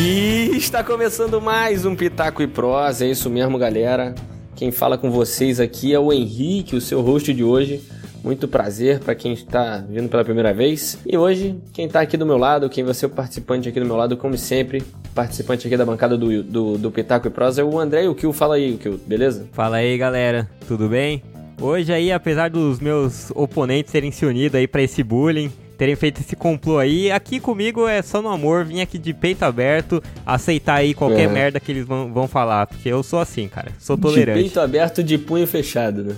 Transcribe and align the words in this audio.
E 0.00 0.56
está 0.56 0.84
começando 0.84 1.40
mais 1.40 1.84
um 1.84 1.96
Pitaco 1.96 2.40
e 2.40 2.46
Prosa, 2.46 3.04
é 3.04 3.10
isso 3.10 3.28
mesmo, 3.28 3.58
galera. 3.58 4.14
Quem 4.54 4.70
fala 4.70 4.96
com 4.96 5.10
vocês 5.10 5.58
aqui 5.58 5.92
é 5.92 5.98
o 5.98 6.12
Henrique, 6.12 6.76
o 6.76 6.80
seu 6.80 7.00
host 7.00 7.34
de 7.34 7.42
hoje. 7.42 7.82
Muito 8.22 8.46
prazer 8.46 9.00
para 9.00 9.16
quem 9.16 9.32
está 9.32 9.78
vindo 9.78 10.08
pela 10.08 10.24
primeira 10.24 10.54
vez. 10.54 11.00
E 11.04 11.18
hoje, 11.18 11.58
quem 11.72 11.86
está 11.86 12.00
aqui 12.00 12.16
do 12.16 12.24
meu 12.24 12.36
lado, 12.36 12.70
quem 12.70 12.84
vai 12.84 12.94
ser 12.94 13.06
o 13.06 13.10
participante 13.10 13.68
aqui 13.68 13.80
do 13.80 13.86
meu 13.86 13.96
lado, 13.96 14.16
como 14.16 14.38
sempre, 14.38 14.84
participante 15.16 15.66
aqui 15.66 15.76
da 15.76 15.84
bancada 15.84 16.16
do, 16.16 16.44
do, 16.44 16.78
do 16.78 16.90
Pitaco 16.92 17.26
e 17.26 17.30
Prosa 17.30 17.62
é 17.62 17.64
o 17.64 17.76
André 17.76 18.04
e 18.04 18.08
o 18.08 18.14
Kill. 18.14 18.32
Fala 18.32 18.54
aí, 18.54 18.74
o 18.74 18.78
Kill, 18.78 19.00
beleza? 19.04 19.48
Fala 19.50 19.78
aí, 19.78 19.98
galera. 19.98 20.48
Tudo 20.68 20.88
bem? 20.88 21.24
Hoje 21.60 21.92
aí, 21.92 22.12
apesar 22.12 22.50
dos 22.50 22.78
meus 22.78 23.32
oponentes 23.34 23.90
terem 23.90 24.12
se 24.12 24.24
unido 24.24 24.54
aí 24.54 24.68
para 24.68 24.80
esse 24.80 25.02
bullying, 25.02 25.50
terem 25.78 25.94
feito 25.94 26.20
esse 26.20 26.34
complô 26.34 26.78
aí. 26.78 27.10
Aqui 27.10 27.38
comigo 27.38 27.86
é 27.86 28.02
só 28.02 28.20
no 28.20 28.28
amor, 28.28 28.64
vim 28.64 28.80
aqui 28.80 28.98
de 28.98 29.14
peito 29.14 29.44
aberto, 29.44 30.02
aceitar 30.26 30.74
aí 30.74 30.92
qualquer 30.92 31.22
é. 31.22 31.28
merda 31.28 31.60
que 31.60 31.70
eles 31.70 31.86
vão, 31.86 32.12
vão 32.12 32.26
falar, 32.26 32.66
porque 32.66 32.88
eu 32.88 33.02
sou 33.02 33.20
assim, 33.20 33.48
cara, 33.48 33.70
sou 33.78 33.96
tolerante. 33.96 34.38
De 34.38 34.44
peito 34.44 34.60
aberto, 34.60 35.02
de 35.02 35.16
punho 35.16 35.46
fechado, 35.46 36.02
né? 36.04 36.16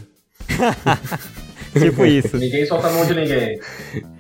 tipo 1.79 2.05
isso. 2.05 2.37
ninguém 2.37 2.66
solta 2.66 2.88
a 2.88 2.92
mão 2.92 3.06
de 3.06 3.15
ninguém. 3.15 3.60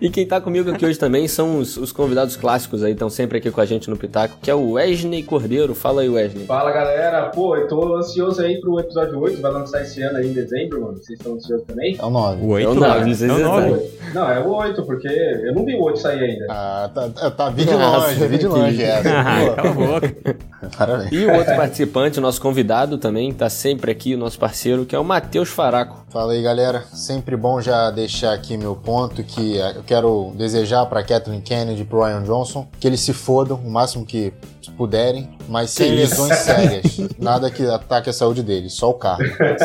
E 0.00 0.08
quem 0.10 0.26
tá 0.26 0.40
comigo 0.40 0.70
aqui 0.70 0.86
hoje 0.86 0.98
também 0.98 1.26
são 1.28 1.58
os, 1.58 1.76
os 1.76 1.92
convidados 1.92 2.36
clássicos 2.36 2.82
aí, 2.82 2.92
estão 2.92 3.10
sempre 3.10 3.38
aqui 3.38 3.50
com 3.50 3.60
a 3.60 3.66
gente 3.66 3.90
no 3.90 3.96
Pitaco, 3.96 4.38
que 4.40 4.50
é 4.50 4.54
o 4.54 4.72
Wesley 4.72 5.22
Cordeiro. 5.22 5.74
Fala 5.74 6.02
aí, 6.02 6.08
Wesley. 6.08 6.46
Fala, 6.46 6.70
galera. 6.70 7.28
Pô, 7.30 7.56
eu 7.56 7.68
tô 7.68 7.96
ansioso 7.96 8.40
aí 8.40 8.60
pro 8.60 8.78
episódio 8.78 9.18
8, 9.18 9.40
vai 9.40 9.52
lançar 9.52 9.82
esse 9.82 10.02
ano 10.02 10.18
aí 10.18 10.28
em 10.28 10.32
dezembro, 10.32 10.80
mano. 10.80 10.96
Vocês 10.96 11.18
estão 11.18 11.34
ansiosos 11.34 11.66
também? 11.66 11.96
É 11.98 12.04
o 12.04 12.10
9. 12.10 12.42
O 12.42 12.48
8? 12.48 12.66
É 12.66 12.70
o 12.70 12.74
9, 12.74 13.00
não 13.00 13.14
sei 13.14 13.14
se 13.14 13.24
é 13.24 13.32
o 13.32 13.38
9. 13.38 13.90
Não, 14.14 14.30
é 14.30 14.40
o 14.40 14.48
8, 14.48 14.82
porque 14.84 15.08
eu 15.08 15.54
não 15.54 15.64
vi 15.64 15.74
o 15.74 15.82
8 15.82 15.98
sair 15.98 16.22
ainda. 16.22 16.46
Ah, 16.48 16.90
tá, 16.92 17.30
tá 17.30 17.50
vi 17.50 17.64
de 17.64 17.74
longe, 17.74 18.26
vi 18.26 18.38
de 18.38 18.46
longe 18.46 18.82
essa. 18.82 19.10
Ah, 19.20 19.54
cala 19.54 19.70
a 19.70 19.72
boca. 19.72 20.16
Parabéns. 20.76 21.12
E 21.12 21.24
o 21.24 21.32
outro 21.32 21.56
participante, 21.56 22.18
o 22.18 22.22
nosso 22.22 22.40
convidado 22.40 22.98
também, 22.98 23.32
tá 23.32 23.48
sempre 23.50 23.90
aqui, 23.90 24.14
o 24.14 24.18
nosso 24.18 24.38
parceiro, 24.38 24.84
que 24.84 24.94
é 24.94 24.98
o 24.98 25.04
Matheus 25.04 25.48
Faraco. 25.48 26.04
Fala 26.10 26.32
aí, 26.32 26.42
galera. 26.42 26.84
Sempre 26.92 27.36
bom 27.40 27.60
já 27.60 27.90
deixar 27.90 28.34
aqui 28.34 28.56
meu 28.56 28.76
ponto, 28.76 29.24
que 29.24 29.56
eu 29.56 29.82
quero 29.82 30.32
desejar 30.36 30.84
para 30.86 31.02
Kathleen 31.02 31.40
Kennedy 31.40 31.80
e 31.80 31.84
pro 31.84 32.04
Ryan 32.04 32.22
Johnson 32.22 32.68
que 32.78 32.86
eles 32.86 33.00
se 33.00 33.14
fodam 33.14 33.56
o 33.56 33.70
máximo 33.70 34.04
que 34.04 34.32
puderem, 34.68 35.28
mas 35.48 35.70
sem 35.70 35.92
lesões 35.92 36.36
sérias. 36.38 36.98
Nada 37.18 37.50
que 37.50 37.64
ataque 37.64 38.10
a 38.10 38.12
saúde 38.12 38.42
deles, 38.42 38.74
só 38.74 38.90
o 38.90 38.94
carro. 38.94 39.22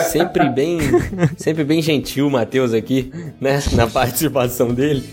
Sempre 0.10 0.50
bem, 0.50 0.80
sempre 1.38 1.64
bem 1.64 1.82
gentil 1.82 2.28
o 2.28 2.32
Matheus 2.32 2.74
aqui, 2.74 3.12
né, 3.42 3.62
na 3.74 3.88
participação 3.88 4.74
dele. 4.74 5.04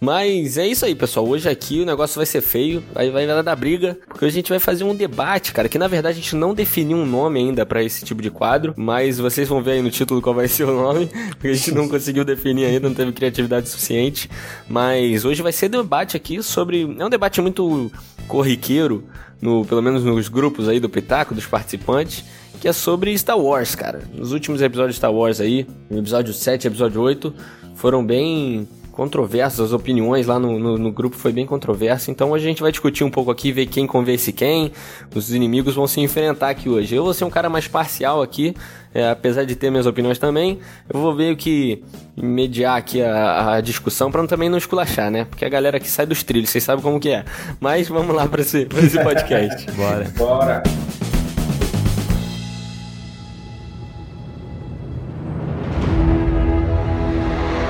Mas 0.00 0.58
é 0.58 0.66
isso 0.66 0.84
aí, 0.84 0.94
pessoal. 0.94 1.26
Hoje 1.26 1.48
aqui 1.48 1.80
o 1.80 1.86
negócio 1.86 2.16
vai 2.16 2.26
ser 2.26 2.40
feio, 2.40 2.82
vai, 2.92 3.10
vai 3.10 3.42
dar 3.42 3.56
briga, 3.56 3.96
porque 4.06 4.24
hoje 4.24 4.34
a 4.34 4.40
gente 4.40 4.50
vai 4.50 4.58
fazer 4.58 4.84
um 4.84 4.94
debate, 4.94 5.52
cara, 5.52 5.68
que 5.68 5.78
na 5.78 5.88
verdade 5.88 6.18
a 6.18 6.20
gente 6.20 6.36
não 6.36 6.52
definiu 6.52 6.98
um 6.98 7.06
nome 7.06 7.40
ainda 7.40 7.64
para 7.64 7.82
esse 7.82 8.04
tipo 8.04 8.20
de 8.20 8.30
quadro, 8.30 8.74
mas 8.76 9.18
vocês 9.18 9.48
vão 9.48 9.62
ver 9.62 9.72
aí 9.72 9.82
no 9.82 9.90
título 9.90 10.20
qual 10.20 10.34
vai 10.34 10.48
ser 10.48 10.64
o 10.64 10.74
nome, 10.74 11.06
porque 11.30 11.48
a 11.48 11.54
gente 11.54 11.72
não 11.72 11.88
conseguiu 11.88 12.24
definir 12.24 12.66
ainda, 12.66 12.88
não 12.88 12.94
teve 12.94 13.12
criatividade 13.12 13.68
suficiente. 13.68 14.28
Mas 14.68 15.24
hoje 15.24 15.42
vai 15.42 15.52
ser 15.52 15.68
debate 15.68 16.16
aqui 16.16 16.42
sobre. 16.42 16.82
É 16.98 17.04
um 17.04 17.10
debate 17.10 17.40
muito 17.40 17.90
corriqueiro, 18.26 19.04
no, 19.40 19.64
pelo 19.64 19.82
menos 19.82 20.04
nos 20.04 20.28
grupos 20.28 20.68
aí 20.68 20.80
do 20.80 20.88
Pitaco, 20.88 21.34
dos 21.34 21.46
participantes, 21.46 22.24
que 22.60 22.68
é 22.68 22.72
sobre 22.72 23.16
Star 23.16 23.38
Wars, 23.38 23.74
cara. 23.74 24.02
Nos 24.14 24.32
últimos 24.32 24.62
episódios 24.62 24.94
de 24.94 24.98
Star 24.98 25.12
Wars 25.12 25.40
aí, 25.40 25.66
no 25.90 25.98
episódio 25.98 26.32
7 26.32 26.64
e 26.64 26.68
episódio 26.68 27.00
8, 27.00 27.34
foram 27.74 28.04
bem 28.04 28.66
controversas, 28.94 29.58
as 29.60 29.72
opiniões 29.72 30.28
lá 30.28 30.38
no, 30.38 30.56
no, 30.56 30.78
no, 30.78 30.92
grupo 30.92 31.16
foi 31.16 31.32
bem 31.32 31.44
controverso, 31.44 32.12
então 32.12 32.32
a 32.32 32.38
gente 32.38 32.62
vai 32.62 32.70
discutir 32.70 33.02
um 33.02 33.10
pouco 33.10 33.28
aqui, 33.28 33.50
ver 33.50 33.66
quem 33.66 33.88
convence 33.88 34.32
quem, 34.32 34.70
os 35.12 35.34
inimigos 35.34 35.74
vão 35.74 35.88
se 35.88 36.00
enfrentar 36.00 36.50
aqui 36.50 36.68
hoje. 36.68 36.94
Eu 36.94 37.02
vou 37.02 37.12
ser 37.12 37.24
um 37.24 37.30
cara 37.30 37.50
mais 37.50 37.66
parcial 37.66 38.22
aqui, 38.22 38.54
é, 38.94 39.10
apesar 39.10 39.44
de 39.44 39.56
ter 39.56 39.70
minhas 39.70 39.86
opiniões 39.86 40.18
também, 40.18 40.60
eu 40.88 41.00
vou 41.00 41.14
ver 41.14 41.32
o 41.32 41.36
que 41.36 41.82
mediar 42.16 42.78
aqui 42.78 43.02
a, 43.02 43.54
a 43.54 43.60
discussão 43.60 44.10
para 44.10 44.24
também 44.28 44.48
não 44.48 44.56
esculachar, 44.56 45.10
né? 45.10 45.24
Porque 45.24 45.44
a 45.44 45.48
galera 45.48 45.78
aqui 45.78 45.88
sai 45.88 46.06
dos 46.06 46.22
trilhos, 46.22 46.50
vocês 46.50 46.62
sabem 46.62 46.80
como 46.82 47.00
que 47.00 47.10
é. 47.10 47.24
Mas 47.58 47.88
vamos 47.88 48.14
lá 48.14 48.28
para 48.28 48.40
esse, 48.42 48.66
pra 48.66 48.80
esse 48.80 49.02
podcast. 49.02 49.70
Bora. 49.72 50.12
Bora. 50.16 50.62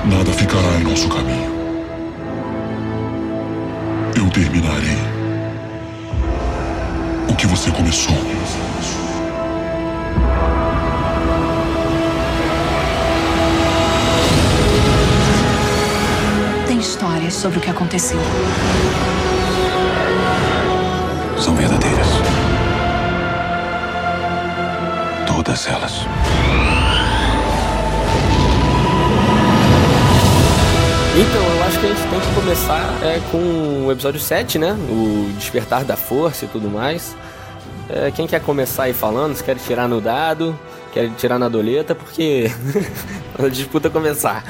Nada 0.05 0.31
ficará 0.33 0.79
em 0.79 0.83
nosso 0.83 1.09
caminho. 1.09 1.55
Eu 4.15 4.29
terminarei 4.29 4.97
o 7.27 7.35
que 7.35 7.47
você 7.47 7.71
começou. 7.71 8.13
Histórias 16.95 17.33
sobre 17.33 17.57
o 17.59 17.61
que 17.61 17.69
aconteceu. 17.69 18.17
São 21.37 21.53
verdadeiras. 21.53 22.07
Todas 25.27 25.67
elas. 25.67 26.05
Então, 31.17 31.41
eu 31.41 31.63
acho 31.65 31.79
que 31.79 31.85
a 31.85 31.89
gente 31.89 32.07
tem 32.07 32.19
que 32.21 32.33
começar 32.33 33.03
é, 33.03 33.19
com 33.29 33.87
o 33.87 33.91
episódio 33.91 34.19
7, 34.19 34.57
né? 34.57 34.71
O 34.89 35.33
Despertar 35.37 35.83
da 35.83 35.97
Força 35.97 36.45
e 36.45 36.47
tudo 36.47 36.69
mais. 36.69 37.13
É, 37.89 38.09
quem 38.09 38.25
quer 38.25 38.39
começar 38.41 38.83
aí 38.83 38.93
falando? 38.93 39.35
Se 39.35 39.43
quer 39.43 39.57
tirar 39.57 39.89
no 39.89 39.99
dado, 39.99 40.57
quer 40.95 41.09
tirar 41.11 41.37
na 41.37 41.49
doleta, 41.49 41.93
porque 41.93 42.49
a 43.37 43.49
disputa 43.49 43.89
começar. 43.89 44.45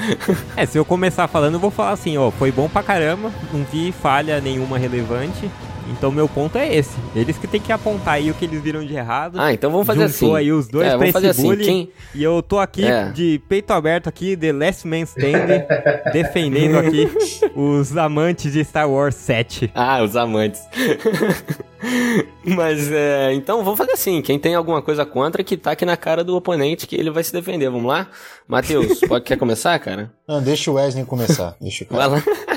É, 0.55 0.63
se 0.63 0.77
eu 0.77 0.85
começar 0.85 1.27
falando, 1.27 1.55
eu 1.55 1.59
vou 1.59 1.71
falar 1.71 1.91
assim, 1.91 2.17
ó, 2.17 2.29
foi 2.29 2.51
bom 2.51 2.69
pra 2.69 2.83
caramba, 2.83 3.31
não 3.51 3.63
vi 3.63 3.91
falha 3.91 4.39
nenhuma 4.39 4.77
relevante. 4.77 5.49
Então 5.91 6.11
meu 6.11 6.27
ponto 6.27 6.57
é 6.57 6.73
esse. 6.73 6.95
Eles 7.15 7.37
que 7.37 7.47
tem 7.47 7.61
que 7.61 7.71
apontar 7.71 8.15
aí 8.15 8.31
o 8.31 8.33
que 8.33 8.45
eles 8.45 8.61
viram 8.61 8.83
de 8.83 8.95
errado. 8.95 9.39
Ah, 9.39 9.53
então 9.53 9.71
vamos 9.71 9.85
fazer 9.85 10.03
assim. 10.03 10.35
aí 10.35 10.51
os 10.51 10.67
dois 10.67 10.87
é, 10.87 10.97
pra 10.97 11.07
esse 11.07 11.27
assim. 11.27 11.43
bullying. 11.43 11.65
Quem... 11.65 11.89
E 12.13 12.23
eu 12.23 12.41
tô 12.41 12.59
aqui 12.59 12.85
é. 12.85 13.09
de 13.09 13.41
peito 13.47 13.71
aberto 13.71 14.07
aqui, 14.07 14.35
The 14.35 14.51
Last 14.51 14.87
Man 14.87 15.01
Standing, 15.01 15.63
defendendo 16.11 16.77
aqui 16.77 17.09
os 17.55 17.95
amantes 17.95 18.53
de 18.53 18.63
Star 18.63 18.89
Wars 18.89 19.15
7. 19.15 19.71
Ah, 19.75 20.01
os 20.03 20.15
amantes. 20.15 20.61
Mas 22.43 22.91
é, 22.91 23.33
então 23.33 23.63
vamos 23.63 23.77
fazer 23.77 23.91
assim. 23.91 24.21
Quem 24.21 24.39
tem 24.39 24.55
alguma 24.55 24.81
coisa 24.81 25.05
contra, 25.05 25.43
que 25.43 25.57
taque 25.57 25.85
na 25.85 25.97
cara 25.97 26.23
do 26.23 26.35
oponente 26.35 26.87
que 26.87 26.95
ele 26.95 27.11
vai 27.11 27.23
se 27.23 27.31
defender. 27.31 27.69
Vamos 27.69 27.87
lá? 27.87 28.07
Matheus, 28.47 28.99
pode 29.07 29.25
quer 29.25 29.37
começar, 29.37 29.77
cara? 29.79 30.11
Não, 30.27 30.41
deixa 30.41 30.71
o 30.71 30.75
Wesley 30.75 31.05
começar. 31.05 31.55
Deixa 31.59 31.83
o 31.83 31.87
cara. 31.87 32.09
Vai 32.09 32.19
lá. 32.19 32.54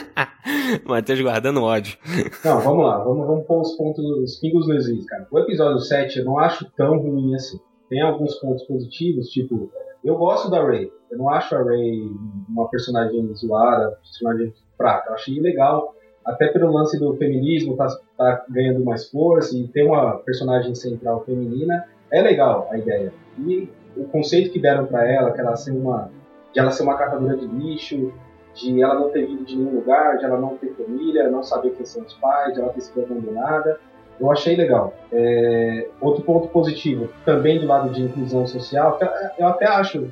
Matheus 0.84 1.20
guardando 1.20 1.62
ódio. 1.62 1.98
Não, 2.44 2.60
vamos 2.60 2.84
lá, 2.84 2.98
vamos, 2.98 3.26
vamos 3.26 3.46
pôr 3.46 3.60
os 3.60 3.76
pontos, 3.76 4.04
os 4.04 4.36
pingos 4.36 4.66
nos 4.68 4.88
is, 4.88 5.04
cara. 5.06 5.26
O 5.30 5.38
episódio 5.38 5.78
7 5.78 6.18
eu 6.18 6.24
não 6.24 6.38
acho 6.38 6.70
tão 6.76 6.98
ruim 6.98 7.34
assim. 7.34 7.58
Tem 7.88 8.02
alguns 8.02 8.34
pontos 8.36 8.64
positivos, 8.64 9.28
tipo, 9.28 9.70
eu 10.04 10.16
gosto 10.16 10.50
da 10.50 10.64
Rey. 10.64 10.92
Eu 11.10 11.18
não 11.18 11.30
acho 11.30 11.54
a 11.54 11.62
Rey 11.62 12.02
uma 12.48 12.68
personagem 12.68 13.34
zoada, 13.34 13.98
personagem 14.02 14.52
fraca. 14.76 15.10
Eu 15.10 15.14
achei 15.14 15.40
legal, 15.40 15.94
até 16.24 16.48
pelo 16.48 16.72
lance 16.72 16.98
do 16.98 17.16
feminismo, 17.16 17.76
tá, 17.76 17.88
tá 18.16 18.44
ganhando 18.50 18.84
mais 18.84 19.08
força 19.08 19.56
e 19.56 19.66
ter 19.68 19.84
uma 19.84 20.18
personagem 20.18 20.74
central 20.74 21.24
feminina. 21.24 21.84
É 22.10 22.20
legal 22.20 22.68
a 22.70 22.78
ideia. 22.78 23.12
E 23.38 23.68
o 23.96 24.04
conceito 24.04 24.50
que 24.50 24.60
deram 24.60 24.86
para 24.86 25.10
ela, 25.10 25.32
que 25.32 25.40
ela 25.40 25.56
ser 25.56 25.72
uma, 25.72 26.10
de 26.52 26.60
ela 26.60 26.70
ser 26.70 26.82
uma 26.82 26.96
catadora 26.96 27.36
de 27.36 27.46
lixo, 27.46 28.12
de 28.58 28.82
ela 28.82 28.94
não 28.94 29.10
ter 29.10 29.26
vindo 29.26 29.44
de 29.44 29.56
nenhum 29.56 29.76
lugar, 29.76 30.18
de 30.18 30.24
ela 30.24 30.38
não 30.38 30.56
ter 30.56 30.74
família, 30.74 31.30
não 31.30 31.42
saber 31.42 31.70
quem 31.70 31.86
são 31.86 32.02
os 32.02 32.14
pais, 32.14 32.54
de 32.54 32.60
ela 32.60 32.72
ter 32.72 32.80
sido 32.80 33.02
abandonada. 33.02 33.78
Eu 34.20 34.30
achei 34.32 34.56
legal. 34.56 34.92
É, 35.12 35.88
outro 36.00 36.22
ponto 36.24 36.48
positivo, 36.48 37.08
também 37.24 37.60
do 37.60 37.66
lado 37.66 37.90
de 37.90 38.02
inclusão 38.02 38.46
social, 38.46 38.98
eu 39.38 39.46
até 39.46 39.66
acho, 39.66 40.10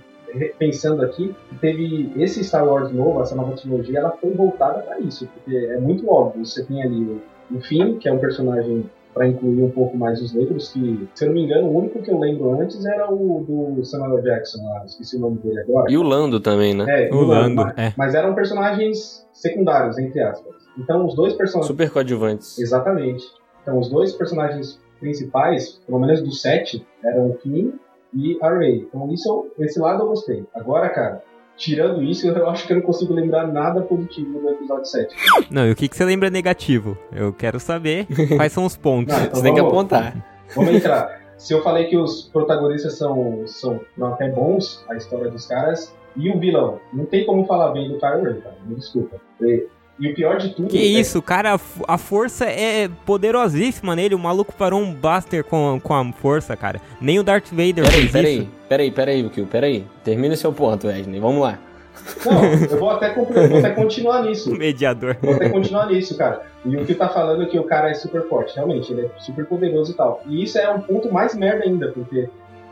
pensando 0.58 1.04
aqui, 1.04 1.34
que 1.48 1.58
teve 1.58 2.12
esse 2.16 2.44
Star 2.44 2.66
Wars 2.66 2.92
novo, 2.92 3.20
essa 3.20 3.34
nova 3.34 3.56
trilogia, 3.56 3.98
ela 3.98 4.12
foi 4.12 4.30
voltada 4.30 4.80
para 4.80 5.00
isso, 5.00 5.26
porque 5.26 5.56
é 5.56 5.78
muito 5.78 6.08
óbvio. 6.08 6.46
Você 6.46 6.64
tem 6.64 6.82
ali 6.82 7.20
o 7.50 7.60
Finn, 7.60 7.98
que 7.98 8.08
é 8.08 8.12
um 8.12 8.18
personagem 8.18 8.88
para 9.16 9.26
incluir 9.26 9.62
um 9.62 9.70
pouco 9.70 9.96
mais 9.96 10.20
os 10.20 10.34
negros, 10.34 10.68
que, 10.68 11.08
se 11.14 11.24
eu 11.24 11.28
não 11.28 11.34
me 11.36 11.44
engano, 11.44 11.68
o 11.68 11.78
único 11.78 12.02
que 12.02 12.10
eu 12.10 12.18
lembro 12.18 12.60
antes 12.60 12.84
era 12.84 13.10
o 13.10 13.72
do 13.74 13.82
Samuel 13.82 14.20
Jackson, 14.20 14.62
lá, 14.62 14.84
esqueci 14.84 15.16
o 15.16 15.20
nome 15.20 15.38
dele 15.38 15.58
agora. 15.60 15.90
E 15.90 15.96
o 15.96 16.02
Lando 16.02 16.38
também, 16.38 16.74
né? 16.74 16.84
É, 16.86 17.10
o, 17.10 17.22
Lando, 17.22 17.62
mas, 17.62 17.78
é. 17.78 17.94
mas 17.96 18.14
eram 18.14 18.34
personagens 18.34 19.26
secundários, 19.32 19.96
entre 19.96 20.20
aspas. 20.20 20.54
Então, 20.76 21.06
os 21.06 21.14
dois 21.14 21.32
personagens... 21.32 21.66
Super 21.66 21.90
coadjuvantes. 21.90 22.58
Exatamente. 22.58 23.24
Então, 23.62 23.78
os 23.78 23.88
dois 23.88 24.12
personagens 24.12 24.78
principais, 25.00 25.80
pelo 25.86 25.98
menos 25.98 26.20
do 26.20 26.30
set, 26.30 26.86
eram 27.02 27.30
o 27.30 27.38
Finn 27.38 27.72
e 28.12 28.36
a 28.42 28.52
Rey. 28.54 28.86
Então, 28.86 29.10
isso, 29.10 29.46
esse 29.58 29.80
lado 29.80 30.02
eu 30.02 30.08
gostei. 30.08 30.44
Agora, 30.54 30.90
cara, 30.90 31.22
tirando 31.56 32.02
isso, 32.02 32.26
eu 32.28 32.48
acho 32.48 32.66
que 32.66 32.72
eu 32.72 32.76
não 32.76 32.82
consigo 32.82 33.14
lembrar 33.14 33.46
nada 33.46 33.82
positivo 33.82 34.38
do 34.38 34.50
episódio 34.50 34.84
7. 34.84 35.14
Não, 35.50 35.66
e 35.66 35.72
o 35.72 35.76
que, 35.76 35.88
que 35.88 35.96
você 35.96 36.04
lembra 36.04 36.30
negativo? 36.30 36.96
Eu 37.12 37.32
quero 37.32 37.58
saber 37.58 38.06
quais 38.36 38.52
são 38.52 38.64
os 38.64 38.76
pontos. 38.76 39.14
Não, 39.14 39.24
então 39.24 39.36
Você 39.36 39.42
tem 39.42 39.54
que 39.54 39.60
apontar. 39.60 40.14
Vamos 40.54 40.74
entrar. 40.74 41.20
Se 41.36 41.52
eu 41.52 41.62
falei 41.62 41.86
que 41.86 41.96
os 41.96 42.22
protagonistas 42.22 42.96
são, 42.96 43.42
são 43.46 43.80
até 44.02 44.28
bons, 44.30 44.84
a 44.88 44.96
história 44.96 45.30
dos 45.30 45.46
caras, 45.46 45.94
e 46.16 46.30
o 46.30 46.38
vilão, 46.40 46.80
não 46.92 47.04
tem 47.04 47.26
como 47.26 47.44
falar 47.44 47.72
bem 47.72 47.88
do 47.88 47.98
Kylo 47.98 48.24
Ren, 48.24 48.40
cara. 48.40 48.56
Me 48.64 48.74
desculpa. 48.74 49.20
E, 49.98 50.10
o 50.10 50.14
pior 50.14 50.36
de 50.36 50.50
tudo 50.50 50.68
Que 50.68 50.78
é- 50.78 51.00
isso, 51.00 51.22
cara, 51.22 51.58
a 51.88 51.98
força 51.98 52.44
é 52.44 52.88
poderosíssima 53.06 53.96
nele. 53.96 54.14
O 54.14 54.18
maluco 54.18 54.54
parou 54.54 54.80
um 54.80 54.92
Buster 54.92 55.42
com, 55.44 55.80
com 55.82 55.94
a 55.94 56.12
força, 56.12 56.54
cara. 56.56 56.80
Nem 57.00 57.18
o 57.18 57.22
Darth 57.22 57.48
Vader 57.50 57.84
Peraí, 57.84 57.90
fez 58.00 58.12
peraí, 58.12 58.38
isso. 58.38 58.48
peraí, 58.68 58.90
peraí, 58.90 59.30
Kill, 59.30 59.46
peraí. 59.46 59.86
Termina 60.04 60.34
o 60.34 60.36
seu 60.36 60.52
ponto, 60.52 60.86
Wesley. 60.86 61.18
Vamos 61.18 61.40
lá. 61.40 61.58
Não, 62.24 62.44
eu 62.44 62.78
vou 62.78 62.90
até, 62.90 63.14
vou 63.14 63.58
até 63.58 63.70
continuar 63.70 64.22
nisso. 64.22 64.50
Mediador. 64.54 65.16
Vou 65.22 65.34
até 65.34 65.48
continuar 65.48 65.86
nisso, 65.86 66.16
cara. 66.16 66.42
E 66.64 66.76
o 66.76 66.84
que 66.84 66.94
tá 66.94 67.08
falando 67.08 67.42
é 67.42 67.46
que 67.46 67.58
o 67.58 67.64
cara 67.64 67.90
é 67.90 67.94
super 67.94 68.28
forte, 68.28 68.54
realmente, 68.54 68.92
ele 68.92 69.06
é 69.06 69.10
super 69.18 69.46
poderoso 69.46 69.92
e 69.92 69.94
tal. 69.94 70.20
E 70.26 70.42
isso 70.42 70.58
é 70.58 70.70
um 70.70 70.80
ponto 70.80 71.12
mais 71.12 71.34
merda 71.34 71.64
ainda, 71.64 71.90
porque 71.92 72.28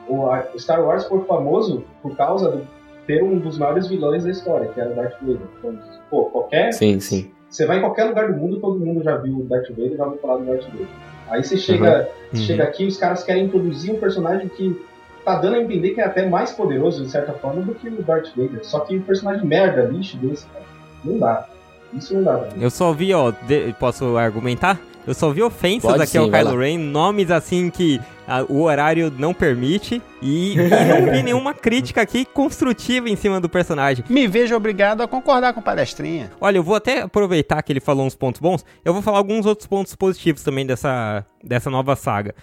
o, 0.06 0.28
Star 0.58 0.84
Wars 0.84 1.06
foi 1.06 1.24
famoso 1.24 1.84
por 2.02 2.14
causa 2.16 2.50
de 2.50 2.62
ter 3.06 3.22
um 3.22 3.38
dos 3.38 3.58
maiores 3.58 3.86
vilões 3.88 4.24
da 4.24 4.30
história, 4.30 4.68
que 4.68 4.80
era 4.80 4.90
o 4.90 4.94
Darth 4.94 5.14
Vader. 5.20 5.38
Então, 5.58 5.78
pô, 6.10 6.24
qualquer. 6.26 6.72
Sim, 6.72 6.98
sim. 7.00 7.30
Você 7.50 7.66
vai 7.66 7.78
em 7.78 7.80
qualquer 7.80 8.04
lugar 8.04 8.32
do 8.32 8.36
mundo, 8.38 8.58
todo 8.60 8.78
mundo 8.84 9.02
já 9.02 9.16
viu 9.16 9.38
o 9.38 9.42
Darth 9.44 9.68
Vader, 9.70 9.96
já 9.96 10.04
ouviu 10.04 10.20
falar 10.20 10.38
do 10.38 10.44
Darth 10.46 10.64
Vader. 10.64 10.86
Aí 11.28 11.42
você 11.44 11.56
chega, 11.56 12.08
Uhum. 12.32 12.38
chega 12.40 12.64
aqui, 12.64 12.86
os 12.86 12.96
caras 12.96 13.22
querem 13.22 13.44
introduzir 13.44 13.94
um 13.94 13.98
personagem 13.98 14.48
que 14.48 14.78
tá 15.24 15.36
dando 15.36 15.56
a 15.56 15.62
entender 15.62 15.90
que 15.90 16.00
é 16.00 16.04
até 16.04 16.26
mais 16.28 16.52
poderoso, 16.52 17.02
de 17.02 17.10
certa 17.10 17.32
forma, 17.32 17.62
do 17.62 17.74
que 17.74 17.88
o 17.88 18.02
Darth 18.02 18.28
Vader. 18.36 18.64
Só 18.64 18.80
que 18.80 18.96
um 18.96 19.02
personagem 19.02 19.46
merda, 19.46 19.82
lixo 19.82 20.16
desse, 20.18 20.46
cara, 20.46 20.64
não 21.04 21.18
dá. 21.18 21.46
Isso 21.92 22.12
não 22.14 22.24
dá 22.24 22.36
pra 22.38 22.50
mim. 22.54 22.62
Eu 22.62 22.70
só 22.70 22.92
vi, 22.92 23.14
ó, 23.14 23.30
de- 23.30 23.72
posso 23.78 24.16
argumentar? 24.16 24.78
Eu 25.06 25.14
só 25.14 25.30
vi 25.30 25.42
ofensas 25.42 25.90
Pode 25.90 26.02
aqui 26.02 26.12
sim, 26.12 26.18
ao 26.18 26.28
Kylo. 26.30 26.58
Ren, 26.58 26.78
nomes 26.78 27.30
assim 27.30 27.70
que 27.70 28.00
o 28.48 28.62
horário 28.62 29.12
não 29.18 29.34
permite 29.34 30.00
e, 30.22 30.54
não 30.56 31.12
vi 31.12 31.22
nenhuma 31.24 31.52
crítica 31.52 32.02
aqui 32.02 32.24
construtiva 32.24 33.08
em 33.08 33.16
cima 33.16 33.40
do 33.40 33.48
personagem. 33.48 34.04
Me 34.08 34.26
vejo 34.26 34.54
obrigado 34.54 35.02
a 35.02 35.08
concordar 35.08 35.52
com 35.52 35.60
palestrinha. 35.60 36.30
Olha, 36.40 36.56
eu 36.56 36.62
vou 36.62 36.74
até 36.74 37.02
aproveitar 37.02 37.62
que 37.62 37.72
ele 37.72 37.80
falou 37.80 38.06
uns 38.06 38.14
pontos 38.14 38.40
bons, 38.40 38.64
eu 38.84 38.92
vou 38.92 39.02
falar 39.02 39.18
alguns 39.18 39.46
outros 39.46 39.66
pontos 39.66 39.94
positivos 39.94 40.42
também 40.42 40.66
dessa, 40.66 41.24
dessa 41.42 41.70
nova 41.70 41.94
saga. 41.96 42.34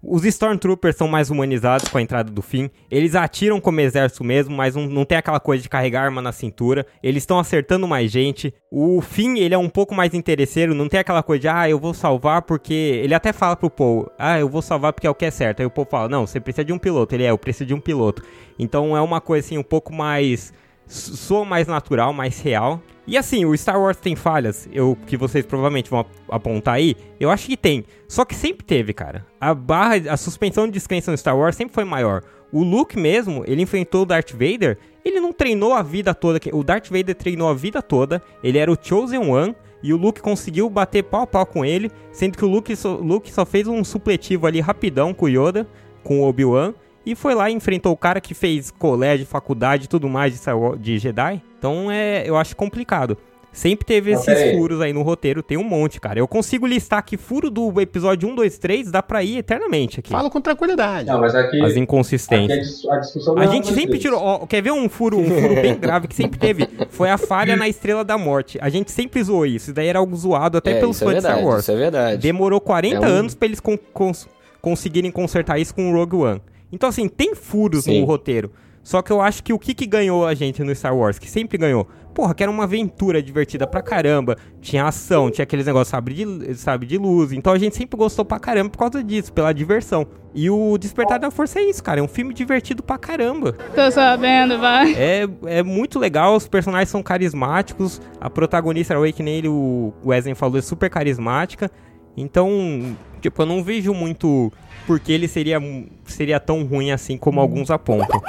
Os 0.00 0.24
Stormtroopers 0.24 0.94
são 0.94 1.08
mais 1.08 1.28
humanizados 1.28 1.88
com 1.88 1.98
a 1.98 2.02
entrada 2.02 2.30
do 2.30 2.40
fim. 2.40 2.70
Eles 2.88 3.16
atiram 3.16 3.60
como 3.60 3.80
exército 3.80 4.22
mesmo, 4.22 4.56
mas 4.56 4.76
não, 4.76 4.86
não 4.86 5.04
tem 5.04 5.18
aquela 5.18 5.40
coisa 5.40 5.60
de 5.60 5.68
carregar 5.68 6.04
arma 6.04 6.22
na 6.22 6.30
cintura. 6.30 6.86
Eles 7.02 7.24
estão 7.24 7.36
acertando 7.36 7.88
mais 7.88 8.08
gente. 8.08 8.54
O 8.70 9.00
fim, 9.00 9.38
ele 9.40 9.54
é 9.54 9.58
um 9.58 9.68
pouco 9.68 9.96
mais 9.96 10.14
interesseiro. 10.14 10.72
Não 10.72 10.88
tem 10.88 11.00
aquela 11.00 11.20
coisa 11.20 11.40
de, 11.40 11.48
ah, 11.48 11.68
eu 11.68 11.80
vou 11.80 11.92
salvar 11.92 12.42
porque. 12.42 12.72
Ele 13.02 13.12
até 13.12 13.32
fala 13.32 13.56
pro 13.56 13.68
Paul, 13.68 14.08
ah, 14.16 14.38
eu 14.38 14.48
vou 14.48 14.62
salvar 14.62 14.92
porque 14.92 15.06
é 15.06 15.10
o 15.10 15.14
que 15.14 15.24
é 15.24 15.32
certo. 15.32 15.60
Aí 15.60 15.66
o 15.66 15.70
Paul 15.70 15.88
fala, 15.90 16.08
não, 16.08 16.28
você 16.28 16.38
precisa 16.38 16.64
de 16.64 16.72
um 16.72 16.78
piloto. 16.78 17.16
Ele 17.16 17.24
é, 17.24 17.30
eu 17.30 17.38
preciso 17.38 17.66
de 17.66 17.74
um 17.74 17.80
piloto. 17.80 18.22
Então 18.56 18.96
é 18.96 19.00
uma 19.00 19.20
coisa 19.20 19.44
assim, 19.44 19.58
um 19.58 19.64
pouco 19.64 19.92
mais. 19.92 20.52
Soa 20.88 21.44
mais 21.44 21.66
natural, 21.66 22.12
mais 22.12 22.40
real. 22.40 22.82
E 23.06 23.16
assim, 23.16 23.44
o 23.44 23.56
Star 23.56 23.80
Wars 23.80 23.96
tem 23.96 24.14
falhas, 24.14 24.68
eu 24.72 24.96
que 25.06 25.16
vocês 25.16 25.46
provavelmente 25.46 25.88
vão 25.88 26.00
ap- 26.00 26.10
apontar 26.28 26.74
aí, 26.74 26.94
eu 27.18 27.30
acho 27.30 27.46
que 27.46 27.56
tem. 27.56 27.84
Só 28.06 28.24
que 28.24 28.34
sempre 28.34 28.64
teve, 28.66 28.92
cara. 28.92 29.24
A 29.40 29.54
barra, 29.54 29.94
a 30.10 30.16
suspensão 30.16 30.66
de 30.66 30.72
descrença 30.72 31.10
no 31.10 31.16
Star 31.16 31.36
Wars 31.36 31.56
sempre 31.56 31.74
foi 31.74 31.84
maior. 31.84 32.22
O 32.52 32.62
Luke 32.62 32.98
mesmo, 32.98 33.44
ele 33.46 33.62
enfrentou 33.62 34.02
o 34.02 34.06
Darth 34.06 34.32
Vader, 34.32 34.78
ele 35.04 35.20
não 35.20 35.32
treinou 35.32 35.72
a 35.72 35.82
vida 35.82 36.14
toda. 36.14 36.38
O 36.52 36.62
Darth 36.62 36.88
Vader 36.90 37.14
treinou 37.14 37.48
a 37.48 37.54
vida 37.54 37.80
toda, 37.80 38.22
ele 38.42 38.58
era 38.58 38.70
o 38.70 38.76
Chosen 38.80 39.18
One, 39.20 39.54
e 39.82 39.92
o 39.94 39.96
Luke 39.96 40.20
conseguiu 40.20 40.68
bater 40.68 41.04
pau 41.04 41.22
a 41.22 41.26
pau 41.26 41.46
com 41.46 41.64
ele, 41.64 41.90
sendo 42.12 42.36
que 42.36 42.44
o 42.44 42.48
Luke 42.48 42.74
só, 42.74 42.94
Luke 42.94 43.32
só 43.32 43.46
fez 43.46 43.66
um 43.68 43.82
supletivo 43.84 44.46
ali 44.46 44.60
rapidão 44.60 45.14
com 45.14 45.26
o 45.26 45.28
Yoda, 45.28 45.66
com 46.02 46.20
o 46.20 46.28
Obi-Wan, 46.28 46.74
e 47.12 47.14
foi 47.14 47.34
lá 47.34 47.50
e 47.50 47.54
enfrentou 47.54 47.92
o 47.92 47.96
cara 47.96 48.20
que 48.20 48.34
fez 48.34 48.70
colégio, 48.70 49.26
faculdade 49.26 49.84
e 49.84 49.88
tudo 49.88 50.08
mais 50.08 50.38
de, 50.40 50.50
Wars- 50.50 50.80
de 50.80 50.98
Jedi. 50.98 51.42
Então 51.58 51.90
é, 51.90 52.22
eu 52.28 52.36
acho 52.36 52.54
complicado. 52.56 53.16
Sempre 53.50 53.84
teve 53.86 54.12
esses 54.12 54.28
aí. 54.28 54.52
furos 54.56 54.80
aí 54.80 54.92
no 54.92 55.02
roteiro, 55.02 55.42
tem 55.42 55.56
um 55.56 55.64
monte, 55.64 55.98
cara. 55.98 56.18
Eu 56.20 56.28
consigo 56.28 56.66
listar 56.66 57.02
que 57.04 57.16
furo 57.16 57.50
do 57.50 57.80
episódio 57.80 58.28
1, 58.28 58.34
2, 58.34 58.58
3 58.58 58.90
dá 58.90 59.02
pra 59.02 59.24
ir 59.24 59.38
eternamente 59.38 59.98
aqui. 59.98 60.10
Falo 60.10 60.30
com 60.30 60.40
tranquilidade. 60.40 61.08
Não, 61.08 61.18
mas 61.18 61.34
aqui, 61.34 61.56
As 61.62 61.70
aqui 61.70 61.80
a, 61.80 61.82
inconsistências. 61.82 62.58
dis- 62.68 62.88
a 62.88 62.98
discussão 62.98 63.36
A 63.38 63.44
é 63.44 63.48
gente 63.48 63.66
sempre 63.68 63.92
vez. 63.92 64.02
tirou. 64.02 64.20
ó, 64.22 64.46
quer 64.46 64.62
ver 64.62 64.70
um 64.70 64.88
furo, 64.88 65.18
um 65.18 65.24
furo 65.28 65.54
bem 65.56 65.74
grave 65.76 66.06
que 66.06 66.14
sempre 66.14 66.38
teve? 66.38 66.68
Foi 66.90 67.10
a 67.10 67.18
falha 67.18 67.56
na 67.56 67.66
Estrela 67.66 68.04
da 68.04 68.16
Morte. 68.18 68.58
A 68.60 68.68
gente 68.68 68.92
sempre 68.92 69.20
zoou 69.24 69.46
isso. 69.46 69.56
Isso 69.66 69.72
daí 69.72 69.88
era 69.88 69.98
algo 69.98 70.14
zoado 70.14 70.58
até 70.58 70.72
é, 70.72 70.80
pelos 70.80 70.96
isso 70.96 71.04
é 71.04 71.06
fãs 71.06 71.14
de 71.16 71.20
Star 71.22 71.34
verdade,Ars. 71.36 71.62
isso 71.62 71.72
é 71.72 71.76
verdade. 71.76 72.22
Demorou 72.22 72.60
40 72.60 72.96
É 72.96 73.00
um- 73.00 73.12
anos 73.12 73.34
pra 73.34 73.46
eles 73.48 73.58
con- 73.60 73.78
cons- 73.92 74.28
conseguirem 74.60 75.10
consertar 75.10 75.58
isso 75.58 75.74
com 75.74 75.90
o 75.90 75.94
Rogue 75.94 76.16
One. 76.16 76.42
Então, 76.72 76.88
assim, 76.88 77.08
tem 77.08 77.34
furos 77.34 77.84
Sim. 77.84 78.00
no 78.00 78.06
roteiro. 78.06 78.52
Só 78.88 79.02
que 79.02 79.12
eu 79.12 79.20
acho 79.20 79.42
que 79.42 79.52
o 79.52 79.58
que, 79.58 79.74
que 79.74 79.84
ganhou 79.84 80.26
a 80.26 80.32
gente 80.32 80.64
no 80.64 80.74
Star 80.74 80.96
Wars, 80.96 81.18
que 81.18 81.30
sempre 81.30 81.58
ganhou, 81.58 81.86
porra, 82.14 82.34
que 82.34 82.42
era 82.42 82.50
uma 82.50 82.64
aventura 82.64 83.22
divertida 83.22 83.66
pra 83.66 83.82
caramba, 83.82 84.34
tinha 84.62 84.86
ação, 84.86 85.30
tinha 85.30 85.42
aqueles 85.42 85.66
negócios 85.66 85.88
sabe 85.88 86.14
de, 86.14 86.54
sabe, 86.54 86.86
de 86.86 86.96
luz. 86.96 87.32
Então 87.32 87.52
a 87.52 87.58
gente 87.58 87.76
sempre 87.76 87.98
gostou 87.98 88.24
pra 88.24 88.38
caramba 88.38 88.70
por 88.70 88.78
causa 88.78 89.04
disso, 89.04 89.30
pela 89.30 89.52
diversão. 89.52 90.06
E 90.34 90.48
o 90.48 90.78
Despertar 90.78 91.18
da 91.18 91.30
Força 91.30 91.58
é 91.58 91.64
isso, 91.64 91.84
cara, 91.84 92.00
é 92.00 92.02
um 92.02 92.08
filme 92.08 92.32
divertido 92.32 92.82
pra 92.82 92.96
caramba. 92.96 93.52
Tô 93.74 93.90
sabendo, 93.90 94.58
vai. 94.58 94.94
É, 94.94 95.28
é 95.44 95.62
muito 95.62 95.98
legal, 95.98 96.34
os 96.34 96.48
personagens 96.48 96.88
são 96.88 97.02
carismáticos, 97.02 98.00
a 98.18 98.30
protagonista, 98.30 98.96
a 98.96 99.12
que 99.12 99.22
nem 99.22 99.36
ele, 99.36 99.48
o 99.48 99.92
Wesley 100.02 100.34
falou, 100.34 100.58
é 100.58 100.62
super 100.62 100.88
carismática. 100.88 101.70
Então, 102.20 102.96
tipo, 103.20 103.42
eu 103.42 103.46
não 103.46 103.62
vejo 103.62 103.94
muito 103.94 104.52
porque 104.86 105.12
ele 105.12 105.28
seria, 105.28 105.60
seria 106.06 106.40
tão 106.40 106.64
ruim 106.64 106.90
assim 106.90 107.16
como 107.16 107.40
alguns 107.40 107.70
apontam. 107.70 108.20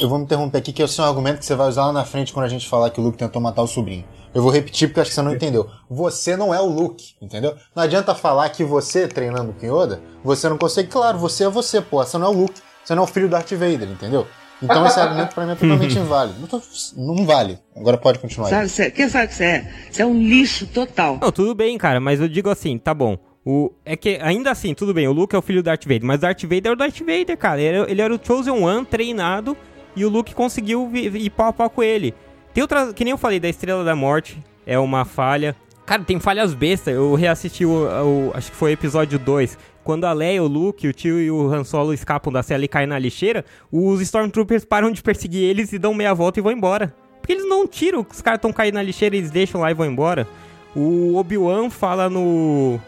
Eu 0.00 0.08
vou 0.08 0.18
me 0.18 0.24
interromper 0.24 0.58
aqui, 0.58 0.72
que 0.72 0.82
esse 0.82 0.98
é 0.98 1.02
um 1.02 1.06
argumento 1.06 1.38
que 1.38 1.44
você 1.44 1.54
vai 1.54 1.68
usar 1.68 1.86
lá 1.86 1.92
na 1.92 2.04
frente 2.04 2.32
quando 2.32 2.46
a 2.46 2.48
gente 2.48 2.68
falar 2.68 2.90
que 2.90 3.00
o 3.00 3.02
Luke 3.02 3.18
tentou 3.18 3.40
matar 3.40 3.62
o 3.62 3.66
sobrinho. 3.66 4.04
Eu 4.32 4.42
vou 4.42 4.50
repetir 4.50 4.88
porque 4.88 5.00
acho 5.00 5.10
que 5.10 5.14
você 5.14 5.22
não 5.22 5.34
entendeu. 5.34 5.68
Você 5.90 6.36
não 6.36 6.54
é 6.54 6.60
o 6.60 6.66
Luke, 6.66 7.14
entendeu? 7.20 7.54
Não 7.74 7.82
adianta 7.82 8.14
falar 8.14 8.48
que 8.48 8.64
você, 8.64 9.06
treinando 9.06 9.52
com 9.52 9.66
Yoda, 9.66 10.00
você 10.24 10.48
não 10.48 10.56
consegue. 10.56 10.88
Claro, 10.88 11.18
você 11.18 11.44
é 11.44 11.48
você, 11.48 11.80
pô. 11.80 11.98
Você 11.98 12.16
não 12.16 12.26
é 12.26 12.30
o 12.30 12.32
Luke. 12.32 12.60
Você 12.84 12.94
não 12.94 13.02
é 13.02 13.04
o 13.04 13.08
filho 13.08 13.28
do 13.28 13.32
Darth 13.32 13.50
Vader, 13.50 13.88
entendeu? 13.90 14.26
Então 14.62 14.86
esse 14.86 15.00
argumento 15.00 15.34
pra 15.34 15.46
mim 15.46 15.52
é 15.52 15.54
totalmente 15.54 15.98
inválido. 15.98 16.38
Não, 16.40 16.46
tô- 16.46 16.60
não 16.96 17.24
vale. 17.24 17.58
Agora 17.76 17.96
pode 17.96 18.18
continuar 18.18 18.48
aí. 18.48 18.50
Sabe, 18.54 18.68
cê, 18.68 18.90
quem 18.90 19.08
sabe 19.08 19.28
que 19.28 19.34
você 19.34 19.44
é? 19.44 19.72
Você 19.90 20.02
é 20.02 20.06
um 20.06 20.14
lixo 20.20 20.66
total. 20.66 21.18
Não, 21.20 21.32
tudo 21.32 21.54
bem, 21.54 21.76
cara, 21.78 21.98
mas 22.00 22.20
eu 22.20 22.28
digo 22.28 22.50
assim, 22.50 22.76
tá 22.78 22.92
bom. 22.92 23.16
O, 23.44 23.72
é 23.86 23.96
que 23.96 24.18
ainda 24.20 24.50
assim, 24.50 24.74
tudo 24.74 24.92
bem, 24.92 25.08
o 25.08 25.12
Luke 25.12 25.34
é 25.34 25.38
o 25.38 25.42
filho 25.42 25.62
do 25.62 25.64
Darth 25.66 25.84
Vader, 25.84 26.04
mas 26.04 26.18
o 26.18 26.20
Darth 26.20 26.42
Vader 26.42 26.66
é 26.66 26.70
o 26.72 26.76
Darth 26.76 26.98
Vader, 26.98 27.36
cara. 27.38 27.60
Ele, 27.60 27.76
era- 27.78 27.90
ele 27.90 28.02
era 28.02 28.14
o 28.14 28.20
Chosen 28.22 28.52
One 28.52 28.84
treinado 28.84 29.56
e 29.96 30.04
o 30.04 30.10
Luke 30.10 30.34
conseguiu 30.34 30.90
ir 30.94 31.30
pau 31.30 31.46
a 31.48 31.52
pau 31.52 31.70
com 31.70 31.82
ele. 31.82 32.14
Tem 32.52 32.60
outra, 32.62 32.92
que 32.92 33.02
nem 33.04 33.12
eu 33.12 33.18
falei, 33.18 33.40
da 33.40 33.48
Estrela 33.48 33.82
da 33.82 33.96
Morte, 33.96 34.38
é 34.66 34.78
uma 34.78 35.04
falha. 35.06 35.56
Cara, 35.90 36.04
tem 36.04 36.20
falhas 36.20 36.54
bestas. 36.54 36.94
Eu 36.94 37.16
reassisti 37.16 37.66
o, 37.66 37.70
o- 37.72 38.30
acho 38.32 38.52
que 38.52 38.56
foi 38.56 38.70
o 38.70 38.74
episódio 38.74 39.18
2. 39.18 39.58
Quando 39.82 40.04
a 40.04 40.12
Leia, 40.12 40.40
o 40.40 40.46
Luke, 40.46 40.86
o 40.86 40.92
tio 40.92 41.20
e 41.20 41.28
o 41.32 41.52
Han 41.52 41.64
Solo 41.64 41.92
escapam 41.92 42.32
da 42.32 42.44
cela 42.44 42.64
e 42.64 42.68
caem 42.68 42.86
na 42.86 42.96
lixeira, 42.96 43.44
os 43.72 44.00
Stormtroopers 44.00 44.64
param 44.64 44.92
de 44.92 45.02
perseguir 45.02 45.42
eles 45.42 45.72
e 45.72 45.80
dão 45.80 45.92
meia 45.92 46.14
volta 46.14 46.38
e 46.38 46.42
vão 46.44 46.52
embora. 46.52 46.94
Porque 47.20 47.32
eles 47.32 47.48
não 47.48 47.66
tiram, 47.66 48.06
os 48.08 48.22
caras 48.22 48.38
estão 48.38 48.52
caindo 48.52 48.74
na 48.74 48.82
lixeira, 48.84 49.16
eles 49.16 49.32
deixam 49.32 49.60
lá 49.60 49.68
e 49.68 49.74
vão 49.74 49.84
embora. 49.84 50.28
O 50.76 51.16
Obi-Wan 51.16 51.70
fala 51.70 52.08
no, 52.08 52.78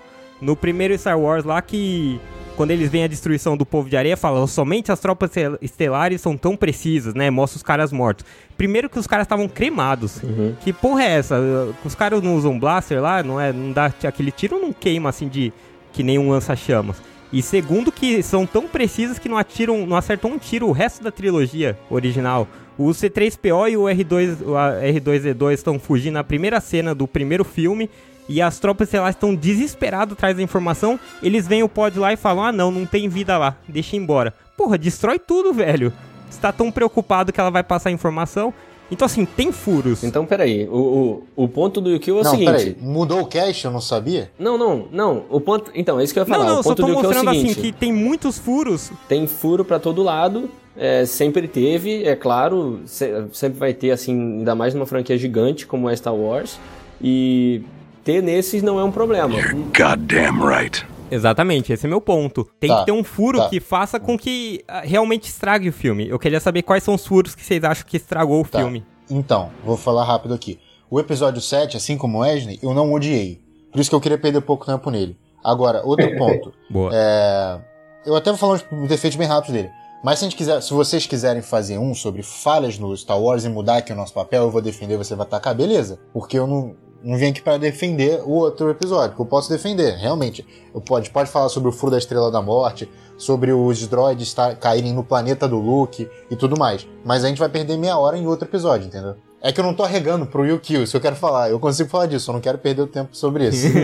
no 0.40 0.54
primeiro 0.54 0.96
Star 0.96 1.18
Wars 1.18 1.44
lá 1.44 1.60
que 1.60 2.20
quando 2.56 2.70
eles 2.70 2.90
veem 2.90 3.04
a 3.04 3.08
destruição 3.08 3.56
do 3.56 3.64
povo 3.66 3.88
de 3.88 3.96
areia, 3.96 4.16
fala 4.16 4.46
somente 4.46 4.92
as 4.92 5.00
tropas 5.00 5.30
estel- 5.30 5.58
estelares 5.60 6.20
são 6.20 6.36
tão 6.36 6.56
precisas, 6.56 7.14
né? 7.14 7.30
Mostra 7.30 7.56
os 7.56 7.62
caras 7.62 7.92
mortos. 7.92 8.24
Primeiro 8.56 8.88
que 8.90 8.98
os 8.98 9.06
caras 9.06 9.24
estavam 9.24 9.48
cremados. 9.48 10.20
Que 10.60 10.72
porra 10.72 11.02
é 11.04 11.10
essa? 11.18 11.36
Os 11.84 11.94
caras 11.94 12.22
não 12.22 12.36
usam 12.36 12.58
blaster 12.58 13.00
lá, 13.00 13.22
não 13.22 13.40
é? 13.40 13.52
Não 13.52 13.72
dá 13.72 13.86
aquele 13.86 14.30
tiro 14.30 14.58
não 14.60 14.72
queima 14.72 15.08
assim 15.08 15.28
de 15.28 15.52
que 15.92 16.02
nem 16.02 16.18
um 16.18 16.30
lança-chamas. 16.30 16.96
E 17.32 17.40
segundo 17.42 17.90
que 17.90 18.22
são 18.22 18.44
tão 18.44 18.68
precisas 18.68 19.18
que 19.18 19.28
não 19.28 19.38
atiram, 19.38 19.86
não 19.86 19.96
acertam 19.96 20.32
um 20.32 20.38
tiro 20.38 20.68
o 20.68 20.72
resto 20.72 21.02
da 21.02 21.10
trilogia 21.10 21.78
original. 21.90 22.46
O 22.76 22.88
C3PO 22.90 23.70
e 23.70 23.76
o 23.76 23.82
R2, 23.84 24.36
o 24.46 24.56
a- 24.56 24.72
R2D2 24.82 25.52
estão 25.54 25.78
fugindo 25.78 26.14
na 26.14 26.24
primeira 26.24 26.60
cena 26.60 26.94
do 26.94 27.06
primeiro 27.08 27.44
filme 27.44 27.88
e 28.28 28.40
as 28.40 28.58
tropas 28.58 28.88
estelares 28.88 29.16
estão 29.16 29.34
desesperadas 29.34 30.12
atrás 30.12 30.36
da 30.36 30.42
informação. 30.42 30.98
Eles 31.22 31.46
veem 31.46 31.62
o 31.62 31.68
pod 31.68 31.98
lá 31.98 32.12
e 32.12 32.16
falam: 32.16 32.44
"Ah, 32.44 32.52
não, 32.52 32.70
não 32.70 32.86
tem 32.86 33.08
vida 33.08 33.36
lá. 33.38 33.56
Deixa 33.68 33.96
ir 33.96 33.98
embora". 33.98 34.32
Porra, 34.56 34.76
destrói 34.78 35.18
tudo, 35.18 35.52
velho. 35.52 35.92
Você 36.30 36.40
tá 36.40 36.52
tão 36.52 36.70
preocupado 36.70 37.32
que 37.32 37.40
ela 37.40 37.50
vai 37.50 37.62
passar 37.62 37.88
a 37.90 37.92
informação. 37.92 38.54
Então 38.90 39.06
assim, 39.06 39.24
tem 39.24 39.50
furos. 39.50 40.04
Então, 40.04 40.26
peraí. 40.26 40.68
O, 40.68 41.22
o, 41.36 41.44
o 41.44 41.48
ponto 41.48 41.80
do 41.80 41.88
Yukio 41.90 42.18
é 42.18 42.20
o 42.20 42.24
Não, 42.24 42.30
seguinte. 42.32 42.46
peraí. 42.50 42.76
Mudou 42.78 43.20
o 43.22 43.26
cast? 43.26 43.64
Eu 43.64 43.70
não 43.70 43.80
sabia? 43.80 44.30
Não, 44.38 44.58
não, 44.58 44.86
não. 44.92 45.24
O 45.30 45.40
ponto. 45.40 45.70
Então, 45.74 45.98
é 45.98 46.04
isso 46.04 46.12
que 46.12 46.18
eu 46.18 46.24
ia 46.24 46.28
Não, 46.28 46.36
falar. 46.36 46.48
não, 46.50 46.56
o 46.56 46.58
eu 46.58 46.62
só 46.62 46.68
ponto 46.70 46.76
tô 46.82 46.86
do 46.86 46.92
Yukio 46.92 47.04
é 47.04 47.08
o 47.08 47.14
mostrando 47.14 47.34
seguinte. 47.34 47.52
assim 47.52 47.60
que 47.62 47.72
tem 47.72 47.90
muitos 47.92 48.38
furos 48.38 48.90
Tem 49.08 49.26
furo 49.26 49.64
pra 49.64 49.78
todo 49.78 50.02
lado. 50.02 50.50
é, 50.76 51.06
sempre 51.06 51.48
teve, 51.48 52.04
é 52.04 52.14
claro, 52.14 52.80
se- 52.84 53.24
sempre 53.32 53.58
vai 53.58 53.72
ter, 53.72 53.90
assim, 53.92 54.12
ainda 54.38 54.54
mais 54.54 54.74
numa 54.74 54.84
franquia 54.86 55.16
gigante 55.16 55.66
como 55.66 55.88
é 55.88 55.96
Star 55.96 56.14
Wars. 56.14 56.58
E 57.00 57.62
ter 58.04 58.22
nesses 58.22 58.62
não 58.62 58.78
é 58.78 58.84
um 58.84 58.90
problema. 58.92 59.34
Goddamn 59.76 60.46
right. 60.46 60.84
Exatamente, 61.10 61.72
esse 61.72 61.84
é 61.84 61.88
meu 61.88 62.00
ponto. 62.00 62.48
Tem 62.58 62.70
Tá, 62.70 62.80
que 62.80 62.86
ter 62.86 62.92
um 62.92 63.04
furo 63.04 63.38
tá. 63.38 63.48
que 63.48 63.60
faça 63.60 64.00
com 64.00 64.16
que 64.18 64.64
ah, 64.66 64.80
realmente 64.82 65.24
estrague 65.28 65.68
o 65.68 65.72
filme. 65.72 66.08
Eu 66.08 66.18
queria 66.18 66.40
saber 66.40 66.62
quais 66.62 66.82
são 66.82 66.94
os 66.94 67.06
furos 67.06 67.34
que 67.34 67.44
vocês 67.44 67.62
acham 67.62 67.84
que 67.86 67.96
estragou 67.98 68.40
o 68.40 68.48
Tá. 68.48 68.58
filme. 68.60 68.84
Então, 69.10 69.50
vou 69.62 69.76
falar 69.76 70.04
rápido 70.04 70.32
aqui. 70.32 70.58
O 70.90 70.98
episódio 70.98 71.40
7, 71.40 71.76
assim 71.76 71.98
como 71.98 72.18
o 72.18 72.20
Wesley, 72.22 72.58
eu 72.62 72.72
não 72.72 72.92
odiei. 72.92 73.40
Por 73.70 73.80
isso 73.80 73.90
que 73.90 73.96
eu 73.96 74.00
queria 74.00 74.16
perder 74.18 74.40
pouco 74.40 74.64
tempo 74.64 74.90
nele. 74.90 75.16
Agora, 75.44 75.82
outro 75.84 76.08
ponto. 76.16 76.52
Boa. 76.70 76.90
É, 76.94 77.58
eu 78.06 78.16
até 78.16 78.30
vou 78.30 78.38
falar 78.38 78.54
uns 78.72 78.88
defeitos 78.88 79.16
bem 79.16 79.26
rápidos 79.28 79.54
dele. 79.54 79.70
Mas 80.02 80.18
se, 80.18 80.24
a 80.24 80.28
gente 80.28 80.36
quiser, 80.36 80.60
se 80.62 80.72
vocês 80.72 81.06
quiserem 81.06 81.42
fazer 81.42 81.78
um 81.78 81.94
sobre 81.94 82.22
falhas 82.22 82.78
no 82.78 82.96
Star 82.96 83.20
Wars 83.20 83.44
e 83.44 83.48
mudar 83.50 83.76
aqui 83.78 83.92
o 83.92 83.96
nosso 83.96 84.12
papel, 84.14 84.44
eu 84.44 84.50
vou 84.50 84.60
defender, 84.62 84.96
você 84.96 85.14
vai 85.14 85.26
atacar, 85.26 85.54
beleza. 85.54 85.98
Porque 86.12 86.38
eu 86.38 86.46
não, 86.46 86.74
não 87.02 87.16
vim 87.16 87.26
aqui 87.26 87.40
pra 87.42 87.56
defender 87.58 88.22
o 88.24 88.30
outro 88.30 88.70
episódio, 88.70 89.14
que 89.16 89.20
eu 89.20 89.26
posso 89.26 89.50
defender, 89.50 89.96
realmente. 89.96 90.46
Eu 90.74 90.80
pode, 90.80 91.10
pode 91.10 91.30
falar 91.30 91.48
sobre 91.48 91.68
o 91.68 91.72
Furo 91.72 91.92
da 91.92 91.98
Estrela 91.98 92.30
da 92.30 92.40
Morte, 92.40 92.88
sobre 93.16 93.52
os 93.52 93.86
droids 93.86 94.32
tá- 94.32 94.54
caírem 94.54 94.92
no 94.92 95.02
planeta 95.04 95.46
do 95.48 95.58
Luke 95.58 96.08
e 96.30 96.36
tudo 96.36 96.58
mais. 96.58 96.86
Mas 97.04 97.24
a 97.24 97.28
gente 97.28 97.38
vai 97.38 97.48
perder 97.48 97.76
meia 97.76 97.96
hora 97.98 98.16
em 98.16 98.26
outro 98.26 98.46
episódio, 98.46 98.86
entendeu? 98.86 99.16
É 99.40 99.52
que 99.52 99.58
eu 99.58 99.64
não 99.64 99.74
tô 99.74 99.82
arregando 99.82 100.24
pro 100.26 100.58
Kill, 100.60 100.84
isso 100.84 100.96
eu 100.96 101.00
quero 101.00 101.16
falar. 101.16 101.50
Eu 101.50 101.58
consigo 101.58 101.90
falar 101.90 102.06
disso, 102.06 102.30
eu 102.30 102.34
não 102.34 102.40
quero 102.40 102.58
perder 102.58 102.82
o 102.82 102.86
tempo 102.86 103.16
sobre 103.16 103.48
isso. 103.48 103.66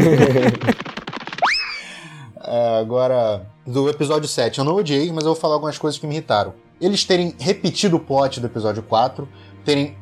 É, 2.51 2.79
agora, 2.79 3.47
do 3.67 3.91
episódio 3.91 4.27
7, 4.27 4.59
eu 4.59 4.65
não 4.65 4.75
odiei, 4.77 5.13
mas 5.13 5.25
eu 5.25 5.33
vou 5.33 5.37
falar 5.41 5.55
algumas 5.55 5.77
coisas 5.77 6.01
que 6.01 6.07
me 6.07 6.15
irritaram. 6.15 6.55
Eles 6.81 7.05
terem 7.05 7.35
repetido 7.39 7.97
o 7.97 8.01
plot 8.01 8.41
do 8.41 8.47
episódio 8.47 8.83
4, 8.83 9.29
terem. 9.69 9.97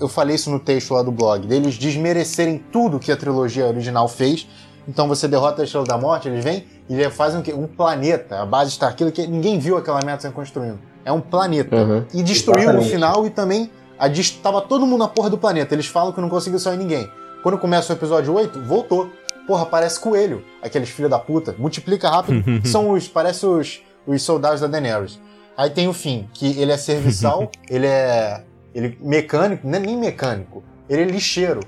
Eu 0.00 0.08
falei 0.08 0.36
isso 0.36 0.50
no 0.50 0.58
texto 0.58 0.94
lá 0.94 1.02
do 1.02 1.12
blog, 1.12 1.46
deles 1.46 1.76
desmerecerem 1.76 2.58
tudo 2.72 2.98
que 2.98 3.12
a 3.12 3.16
trilogia 3.16 3.66
original 3.66 4.08
fez. 4.08 4.46
Então 4.88 5.06
você 5.06 5.28
derrota 5.28 5.60
a 5.60 5.64
Estrela 5.64 5.86
da 5.86 5.98
Morte, 5.98 6.26
eles 6.28 6.42
vêm 6.42 6.64
e 6.88 7.10
fazem 7.10 7.40
o 7.40 7.42
quê? 7.42 7.52
um 7.52 7.66
planeta, 7.66 8.40
a 8.40 8.46
base 8.46 8.70
Starkiller, 8.70 9.12
que 9.12 9.26
ninguém 9.26 9.58
viu 9.58 9.76
aquela 9.76 10.00
meta 10.04 10.22
sendo 10.22 10.32
construindo. 10.32 10.78
É 11.04 11.12
um 11.12 11.20
planeta. 11.20 11.76
Uhum. 11.76 12.04
E 12.14 12.22
destruiu 12.22 12.64
no 12.64 12.80
Exatamente. 12.80 12.90
final 12.90 13.26
e 13.26 13.30
também 13.30 13.70
a 13.98 14.08
dest- 14.08 14.40
tava 14.42 14.60
todo 14.62 14.86
mundo 14.86 15.00
na 15.00 15.08
porra 15.08 15.28
do 15.30 15.38
planeta. 15.38 15.74
Eles 15.74 15.86
falam 15.86 16.12
que 16.12 16.20
não 16.20 16.28
conseguiu 16.28 16.58
sair 16.58 16.76
ninguém. 16.78 17.08
Quando 17.42 17.58
começa 17.58 17.92
o 17.92 17.96
episódio 17.96 18.34
8, 18.34 18.60
voltou. 18.62 19.08
Porra, 19.46 19.64
parece 19.66 20.00
coelho. 20.00 20.42
Aqueles 20.62 20.88
filhos 20.88 21.10
da 21.10 21.18
puta. 21.18 21.54
Multiplica 21.58 22.08
rápido. 22.08 22.42
São 22.66 22.90
os. 22.90 23.06
Parece 23.08 23.46
os, 23.46 23.80
os 24.06 24.22
soldados 24.22 24.60
da 24.60 24.66
Daenerys. 24.66 25.20
Aí 25.56 25.68
tem 25.70 25.88
o 25.88 25.92
fim, 25.92 26.28
que 26.32 26.58
ele 26.60 26.72
é 26.72 26.76
serviçal, 26.76 27.50
ele 27.68 27.86
é. 27.86 28.44
Ele 28.74 28.96
mecânico, 29.00 29.66
não 29.66 29.76
é 29.76 29.80
nem 29.80 29.96
mecânico. 29.96 30.62
Ele 30.88 31.02
é 31.02 31.04
lixeiro. 31.06 31.60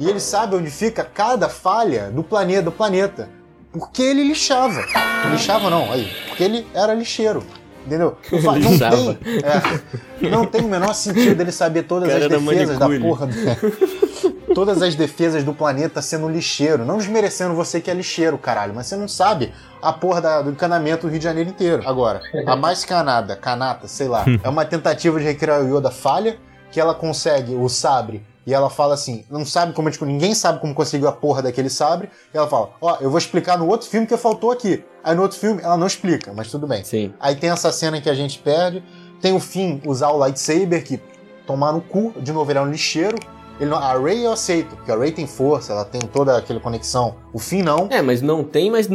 E 0.00 0.08
ele 0.08 0.20
sabe 0.20 0.54
onde 0.56 0.70
fica 0.70 1.04
cada 1.04 1.48
falha 1.48 2.10
do 2.10 2.22
planeta, 2.22 2.62
do 2.62 2.72
planeta. 2.72 3.28
Porque 3.72 4.02
ele 4.02 4.22
lixava. 4.24 4.84
Lixava 5.30 5.68
não, 5.70 5.92
aí. 5.92 6.10
Porque 6.28 6.44
ele 6.44 6.66
era 6.74 6.94
lixeiro. 6.94 7.44
Entendeu? 7.86 8.18
Não, 8.30 8.52
tem, 8.90 9.18
é, 9.42 10.28
não 10.28 10.44
tem 10.44 10.60
o 10.60 10.68
menor 10.68 10.92
sentido 10.94 11.34
dele 11.34 11.50
saber 11.50 11.84
todas 11.84 12.10
Cara 12.12 12.26
as 12.26 12.30
defesas 12.30 12.78
da 12.78 12.86
manicure. 12.86 13.08
porra 13.10 13.26
do, 13.26 14.52
todas 14.54 14.82
as 14.82 14.94
defesas 14.94 15.42
do 15.42 15.54
planeta 15.54 16.02
sendo 16.02 16.28
lixeiro. 16.28 16.84
Não 16.84 16.98
desmerecendo 16.98 17.54
você 17.54 17.80
que 17.80 17.90
é 17.90 17.94
lixeiro, 17.94 18.36
caralho, 18.36 18.74
mas 18.74 18.88
você 18.88 18.96
não 18.96 19.08
sabe 19.08 19.54
a 19.80 19.90
porra 19.90 20.20
da- 20.20 20.42
do 20.42 20.50
encanamento 20.50 21.06
do 21.06 21.10
Rio 21.10 21.18
de 21.18 21.24
Janeiro 21.24 21.48
inteiro. 21.48 21.82
Agora, 21.86 22.20
a 22.46 22.54
mais 22.56 22.84
canada, 22.84 23.34
canata, 23.36 23.88
sei 23.88 24.06
lá, 24.08 24.26
é 24.42 24.48
uma 24.50 24.66
tentativa 24.66 25.18
de 25.18 25.24
recriar 25.24 25.62
o 25.62 25.78
Yoda 25.78 25.90
falha, 25.90 26.36
que 26.70 26.80
ela 26.80 26.94
consegue 26.94 27.54
o 27.54 27.68
sabre 27.68 28.24
e 28.48 28.54
ela 28.54 28.70
fala 28.70 28.94
assim, 28.94 29.26
não 29.30 29.44
sabe 29.44 29.74
como, 29.74 29.90
tipo, 29.90 30.06
ninguém 30.06 30.34
sabe 30.34 30.58
como 30.58 30.74
conseguiu 30.74 31.06
a 31.06 31.12
porra 31.12 31.42
daquele 31.42 31.68
sabre, 31.68 32.08
e 32.32 32.36
ela 32.36 32.48
fala, 32.48 32.70
ó, 32.80 32.96
eu 32.98 33.10
vou 33.10 33.18
explicar 33.18 33.58
no 33.58 33.68
outro 33.68 33.86
filme 33.86 34.06
que 34.06 34.16
faltou 34.16 34.50
aqui. 34.50 34.82
Aí 35.04 35.14
no 35.14 35.20
outro 35.20 35.38
filme 35.38 35.60
ela 35.62 35.76
não 35.76 35.86
explica, 35.86 36.32
mas 36.34 36.50
tudo 36.50 36.66
bem. 36.66 36.82
Sim. 36.82 37.12
Aí 37.20 37.36
tem 37.36 37.50
essa 37.50 37.70
cena 37.70 38.00
que 38.00 38.08
a 38.08 38.14
gente 38.14 38.38
perde. 38.38 38.82
Tem 39.20 39.34
o 39.34 39.38
Finn 39.38 39.80
usar 39.84 40.08
o 40.12 40.16
lightsaber, 40.16 40.82
que 40.82 40.98
tomar 41.46 41.72
no 41.72 41.82
cu, 41.82 42.14
de 42.22 42.32
novo 42.32 42.50
ele 42.50 42.58
é 42.58 42.62
um 42.62 42.70
lixeiro. 42.70 43.18
Ele 43.60 43.70
não- 43.70 43.78
a 43.78 43.98
Rey 43.98 44.24
eu 44.24 44.32
aceito, 44.32 44.76
porque 44.76 44.90
a 44.92 44.96
Rey 44.96 45.10
tem 45.10 45.26
força, 45.26 45.72
ela 45.72 45.84
tem 45.84 46.00
toda 46.00 46.36
aquela 46.36 46.60
conexão. 46.60 47.16
O 47.32 47.38
Finn 47.38 47.62
não. 47.62 47.88
É, 47.90 48.00
mas 48.00 48.22
não 48.22 48.44
tem, 48.44 48.70
mas 48.70 48.88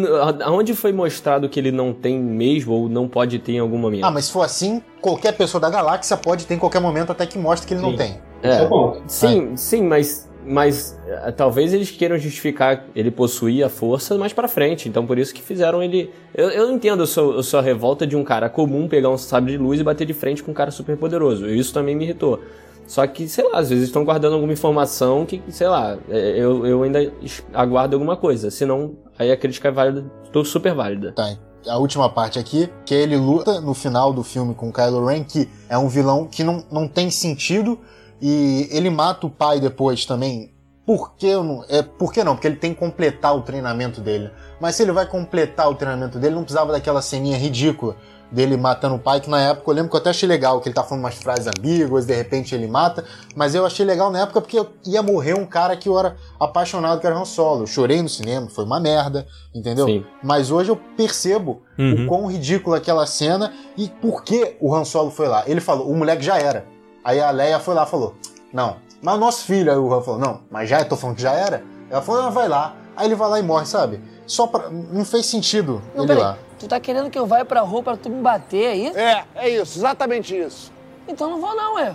aonde 0.43 0.74
foi 0.74 0.93
mostrado 0.93 1.50
que 1.50 1.60
ele 1.60 1.72
não 1.72 1.91
tem 1.93 2.17
mesmo 2.20 2.74
ou 2.74 2.88
não 2.89 3.08
pode 3.08 3.39
ter 3.39 3.53
em 3.53 3.60
algum 3.60 3.77
momento? 3.77 4.05
Ah, 4.05 4.12
mas 4.12 4.25
se 4.25 4.32
for 4.32 4.41
assim, 4.41 4.82
qualquer 5.01 5.34
pessoa 5.34 5.60
da 5.60 5.70
galáxia 5.70 6.15
pode 6.15 6.46
ter 6.46 6.53
em 6.53 6.60
qualquer 6.60 6.79
momento 6.79 7.12
até 7.12 7.25
que 7.25 7.38
mostre 7.38 7.67
que 7.67 7.74
ele 7.74 7.82
não 7.82 7.91
Sim. 7.91 7.98
tem. 7.98 8.17
Esse 8.41 8.60
é 8.60 8.63
o 8.63 8.70
ponto. 8.70 9.01
Sim, 9.08 9.55
sim, 9.55 9.82
mas, 9.84 10.29
mas 10.46 11.00
eh, 11.08 11.32
talvez 11.32 11.74
eles 11.74 11.89
queiram 11.91 12.17
justificar 12.17 12.86
ele 12.96 13.10
possuir 13.10 13.63
a 13.65 13.70
força 13.70 14.17
mais 14.17 14.34
pra 14.34 14.48
frente. 14.50 14.88
Então 14.89 15.05
por 15.05 15.17
isso 15.17 15.34
que 15.34 15.41
fizeram 15.41 15.82
ele. 15.82 16.10
Eu, 16.36 16.50
eu 16.50 16.72
entendo 16.72 17.03
a 17.03 17.08
sua, 17.08 17.39
a 17.39 17.43
sua 17.43 17.62
revolta 17.62 18.05
de 18.08 18.15
um 18.17 18.24
cara 18.24 18.50
comum 18.50 18.88
pegar 18.88 19.10
um 19.10 19.17
sabre 19.17 19.53
de 19.53 19.58
luz 19.58 19.79
e 19.79 19.84
bater 19.84 20.05
de 20.05 20.13
frente 20.13 20.43
com 20.43 20.51
um 20.51 20.53
cara 20.53 20.72
super 20.72 20.96
poderoso. 20.98 21.48
Isso 21.50 21.74
também 21.74 21.96
me 21.96 22.03
irritou. 22.05 22.39
Só 22.87 23.05
que, 23.07 23.27
sei 23.27 23.49
lá, 23.49 23.59
às 23.59 23.69
vezes 23.69 23.85
estão 23.85 24.03
guardando 24.03 24.33
alguma 24.33 24.53
informação 24.53 25.25
que, 25.25 25.41
sei 25.49 25.67
lá, 25.67 25.97
eh, 26.09 26.35
eu, 26.37 26.65
eu 26.65 26.83
ainda 26.83 27.11
aguardo 27.53 27.95
alguma 27.95 28.15
coisa. 28.17 28.51
Senão, 28.51 28.95
aí 29.17 29.31
a 29.31 29.37
crítica 29.37 29.69
é 29.69 29.71
válida, 29.71 30.05
tô 30.31 30.43
super 30.43 30.73
válida. 30.73 31.13
Tá, 31.13 31.37
a 31.67 31.77
última 31.77 32.09
parte 32.09 32.39
aqui, 32.39 32.69
que 32.85 32.93
ele 32.93 33.15
luta 33.15 33.61
no 33.61 33.73
final 33.73 34.13
do 34.13 34.23
filme 34.23 34.53
com 34.53 34.71
Kylo 34.71 35.05
Ren, 35.05 35.23
que 35.23 35.49
é 35.69 35.77
um 35.77 35.87
vilão 35.87 36.27
que 36.27 36.43
não, 36.43 36.63
não 36.71 36.87
tem 36.87 37.09
sentido, 37.09 37.79
e 38.21 38.67
ele 38.71 38.89
mata 38.89 39.27
o 39.27 39.29
pai 39.29 39.59
depois 39.59 40.05
também. 40.05 40.53
Por 40.85 41.15
que 41.15 41.33
não. 41.33 41.63
É, 41.69 41.81
por 41.81 42.11
que 42.11 42.23
não? 42.23 42.35
Porque 42.35 42.47
ele 42.47 42.57
tem 42.57 42.73
que 42.73 42.79
completar 42.79 43.35
o 43.35 43.41
treinamento 43.41 44.01
dele. 44.01 44.31
Mas 44.59 44.75
se 44.75 44.83
ele 44.83 44.91
vai 44.91 45.05
completar 45.05 45.69
o 45.69 45.75
treinamento 45.75 46.19
dele, 46.19 46.35
não 46.35 46.43
precisava 46.43 46.73
daquela 46.73 47.01
ceninha 47.01 47.37
ridícula 47.37 47.95
dele 48.33 48.57
matando 48.57 48.95
o 48.95 48.99
pai, 48.99 49.21
que 49.21 49.29
na 49.29 49.39
época 49.39 49.69
eu 49.69 49.75
lembro 49.75 49.91
que 49.91 49.95
eu 49.95 49.99
até 50.01 50.09
achei 50.09 50.27
legal, 50.27 50.59
que 50.59 50.67
ele 50.67 50.73
tá 50.73 50.83
falando 50.83 51.03
umas 51.03 51.13
frases 51.15 51.45
ambíguas, 51.47 52.05
de 52.07 52.13
repente 52.15 52.55
ele 52.55 52.67
mata, 52.67 53.05
mas 53.35 53.53
eu 53.53 53.63
achei 53.65 53.85
legal 53.85 54.11
na 54.11 54.21
época 54.23 54.41
porque 54.41 54.59
ia 54.85 55.03
morrer 55.03 55.35
um 55.35 55.45
cara 55.45 55.77
que 55.77 55.87
eu 55.87 55.97
era 55.99 56.15
apaixonado, 56.39 56.99
que 56.99 57.05
era 57.07 57.15
Han 57.15 57.25
Solo. 57.25 57.63
Eu 57.63 57.67
chorei 57.67 58.01
no 58.01 58.09
cinema, 58.09 58.49
foi 58.49 58.65
uma 58.65 58.79
merda, 58.79 59.27
entendeu? 59.53 59.85
Sim. 59.85 60.03
Mas 60.23 60.49
hoje 60.51 60.69
eu 60.71 60.75
percebo 60.97 61.61
Uhum. 61.77 62.03
o 62.03 62.07
quão 62.07 62.25
ridícula 62.27 62.77
aquela 62.77 63.05
cena 63.07 63.51
e 63.75 63.87
por 63.87 64.23
que 64.23 64.55
o 64.61 64.75
Han 64.75 64.83
Solo 64.85 65.09
foi 65.09 65.27
lá. 65.27 65.43
Ele 65.47 65.59
falou, 65.61 65.89
o 65.89 65.95
moleque 65.95 66.21
já 66.23 66.37
era. 66.37 66.65
Aí 67.03 67.19
a 67.19 67.31
Leia 67.31 67.59
foi 67.59 67.73
lá 67.73 67.83
e 67.83 67.87
falou, 67.89 68.13
não, 68.53 68.75
mas 69.01 69.15
o 69.15 69.19
nosso 69.19 69.43
filho, 69.45 69.71
aí 69.71 69.77
o 69.77 69.93
Han 69.93 70.01
falou, 70.01 70.19
não, 70.19 70.41
mas 70.51 70.69
já, 70.69 70.79
eu 70.79 70.85
tô 70.85 70.95
falando 70.95 71.15
que 71.17 71.21
já 71.23 71.33
era? 71.33 71.63
Ela 71.89 72.01
falou, 72.01 72.21
ah, 72.21 72.29
vai 72.29 72.47
lá. 72.47 72.75
Aí 72.95 73.07
ele 73.07 73.15
vai 73.15 73.27
lá 73.29 73.39
e 73.39 73.43
morre, 73.43 73.65
sabe? 73.65 73.99
Só 74.27 74.45
pra. 74.47 74.69
Não 74.69 75.03
fez 75.03 75.25
sentido 75.25 75.81
Não, 75.95 76.03
ele 76.03 76.07
peraí. 76.13 76.23
lá. 76.23 76.37
Tu 76.63 76.70
tá 76.70 76.79
querendo 76.79 77.10
que 77.10 77.20
eu 77.20 77.25
vá 77.25 77.43
pra 77.43 77.60
rua 77.60 77.84
pra 77.84 77.98
tu 77.98 78.10
me 78.10 78.22
bater 78.22 78.67
aí? 78.67 78.88
É, 78.96 79.25
é 79.36 79.50
isso, 79.50 79.77
exatamente 79.77 80.34
isso. 80.34 80.72
Então 81.05 81.29
não 81.29 81.41
vou 81.41 81.53
não, 81.53 81.75
ué. 81.75 81.93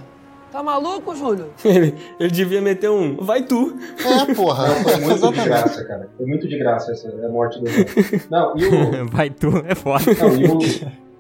Tá 0.53 0.63
maluco, 0.63 1.17
Júlio? 1.17 1.47
Ele, 1.65 1.95
ele 2.21 2.31
devia 2.31 2.61
meter 2.61 2.91
um. 2.91 3.17
Vai 3.17 3.43
tu! 3.43 3.75
É, 3.99 4.35
porra. 4.35 4.67
Foi 4.67 4.97
muito 4.97 5.07
de 5.07 5.13
Exatamente. 5.15 5.49
graça, 5.49 5.85
cara. 5.87 6.09
Foi 6.19 6.27
muito 6.27 6.47
de 6.47 6.59
graça 6.59 6.93
essa 6.93 7.09
a 7.09 7.29
morte 7.31 7.59
do. 7.61 7.65
Não, 8.31 8.59
e 8.59 8.67
o, 8.67 9.09
Vai 9.11 9.31
tu, 9.31 9.49
é 9.67 9.75
foda. 9.75 10.05
Não, 10.21 10.37
e, 10.37 10.47
o, 10.47 10.59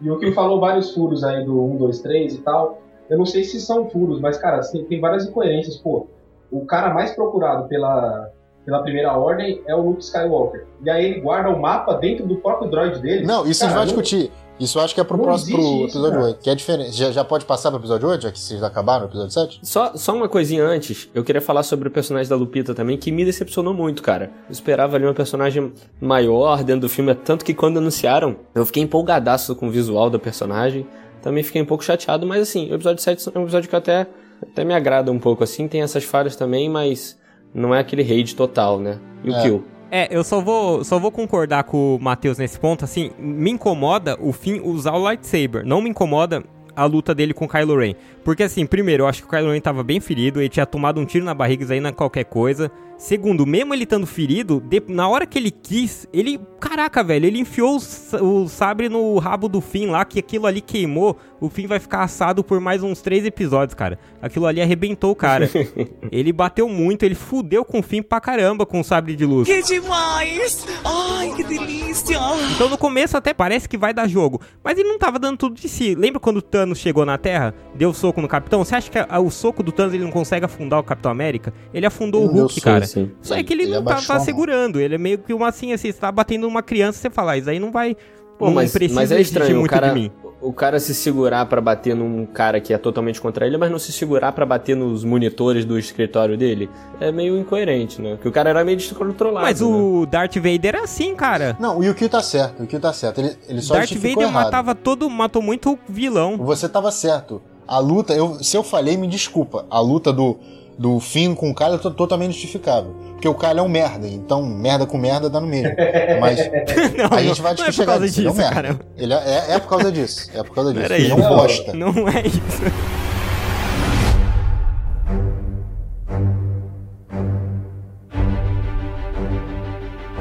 e 0.02 0.10
o 0.10 0.18
que 0.18 0.32
falou 0.32 0.60
vários 0.60 0.92
furos 0.92 1.24
aí 1.24 1.42
do 1.42 1.62
1, 1.72 1.76
2, 1.76 2.00
3 2.00 2.34
e 2.34 2.38
tal. 2.38 2.82
Eu 3.08 3.16
não 3.16 3.24
sei 3.24 3.44
se 3.44 3.58
são 3.62 3.88
furos, 3.88 4.20
mas, 4.20 4.36
cara, 4.36 4.58
assim, 4.58 4.84
tem 4.84 5.00
várias 5.00 5.26
incoerências. 5.26 5.76
Pô, 5.78 6.06
o 6.50 6.66
cara 6.66 6.92
mais 6.92 7.12
procurado 7.12 7.66
pela, 7.66 8.30
pela 8.68 8.82
primeira 8.82 9.16
ordem 9.16 9.62
é 9.66 9.74
o 9.74 9.80
Luke 9.80 10.02
Skywalker. 10.02 10.66
E 10.84 10.90
aí 10.90 11.02
ele 11.06 11.20
guarda 11.22 11.48
o 11.48 11.58
mapa 11.58 11.94
dentro 11.94 12.26
do 12.26 12.36
próprio 12.36 12.70
droid 12.70 13.00
dele. 13.00 13.24
Não, 13.24 13.48
isso 13.48 13.64
a 13.64 13.66
gente 13.66 13.74
Cara, 13.74 13.76
vai 13.76 13.86
discutir. 13.86 14.30
Isso 14.60 14.78
eu 14.78 14.82
acho 14.82 14.94
que 14.94 15.00
é 15.00 15.04
pro 15.04 15.16
não 15.16 15.24
próximo 15.24 15.56
pro 15.56 15.64
isso, 15.64 15.84
episódio 15.84 16.10
cara. 16.10 16.24
8, 16.26 16.40
que 16.40 16.50
é 16.50 16.54
diferente. 16.54 16.92
Já, 16.92 17.10
já 17.10 17.24
pode 17.24 17.46
passar 17.46 17.70
pro 17.70 17.80
episódio 17.80 18.06
8, 18.06 18.22
já 18.24 18.30
que 18.30 18.38
vocês 18.38 18.62
acabaram 18.62 19.06
o 19.06 19.08
episódio 19.08 19.30
7? 19.30 19.60
Só, 19.62 19.96
só 19.96 20.14
uma 20.14 20.28
coisinha 20.28 20.62
antes, 20.62 21.08
eu 21.14 21.24
queria 21.24 21.40
falar 21.40 21.62
sobre 21.62 21.88
o 21.88 21.90
personagem 21.90 22.28
da 22.28 22.36
Lupita 22.36 22.74
também, 22.74 22.98
que 22.98 23.10
me 23.10 23.24
decepcionou 23.24 23.72
muito, 23.72 24.02
cara. 24.02 24.30
Eu 24.46 24.52
esperava 24.52 24.96
ali 24.96 25.06
uma 25.06 25.14
personagem 25.14 25.72
maior 25.98 26.62
dentro 26.62 26.82
do 26.82 26.88
filme, 26.90 27.14
tanto 27.14 27.46
que 27.46 27.54
quando 27.54 27.78
anunciaram, 27.78 28.36
eu 28.54 28.66
fiquei 28.66 28.82
empolgadaço 28.82 29.56
com 29.56 29.68
o 29.68 29.70
visual 29.70 30.10
da 30.10 30.18
personagem. 30.18 30.86
Também 31.22 31.42
fiquei 31.42 31.62
um 31.62 31.66
pouco 31.66 31.82
chateado, 31.82 32.26
mas 32.26 32.42
assim, 32.42 32.70
o 32.70 32.74
episódio 32.74 33.02
7 33.02 33.30
é 33.34 33.38
um 33.38 33.44
episódio 33.44 33.70
que 33.70 33.76
até, 33.76 34.06
até 34.42 34.62
me 34.62 34.74
agrada 34.74 35.10
um 35.10 35.18
pouco, 35.18 35.42
assim, 35.42 35.66
tem 35.66 35.80
essas 35.80 36.04
falhas 36.04 36.36
também, 36.36 36.68
mas 36.68 37.17
não 37.54 37.74
é 37.74 37.80
aquele 37.80 38.02
rage 38.02 38.34
total, 38.34 38.78
né? 38.78 38.98
E 39.24 39.30
o 39.30 39.34
É. 39.34 39.42
Kill? 39.42 39.64
É, 39.90 40.14
eu 40.14 40.22
só 40.22 40.40
vou, 40.40 40.84
só 40.84 40.98
vou 40.98 41.10
concordar 41.10 41.64
com 41.64 41.96
o 41.96 41.98
Matheus 41.98 42.36
nesse 42.36 42.60
ponto, 42.60 42.84
assim, 42.84 43.10
me 43.18 43.50
incomoda 43.50 44.18
o 44.20 44.32
fim 44.34 44.60
usar 44.60 44.92
o 44.92 44.98
lightsaber, 44.98 45.64
não 45.66 45.80
me 45.80 45.88
incomoda 45.88 46.44
a 46.76 46.84
luta 46.84 47.14
dele 47.14 47.32
com 47.32 47.46
o 47.46 47.48
Kylo 47.48 47.78
Ren. 47.78 47.94
Porque 48.22 48.42
assim, 48.42 48.66
primeiro, 48.66 49.04
eu 49.04 49.08
acho 49.08 49.22
que 49.22 49.26
o 49.26 49.30
Kylo 49.30 49.50
Ren 49.50 49.60
tava 49.60 49.82
bem 49.82 49.98
ferido, 49.98 50.40
ele 50.40 50.48
tinha 50.50 50.66
tomado 50.66 51.00
um 51.00 51.06
tiro 51.06 51.24
na 51.24 51.32
barriga, 51.34 51.64
isso 51.64 51.72
aí 51.72 51.80
não 51.80 51.88
é 51.88 51.92
qualquer 51.92 52.24
coisa. 52.24 52.70
Segundo, 52.98 53.46
mesmo 53.46 53.72
ele 53.72 53.84
estando 53.84 54.06
ferido, 54.08 54.60
de- 54.60 54.82
na 54.88 55.08
hora 55.08 55.24
que 55.24 55.38
ele 55.38 55.50
quis, 55.52 56.06
ele. 56.12 56.40
Caraca, 56.60 57.04
velho, 57.04 57.24
ele 57.26 57.38
enfiou 57.38 57.78
o, 58.20 58.24
o 58.42 58.48
sabre 58.48 58.88
no 58.88 59.16
rabo 59.18 59.48
do 59.48 59.60
Finn 59.60 59.90
lá, 59.92 60.04
que 60.04 60.18
aquilo 60.18 60.44
ali 60.46 60.60
queimou. 60.60 61.16
O 61.40 61.48
Finn 61.48 61.68
vai 61.68 61.78
ficar 61.78 62.02
assado 62.02 62.42
por 62.42 62.58
mais 62.58 62.82
uns 62.82 63.00
três 63.00 63.24
episódios, 63.24 63.74
cara. 63.74 63.96
Aquilo 64.20 64.44
ali 64.44 64.60
arrebentou 64.60 65.12
o 65.12 65.14
cara. 65.14 65.48
ele 66.10 66.32
bateu 66.32 66.68
muito, 66.68 67.04
ele 67.04 67.14
fudeu 67.14 67.64
com 67.64 67.78
o 67.78 67.82
Finn 67.82 68.02
pra 68.02 68.20
caramba 68.20 68.66
com 68.66 68.80
o 68.80 68.84
sabre 68.84 69.14
de 69.14 69.24
luz. 69.24 69.46
Que 69.46 69.62
demais! 69.62 70.66
Ai, 70.84 71.32
que 71.36 71.44
delícia! 71.44 72.18
Então 72.56 72.68
no 72.68 72.76
começo 72.76 73.16
até 73.16 73.32
parece 73.32 73.68
que 73.68 73.78
vai 73.78 73.94
dar 73.94 74.08
jogo, 74.08 74.40
mas 74.64 74.76
ele 74.76 74.88
não 74.88 74.98
tava 74.98 75.20
dando 75.20 75.36
tudo 75.38 75.54
de 75.54 75.68
si. 75.68 75.94
Lembra 75.94 76.18
quando 76.18 76.38
o 76.38 76.42
Thanos 76.42 76.78
chegou 76.78 77.06
na 77.06 77.16
Terra, 77.16 77.54
deu 77.76 77.94
soco 77.94 78.20
no 78.20 78.26
Capitão? 78.26 78.64
Você 78.64 78.74
acha 78.74 78.90
que 78.90 78.98
a- 78.98 79.20
o 79.20 79.30
soco 79.30 79.62
do 79.62 79.70
Thanos 79.70 79.94
ele 79.94 80.02
não 80.02 80.10
consegue 80.10 80.44
afundar 80.44 80.80
o 80.80 80.82
Capitão 80.82 81.12
América? 81.12 81.54
Ele 81.72 81.86
afundou 81.86 82.24
o 82.24 82.26
Hulk, 82.26 82.60
cara. 82.60 82.87
Sim. 82.88 83.10
Só 83.22 83.36
é 83.36 83.42
que 83.42 83.52
ele, 83.52 83.64
Ele 83.64 83.72
não 83.74 83.84
tá, 83.84 84.00
tá 84.00 84.20
segurando. 84.20 84.80
Ele 84.80 84.94
é 84.94 84.98
meio 84.98 85.18
que 85.18 85.32
uma 85.32 85.48
assim, 85.48 85.72
assim, 85.72 85.92
você 85.92 85.98
tá 85.98 86.10
batendo 86.10 86.42
numa 86.42 86.62
criança, 86.62 86.98
você 86.98 87.10
fala, 87.10 87.32
ah, 87.32 87.38
isso 87.38 87.50
aí 87.50 87.58
não 87.58 87.70
vai. 87.70 87.96
Pô, 88.38 88.46
não 88.46 88.54
mas, 88.54 88.72
precisa 88.72 89.00
mas 89.00 89.10
é 89.10 89.20
estranho 89.20 89.56
o 89.56 89.58
muito 89.60 89.70
cara, 89.70 89.88
de 89.88 89.94
mim. 89.94 90.12
o 90.40 90.52
cara 90.52 90.78
se 90.78 90.94
segurar 90.94 91.44
pra 91.46 91.60
bater 91.60 91.96
num 91.96 92.24
cara 92.24 92.60
que 92.60 92.72
é 92.72 92.78
totalmente 92.78 93.20
contra 93.20 93.44
ele, 93.44 93.58
mas 93.58 93.68
não 93.68 93.80
se 93.80 93.90
segurar 93.90 94.30
pra 94.30 94.46
bater 94.46 94.76
nos 94.76 95.02
monitores 95.02 95.64
do 95.64 95.76
escritório 95.76 96.38
dele. 96.38 96.70
É 97.00 97.10
meio 97.10 97.36
incoerente, 97.36 98.00
né? 98.00 98.14
Porque 98.14 98.28
o 98.28 98.32
cara 98.32 98.50
era 98.50 98.64
meio 98.64 98.76
descontrolado. 98.76 99.44
Mas 99.44 99.60
né? 99.60 99.66
o 99.66 100.06
Darth 100.06 100.36
Vader 100.36 100.76
é 100.76 100.80
assim, 100.84 101.16
cara. 101.16 101.56
Não, 101.58 101.78
o 101.78 101.84
Yukio 101.84 102.08
tá 102.08 102.22
certo, 102.22 102.60
o 102.60 102.62
Yukio 102.62 102.78
tá 102.78 102.92
certo. 102.92 103.20
Ele, 103.20 103.36
ele 103.48 103.60
só 103.60 103.74
Darth 103.74 103.92
Vader 103.94 104.20
errado. 104.20 104.32
matava 104.32 104.72
todo, 104.72 105.10
matou 105.10 105.42
muito 105.42 105.76
vilão. 105.88 106.36
Você 106.36 106.68
tava 106.68 106.92
certo. 106.92 107.42
A 107.66 107.80
luta, 107.80 108.14
eu, 108.14 108.42
se 108.42 108.56
eu 108.56 108.62
falei, 108.62 108.96
me 108.96 109.08
desculpa. 109.08 109.66
A 109.68 109.80
luta 109.80 110.12
do, 110.12 110.38
do 110.78 111.00
Finn 111.00 111.34
com 111.34 111.50
o 111.50 111.54
Kylo 111.54 111.74
é 111.74 111.78
to- 111.78 111.90
totalmente 111.90 112.32
justificável. 112.32 112.94
Porque 113.12 113.26
o 113.28 113.34
Kylo 113.34 113.58
é 113.58 113.62
um 113.62 113.68
merda, 113.68 114.06
então 114.06 114.46
merda 114.46 114.86
com 114.86 114.96
merda 114.96 115.28
dá 115.28 115.40
no 115.40 115.46
mesmo. 115.48 115.74
Mas 116.20 116.38
Não, 116.96 117.18
a 117.18 117.20
gente 117.22 117.42
vai 117.42 117.54
não 117.54 117.62
é 117.64 117.66
por 117.66 117.72
chegar 117.72 117.98
causa. 117.98 118.06
Ele 118.06 118.26
é 118.26 118.30
um 118.30 118.32
disso, 118.32 118.36
merda. 118.36 118.54
cara. 118.54 118.78
Ele 118.96 119.12
é, 119.12 119.16
é, 119.16 119.54
é 119.54 119.58
por 119.58 119.68
causa 119.68 119.90
disso. 119.90 120.30
É 120.32 120.42
por 120.44 120.54
causa 120.54 120.72
disso. 120.72 120.82
Peraí. 120.86 121.02
Ele 121.02 121.12
é 121.12 121.14
um 121.16 121.18
Não, 121.18 121.36
bosta. 121.36 121.72
Não 121.72 122.08
é 122.08 122.26
isso. 122.26 122.62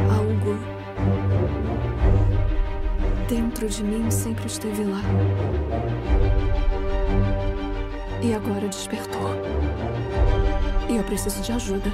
Algo 0.10 0.58
dentro 3.28 3.68
de 3.68 3.84
mim 3.84 4.10
sempre 4.12 4.46
esteve 4.48 4.84
lá. 4.84 5.02
E 8.22 8.34
agora 8.34 8.68
despertou. 8.68 9.32
E 10.90 10.96
eu 10.96 11.04
preciso 11.04 11.42
de 11.42 11.52
ajuda. 11.52 11.92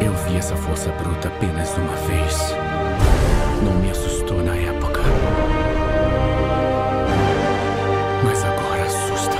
Eu 0.00 0.12
vi 0.26 0.36
essa 0.36 0.56
força 0.56 0.90
bruta 0.90 1.28
apenas 1.28 1.76
uma 1.76 1.94
vez. 2.08 2.54
Não 3.62 3.72
me 3.74 3.90
assustou 3.90 4.42
na 4.42 4.56
época. 4.56 5.00
Mas 8.24 8.44
agora 8.44 8.82
assusta. 8.82 9.36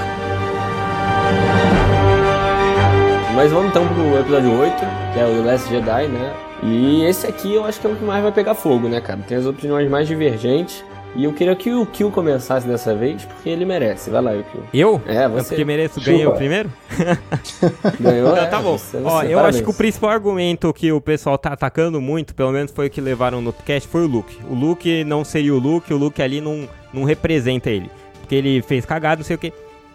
Mas 3.35 3.51
vamos 3.51 3.71
então 3.71 3.89
pro 3.89 4.21
episódio 4.21 4.57
8, 4.61 4.77
que 5.13 5.19
é 5.19 5.27
o 5.27 5.43
The 5.43 5.51
Last 5.51 5.69
Jedi, 5.69 6.07
né? 6.09 6.33
E 6.63 7.05
esse 7.05 7.27
aqui 7.27 7.55
eu 7.55 7.65
acho 7.65 7.81
que 7.81 7.87
é 7.87 7.91
o 7.91 7.97
que 7.97 8.05
mais 8.05 8.23
vai 8.23 8.31
pegar 8.33 8.55
fogo, 8.55 8.89
né, 8.89 9.01
cara? 9.01 9.19
Tem 9.27 9.37
as 9.37 9.47
opiniões 9.47 9.91
mais 9.91 10.07
divergentes. 10.07 10.85
E 11.17 11.25
eu 11.25 11.33
queria 11.33 11.55
que 11.55 11.73
o 11.73 11.87
Kill 11.87 12.11
começasse 12.11 12.67
dessa 12.67 12.95
vez, 12.95 13.25
porque 13.25 13.49
ele 13.49 13.65
merece. 13.65 14.11
Vai 14.11 14.21
lá, 14.21 14.33
Kill. 14.33 14.63
Eu? 14.75 15.01
É, 15.07 15.25
É 15.25 15.29
você. 15.29 15.51
porque 15.51 15.65
mereço 15.65 16.01
ganhar 16.01 16.29
o 16.31 16.33
primeiro? 16.35 16.69
Ganhou, 18.01 18.31
Não, 18.31 18.37
é, 18.37 18.47
tá 18.47 18.61
bom. 18.61 18.77
você- 18.77 19.01
Ó, 19.05 19.23
eu 19.23 19.39
acho 19.41 19.63
que 19.63 19.71
o 19.71 19.75
principal 19.75 20.11
argumento 20.11 20.73
que 20.73 20.91
o 20.91 21.01
pessoal 21.01 21.39
tá 21.39 21.53
atacando 21.53 22.01
muito, 22.01 22.35
pelo 22.35 22.51
menos 22.53 22.73
foi 22.73 22.89
o 22.89 22.91
que 22.91 23.01
levaram 23.01 23.41
no 23.41 23.53
cast, 23.53 23.89
foi 23.89 24.03
o 24.05 24.07
Luke. 24.09 24.37
O 24.49 24.55
Luke 24.55 25.05
não 25.05 25.25
seria 25.25 25.55
o 25.55 25.59
Luke, 25.59 25.93
o 25.93 25.97
Luke 25.97 26.21
ali 26.21 26.41
não, 26.41 26.69
não 26.93 27.05
representa 27.05 27.71
ele. 27.71 27.91
Porque 28.21 28.35
ele 28.35 28.63
fez 28.63 28.85
cagada, 28.85 29.17
não 29.17 29.25
sei 29.25 29.37
o 29.37 29.39
que. 29.39 29.53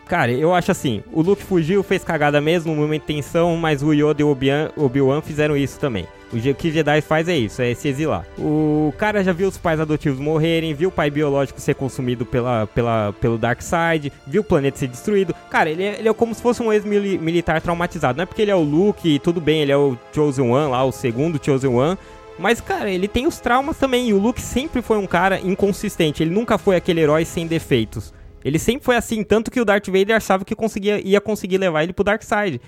Cara, 0.07 0.31
eu 0.31 0.55
acho 0.55 0.71
assim, 0.71 1.03
o 1.11 1.21
Luke 1.21 1.43
fugiu, 1.43 1.83
fez 1.83 2.03
cagada 2.03 2.41
mesmo, 2.41 2.73
no 2.73 2.81
momento 2.81 3.01
de 3.01 3.07
tensão, 3.13 3.55
mas 3.57 3.83
o 3.83 3.93
Yoda 3.93 4.21
e 4.21 4.23
o 4.23 4.29
Obi-Wan- 4.29 4.69
Obi-Wan 4.75 5.21
fizeram 5.21 5.55
isso 5.55 5.79
também. 5.79 6.07
O 6.31 6.53
que 6.53 6.71
Jedi 6.71 7.01
faz 7.01 7.27
é 7.27 7.35
isso, 7.35 7.61
é 7.61 7.73
se 7.73 7.87
exilar. 7.87 8.25
O 8.37 8.93
cara 8.97 9.23
já 9.23 9.33
viu 9.33 9.47
os 9.47 9.57
pais 9.57 9.79
adotivos 9.79 10.19
morrerem, 10.19 10.73
viu 10.73 10.89
o 10.89 10.91
pai 10.91 11.09
biológico 11.09 11.59
ser 11.59 11.73
consumido 11.73 12.25
pela, 12.25 12.67
pela, 12.67 13.13
pelo 13.19 13.37
Dark 13.37 13.61
Side, 13.61 14.11
viu 14.27 14.41
o 14.41 14.45
planeta 14.45 14.77
ser 14.77 14.87
destruído. 14.87 15.33
Cara, 15.49 15.69
ele 15.69 15.83
é, 15.83 15.99
ele 15.99 16.07
é 16.07 16.13
como 16.13 16.35
se 16.35 16.41
fosse 16.41 16.61
um 16.61 16.71
ex-militar 16.71 17.61
traumatizado. 17.61 18.17
Não 18.17 18.23
é 18.23 18.25
porque 18.25 18.43
ele 18.43 18.51
é 18.51 18.55
o 18.55 18.61
Luke, 18.61 19.15
e 19.15 19.19
tudo 19.19 19.41
bem, 19.41 19.61
ele 19.61 19.71
é 19.71 19.77
o 19.77 19.97
Chosen 20.13 20.49
One 20.49 20.69
lá, 20.69 20.83
o 20.83 20.91
segundo 20.91 21.43
Chosen 21.43 21.71
One. 21.71 21.97
Mas, 22.37 22.61
cara, 22.61 22.89
ele 22.89 23.07
tem 23.07 23.27
os 23.27 23.39
traumas 23.39 23.77
também. 23.77 24.09
E 24.09 24.13
o 24.13 24.17
Luke 24.17 24.41
sempre 24.41 24.81
foi 24.81 24.97
um 24.97 25.05
cara 25.05 25.41
inconsistente. 25.41 26.23
Ele 26.23 26.31
nunca 26.31 26.57
foi 26.57 26.77
aquele 26.77 27.01
herói 27.01 27.25
sem 27.25 27.45
defeitos. 27.45 28.13
Ele 28.43 28.57
sempre 28.57 28.85
foi 28.85 28.95
assim, 28.95 29.23
tanto 29.23 29.51
que 29.51 29.59
o 29.59 29.65
Darth 29.65 29.87
Vader 29.87 30.15
achava 30.15 30.45
que 30.45 30.55
conseguia, 30.55 31.05
ia 31.05 31.19
conseguir 31.19 31.57
levar 31.57 31.83
ele 31.83 31.91
pro 31.91 32.05
Dark 32.05 32.23
Side. 32.23 32.61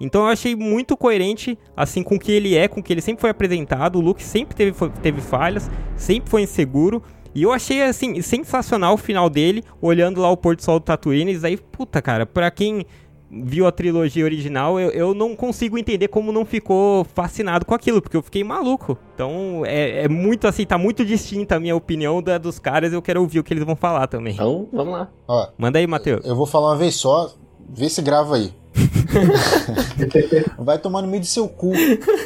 Então 0.00 0.22
eu 0.22 0.28
achei 0.28 0.54
muito 0.54 0.96
coerente, 0.96 1.58
assim, 1.76 2.02
com 2.02 2.16
o 2.16 2.18
que 2.18 2.30
ele 2.32 2.54
é, 2.56 2.68
com 2.68 2.80
o 2.80 2.82
que 2.82 2.92
ele 2.92 3.00
sempre 3.00 3.20
foi 3.22 3.30
apresentado. 3.30 3.96
O 3.96 4.00
Luke 4.02 4.22
sempre 4.22 4.54
teve, 4.54 4.72
foi- 4.72 4.90
teve 5.02 5.20
falhas, 5.20 5.70
sempre 5.96 6.28
foi 6.30 6.42
inseguro. 6.42 7.02
E 7.34 7.42
eu 7.42 7.52
achei, 7.52 7.82
assim, 7.82 8.20
sensacional 8.22 8.94
o 8.94 8.98
final 8.98 9.28
dele, 9.28 9.62
olhando 9.80 10.20
lá 10.20 10.30
o 10.30 10.36
pôr 10.36 10.56
do 10.56 10.62
sol 10.62 10.78
do 10.78 10.84
Tatooine. 10.84 11.32
Isso 11.32 11.46
aí, 11.46 11.56
puta, 11.56 12.00
cara, 12.00 12.24
pra 12.26 12.50
quem 12.50 12.84
viu 13.30 13.66
a 13.66 13.72
trilogia 13.72 14.24
original, 14.24 14.78
eu, 14.78 14.90
eu 14.90 15.12
não 15.14 15.34
consigo 15.34 15.76
entender 15.76 16.08
como 16.08 16.30
não 16.30 16.44
ficou 16.44 17.04
fascinado 17.04 17.64
com 17.66 17.74
aquilo, 17.74 18.00
porque 18.00 18.16
eu 18.16 18.22
fiquei 18.22 18.44
maluco. 18.44 18.96
Então, 19.14 19.62
é, 19.66 20.04
é 20.04 20.08
muito 20.08 20.46
assim, 20.46 20.64
tá 20.64 20.78
muito 20.78 21.04
distinta 21.04 21.56
a 21.56 21.60
minha 21.60 21.74
opinião 21.76 22.22
da 22.22 22.38
dos 22.38 22.58
caras, 22.58 22.92
eu 22.92 23.02
quero 23.02 23.20
ouvir 23.20 23.40
o 23.40 23.44
que 23.44 23.52
eles 23.52 23.64
vão 23.64 23.74
falar 23.76 24.06
também. 24.06 24.34
Então, 24.34 24.68
vamos 24.72 24.92
lá. 24.94 25.08
Ó, 25.26 25.48
Manda 25.58 25.78
aí, 25.78 25.86
Matheus. 25.86 26.24
eu 26.24 26.36
vou 26.36 26.46
falar 26.46 26.68
uma 26.70 26.76
vez 26.76 26.94
só, 26.94 27.34
vê 27.68 27.88
se 27.88 28.00
grava 28.00 28.36
aí. 28.36 28.52
Vai 30.58 30.78
tomar 30.78 31.02
no 31.02 31.08
meio 31.08 31.20
do 31.22 31.26
seu 31.26 31.48
cu. 31.48 31.72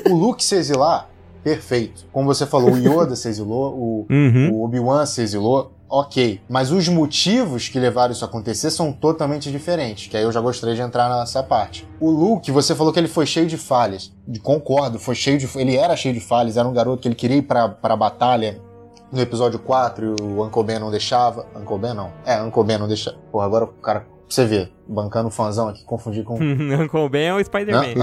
O 0.08 0.14
Luke 0.14 0.42
se 0.44 0.54
exilar, 0.56 1.08
perfeito. 1.42 2.04
Como 2.12 2.26
você 2.26 2.46
falou, 2.46 2.72
o 2.72 2.78
Yoda 2.78 3.16
se 3.16 3.28
exilou, 3.28 3.72
o, 3.74 4.06
Uhum. 4.10 4.50
o 4.52 4.64
Obi-Wan 4.64 5.06
se 5.06 5.22
exilou, 5.22 5.72
ok. 5.88 6.40
Mas 6.48 6.70
os 6.70 6.88
motivos 6.88 7.68
que 7.68 7.78
levaram 7.78 8.12
isso 8.12 8.24
a 8.24 8.28
acontecer 8.28 8.70
são 8.70 8.92
totalmente 8.92 9.50
diferentes, 9.50 10.08
que 10.08 10.16
aí 10.16 10.22
eu 10.22 10.32
já 10.32 10.40
gostaria 10.40 10.74
de 10.74 10.82
entrar 10.82 11.08
nessa 11.18 11.42
parte. 11.42 11.86
O 12.00 12.10
Luke, 12.10 12.50
você 12.50 12.74
falou 12.74 12.92
que 12.92 12.98
ele 12.98 13.08
foi 13.08 13.26
cheio 13.26 13.46
de 13.46 13.56
falhas. 13.56 14.12
De- 14.26 14.40
Concordo, 14.40 14.98
foi 14.98 15.14
cheio 15.14 15.38
de. 15.38 15.48
Ele 15.56 15.76
era 15.76 15.96
cheio 15.96 16.14
de 16.14 16.20
falhas, 16.20 16.56
era 16.56 16.66
um 16.68 16.72
garoto 16.72 17.02
que 17.02 17.08
ele 17.08 17.14
queria 17.14 17.36
ir 17.38 17.42
pra, 17.42 17.68
pra 17.68 17.96
batalha. 17.96 18.60
No 19.12 19.20
episódio 19.20 19.58
4, 19.58 20.06
e 20.20 20.22
o 20.22 20.44
Uncle 20.46 20.62
Ben 20.62 20.78
não 20.78 20.88
deixava. 20.88 21.44
Uncle 21.60 21.78
Ben 21.80 21.92
não. 21.94 22.12
É, 22.24 22.40
Uncle 22.40 22.62
Ben 22.62 22.78
não 22.78 22.86
deixava. 22.86 23.16
Porra, 23.32 23.44
agora 23.44 23.64
o 23.64 23.68
cara. 23.68 24.06
Você 24.30 24.46
vê, 24.46 24.68
bancando 24.86 25.26
o 25.26 25.30
fãzão 25.30 25.66
aqui, 25.68 25.84
confundi 25.84 26.22
com. 26.22 26.34
Uncle 26.38 27.08
Ben 27.08 27.26
é 27.26 27.34
o 27.34 27.44
Spider-Man. 27.44 27.94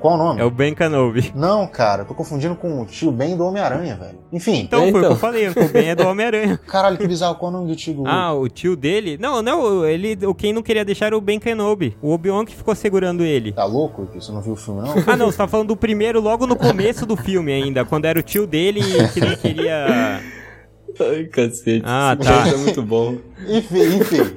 Qual 0.00 0.14
o 0.14 0.16
nome? 0.16 0.40
É 0.40 0.44
o 0.44 0.50
Ben 0.50 0.74
Kenobi. 0.74 1.30
Não, 1.36 1.66
cara, 1.66 2.06
tô 2.06 2.14
confundindo 2.14 2.54
com 2.56 2.80
o 2.80 2.86
tio 2.86 3.12
Ben 3.12 3.36
do 3.36 3.44
Homem-Aranha, 3.44 3.94
velho. 3.94 4.18
Enfim, 4.32 4.60
Então, 4.62 4.80
foi 4.80 4.88
o 4.88 4.92
que 4.92 4.98
Então. 5.00 5.10
eu 5.10 5.16
falei, 5.16 5.46
Uncle 5.46 5.68
Ben 5.68 5.90
é 5.90 5.94
do 5.94 6.06
Homem-Aranha. 6.08 6.58
caralho, 6.66 6.96
que 6.96 7.06
bizarro, 7.06 7.34
qual 7.34 7.50
o 7.50 7.54
nome 7.54 7.68
do 7.68 7.76
tio 7.76 7.92
do 7.92 8.06
Ah, 8.08 8.32
o 8.32 8.48
tio 8.48 8.74
dele? 8.74 9.18
Não, 9.20 9.42
não, 9.42 9.84
ele, 9.84 10.18
o 10.26 10.34
quem 10.34 10.54
não 10.54 10.62
queria 10.62 10.86
deixar 10.86 11.06
era 11.08 11.18
o 11.18 11.20
Ben 11.20 11.38
Kenobi. 11.38 11.94
O 12.00 12.12
Obi-Wan 12.14 12.46
que 12.46 12.56
ficou 12.56 12.74
segurando 12.74 13.22
ele. 13.22 13.52
Tá 13.52 13.66
louco? 13.66 14.08
Você 14.14 14.32
não 14.32 14.40
viu 14.40 14.54
o 14.54 14.56
filme, 14.56 14.80
não? 14.80 14.94
Ah, 15.06 15.16
não, 15.18 15.26
você 15.30 15.36
tá 15.36 15.46
falando 15.46 15.68
do 15.68 15.76
primeiro 15.76 16.18
logo 16.18 16.46
no 16.46 16.56
começo 16.56 17.04
do 17.04 17.14
filme 17.14 17.52
ainda, 17.52 17.84
quando 17.84 18.06
era 18.06 18.18
o 18.18 18.22
tio 18.22 18.46
dele 18.46 18.80
que 19.12 19.20
não 19.20 19.36
queria... 19.36 20.22
Ai, 21.00 21.24
cacete. 21.24 21.82
Ah, 21.84 22.16
esse 22.18 22.28
tá. 22.28 22.36
momento 22.38 22.54
é 22.54 22.58
muito 22.58 22.82
bom. 22.82 23.16
enfim, 23.48 23.96
enfim. 23.96 24.36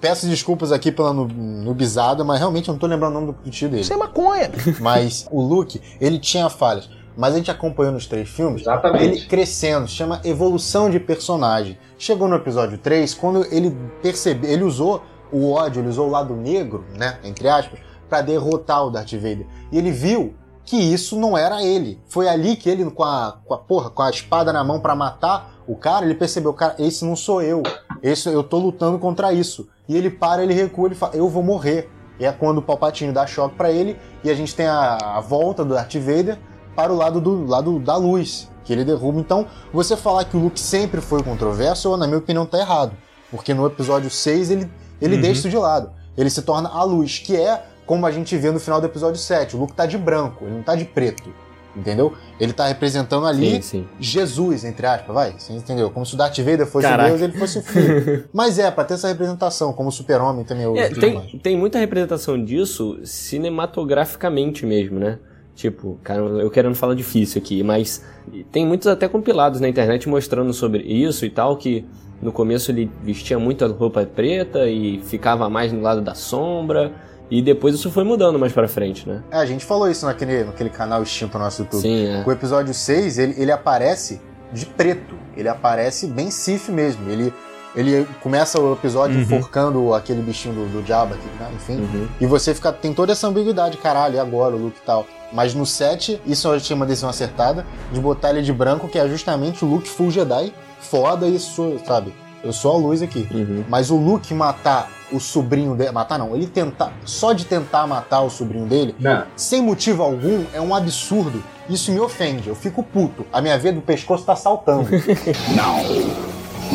Peço 0.00 0.26
desculpas 0.26 0.72
aqui 0.72 0.90
pela 0.90 1.12
nu- 1.12 1.26
nubizada, 1.28 2.24
mas 2.24 2.38
realmente 2.38 2.68
eu 2.68 2.72
não 2.72 2.78
tô 2.78 2.86
lembrando 2.86 3.16
o 3.16 3.20
nome 3.20 3.34
do 3.44 3.50
tio 3.50 3.68
dele. 3.68 3.82
Isso 3.82 3.92
é 3.92 3.96
maconha. 3.96 4.50
Mas 4.80 5.26
o 5.30 5.40
Luke, 5.42 5.80
ele 6.00 6.18
tinha 6.18 6.48
falhas. 6.48 6.88
Mas 7.16 7.32
a 7.34 7.36
gente 7.36 7.50
acompanhou 7.50 7.92
nos 7.92 8.06
três 8.06 8.28
filmes 8.28 8.62
Exatamente. 8.62 9.04
ele 9.04 9.20
crescendo, 9.26 9.86
chama 9.86 10.20
evolução 10.24 10.90
de 10.90 10.98
personagem. 10.98 11.78
Chegou 11.96 12.26
no 12.26 12.34
episódio 12.34 12.76
3, 12.76 13.14
quando 13.14 13.46
ele 13.54 13.76
percebeu, 14.02 14.50
ele 14.50 14.64
usou 14.64 15.00
o 15.30 15.52
ódio, 15.52 15.80
ele 15.80 15.88
usou 15.88 16.08
o 16.08 16.10
lado 16.10 16.34
negro, 16.34 16.84
né, 16.98 17.18
entre 17.22 17.48
aspas, 17.48 17.78
pra 18.08 18.20
derrotar 18.20 18.84
o 18.84 18.90
Darth 18.90 19.12
Vader. 19.12 19.46
E 19.70 19.78
ele 19.78 19.92
viu 19.92 20.34
que 20.64 20.76
isso 20.76 21.18
não 21.18 21.36
era 21.36 21.62
ele. 21.62 22.00
Foi 22.08 22.28
ali 22.28 22.56
que 22.56 22.68
ele, 22.70 22.88
com 22.90 23.02
a, 23.04 23.38
com 23.44 23.54
a 23.54 23.58
porra, 23.58 23.90
com 23.90 24.02
a 24.02 24.10
espada 24.10 24.52
na 24.52 24.64
mão 24.64 24.80
pra 24.80 24.94
matar 24.94 25.52
o 25.66 25.76
cara, 25.76 26.04
ele 26.04 26.14
percebeu, 26.14 26.52
cara, 26.52 26.74
esse 26.78 27.04
não 27.04 27.16
sou 27.16 27.40
eu. 27.42 27.62
Esse, 28.02 28.28
eu 28.28 28.42
tô 28.42 28.58
lutando 28.58 28.98
contra 28.98 29.32
isso. 29.32 29.68
E 29.88 29.96
ele 29.96 30.10
para, 30.10 30.42
ele 30.42 30.52
recua, 30.54 30.88
ele 30.88 30.94
fala, 30.94 31.14
eu 31.16 31.28
vou 31.28 31.42
morrer. 31.42 31.90
E 32.18 32.24
é 32.24 32.30
quando 32.32 32.58
o 32.58 32.62
Palpatine 32.62 33.12
dá 33.12 33.26
choque 33.26 33.56
pra 33.56 33.70
ele, 33.72 33.98
e 34.22 34.30
a 34.30 34.34
gente 34.34 34.54
tem 34.54 34.66
a, 34.66 34.96
a 35.16 35.20
volta 35.20 35.64
do 35.64 35.74
Darth 35.74 35.94
Vader, 35.96 36.38
para 36.76 36.92
o 36.92 36.96
lado 36.96 37.20
do 37.20 37.46
lado 37.46 37.78
da 37.78 37.96
luz, 37.96 38.50
que 38.64 38.72
ele 38.72 38.84
derruba. 38.84 39.20
Então, 39.20 39.46
você 39.72 39.96
falar 39.96 40.24
que 40.24 40.36
o 40.36 40.40
Luke 40.40 40.60
sempre 40.60 41.00
foi 41.00 41.22
controverso, 41.22 41.96
na 41.96 42.06
minha 42.06 42.18
opinião, 42.18 42.44
tá 42.46 42.58
errado. 42.58 42.92
Porque 43.30 43.52
no 43.54 43.66
episódio 43.66 44.10
6 44.10 44.50
ele, 44.50 44.70
ele 45.00 45.16
Uhum. 45.16 45.20
deixa 45.22 45.40
isso 45.40 45.50
de 45.50 45.56
lado. 45.56 45.90
Ele 46.16 46.30
se 46.30 46.42
torna 46.42 46.68
a 46.68 46.82
luz, 46.84 47.18
que 47.18 47.36
é 47.36 47.64
como 47.86 48.06
a 48.06 48.10
gente 48.10 48.36
vê 48.36 48.50
no 48.50 48.60
final 48.60 48.80
do 48.80 48.86
episódio 48.86 49.20
7. 49.20 49.56
O 49.56 49.60
Luke 49.60 49.72
tá 49.72 49.86
de 49.86 49.98
branco, 49.98 50.44
ele 50.44 50.54
não 50.54 50.62
tá 50.62 50.74
de 50.74 50.84
preto. 50.84 51.28
Entendeu? 51.76 52.12
Ele 52.38 52.52
tá 52.52 52.68
representando 52.68 53.26
ali 53.26 53.56
Sim, 53.56 53.62
sim. 53.62 53.88
Jesus, 53.98 54.64
entre 54.64 54.86
aspas, 54.86 55.12
vai. 55.12 55.34
Você 55.36 55.52
entendeu? 55.52 55.90
Como 55.90 56.06
se 56.06 56.14
o 56.14 56.16
Darth 56.16 56.38
Vader 56.38 56.66
fosse 56.66 56.86
Caraca. 56.86 57.08
Deus, 57.08 57.20
ele 57.20 57.32
fosse 57.32 57.58
o 57.58 57.62
filho. 57.62 58.24
Mas 58.32 58.60
é, 58.60 58.70
pra 58.70 58.84
ter 58.84 58.94
essa 58.94 59.08
representação, 59.08 59.72
como 59.72 59.90
super-homem 59.90 60.44
também. 60.44 60.66
É, 60.78 60.88
tudo 60.88 61.00
tem, 61.00 61.14
mais. 61.14 61.32
tem 61.42 61.56
muita 61.56 61.80
representação 61.80 62.42
disso 62.42 63.00
cinematograficamente 63.02 64.64
mesmo, 64.64 65.00
né? 65.00 65.18
Tipo, 65.56 65.98
cara, 66.02 66.20
eu 66.20 66.50
querendo 66.50 66.74
falar 66.74 66.94
difícil 66.94 67.40
aqui, 67.40 67.62
mas 67.62 68.04
tem 68.50 68.66
muitos 68.66 68.86
até 68.86 69.08
compilados 69.08 69.60
na 69.60 69.68
internet 69.68 70.08
mostrando 70.08 70.52
sobre 70.52 70.82
isso 70.82 71.24
e 71.24 71.30
tal, 71.30 71.56
que 71.56 71.84
no 72.20 72.32
começo 72.32 72.72
ele 72.72 72.90
vestia 73.02 73.38
muita 73.38 73.66
roupa 73.68 74.04
preta 74.04 74.68
e 74.68 75.00
ficava 75.04 75.48
mais 75.48 75.72
no 75.72 75.80
lado 75.80 76.00
da 76.00 76.14
sombra, 76.14 76.92
e 77.30 77.40
depois 77.42 77.74
isso 77.74 77.90
foi 77.90 78.04
mudando 78.04 78.38
mais 78.38 78.52
pra 78.52 78.68
frente, 78.68 79.08
né? 79.08 79.22
É, 79.30 79.36
a 79.38 79.46
gente 79.46 79.64
falou 79.64 79.90
isso 79.90 80.04
naquele, 80.06 80.44
naquele 80.44 80.70
canal 80.70 81.02
extinto 81.02 81.38
nosso 81.38 81.62
YouTube. 81.62 81.80
Sim, 81.82 82.06
é. 82.06 82.22
O 82.26 82.30
episódio 82.30 82.72
6, 82.74 83.18
ele, 83.18 83.34
ele 83.38 83.50
aparece 83.52 84.20
de 84.52 84.66
preto. 84.66 85.14
Ele 85.36 85.48
aparece 85.48 86.06
bem 86.06 86.30
Sif 86.30 86.70
mesmo. 86.70 87.10
Ele, 87.10 87.32
ele 87.74 88.06
começa 88.22 88.60
o 88.60 88.72
episódio 88.74 89.16
Uhum. 89.16 89.22
enforcando 89.22 89.94
aquele 89.94 90.22
bichinho 90.22 90.54
do, 90.54 90.80
do 90.80 90.86
Jabba, 90.86 91.14
aqui, 91.14 91.26
né? 91.40 91.50
enfim. 91.56 91.76
Uhum. 91.76 92.06
E 92.20 92.26
você 92.26 92.54
fica. 92.54 92.72
Tem 92.72 92.92
toda 92.94 93.12
essa 93.12 93.26
ambiguidade, 93.26 93.78
caralho, 93.78 94.14
e 94.16 94.18
agora 94.18 94.54
o 94.54 94.58
Luke 94.58 94.78
e 94.80 94.86
tal. 94.86 95.06
Mas 95.32 95.54
no 95.54 95.66
7, 95.66 96.20
isso 96.24 96.46
eu 96.46 96.52
achei 96.52 96.76
uma 96.76 96.86
decisão 96.86 97.08
acertada 97.10 97.66
de 97.92 97.98
botar 97.98 98.30
ele 98.30 98.42
de 98.42 98.52
branco, 98.52 98.86
que 98.86 98.98
é 98.98 99.08
justamente 99.08 99.64
o 99.64 99.68
Luke 99.68 99.88
Full 99.88 100.10
Jedi. 100.12 100.52
Foda 100.78 101.26
isso, 101.26 101.80
sabe? 101.84 102.14
Eu 102.44 102.52
sou 102.52 102.74
a 102.74 102.78
luz 102.78 103.02
aqui. 103.02 103.26
Uhum. 103.32 103.64
Mas 103.68 103.90
o 103.90 103.96
Luke 103.96 104.32
matar 104.34 104.88
o 105.14 105.20
sobrinho 105.20 105.74
dele. 105.76 105.90
Matar 105.92 106.18
não, 106.18 106.34
ele 106.34 106.46
tentar. 106.46 106.92
Só 107.04 107.32
de 107.32 107.44
tentar 107.44 107.86
matar 107.86 108.20
o 108.22 108.30
sobrinho 108.30 108.66
dele, 108.66 108.94
Não. 108.98 109.24
sem 109.36 109.62
motivo 109.62 110.02
algum, 110.02 110.44
é 110.52 110.60
um 110.60 110.74
absurdo. 110.74 111.42
Isso 111.68 111.90
me 111.92 112.00
ofende, 112.00 112.48
eu 112.48 112.54
fico 112.54 112.82
puto. 112.82 113.24
A 113.32 113.40
minha 113.40 113.58
veia 113.58 113.74
do 113.74 113.80
pescoço 113.80 114.24
tá 114.24 114.36
saltando. 114.36 114.88
Now, 115.56 115.78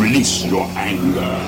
release 0.02 0.47
your 0.47 0.63
anger. 0.78 1.39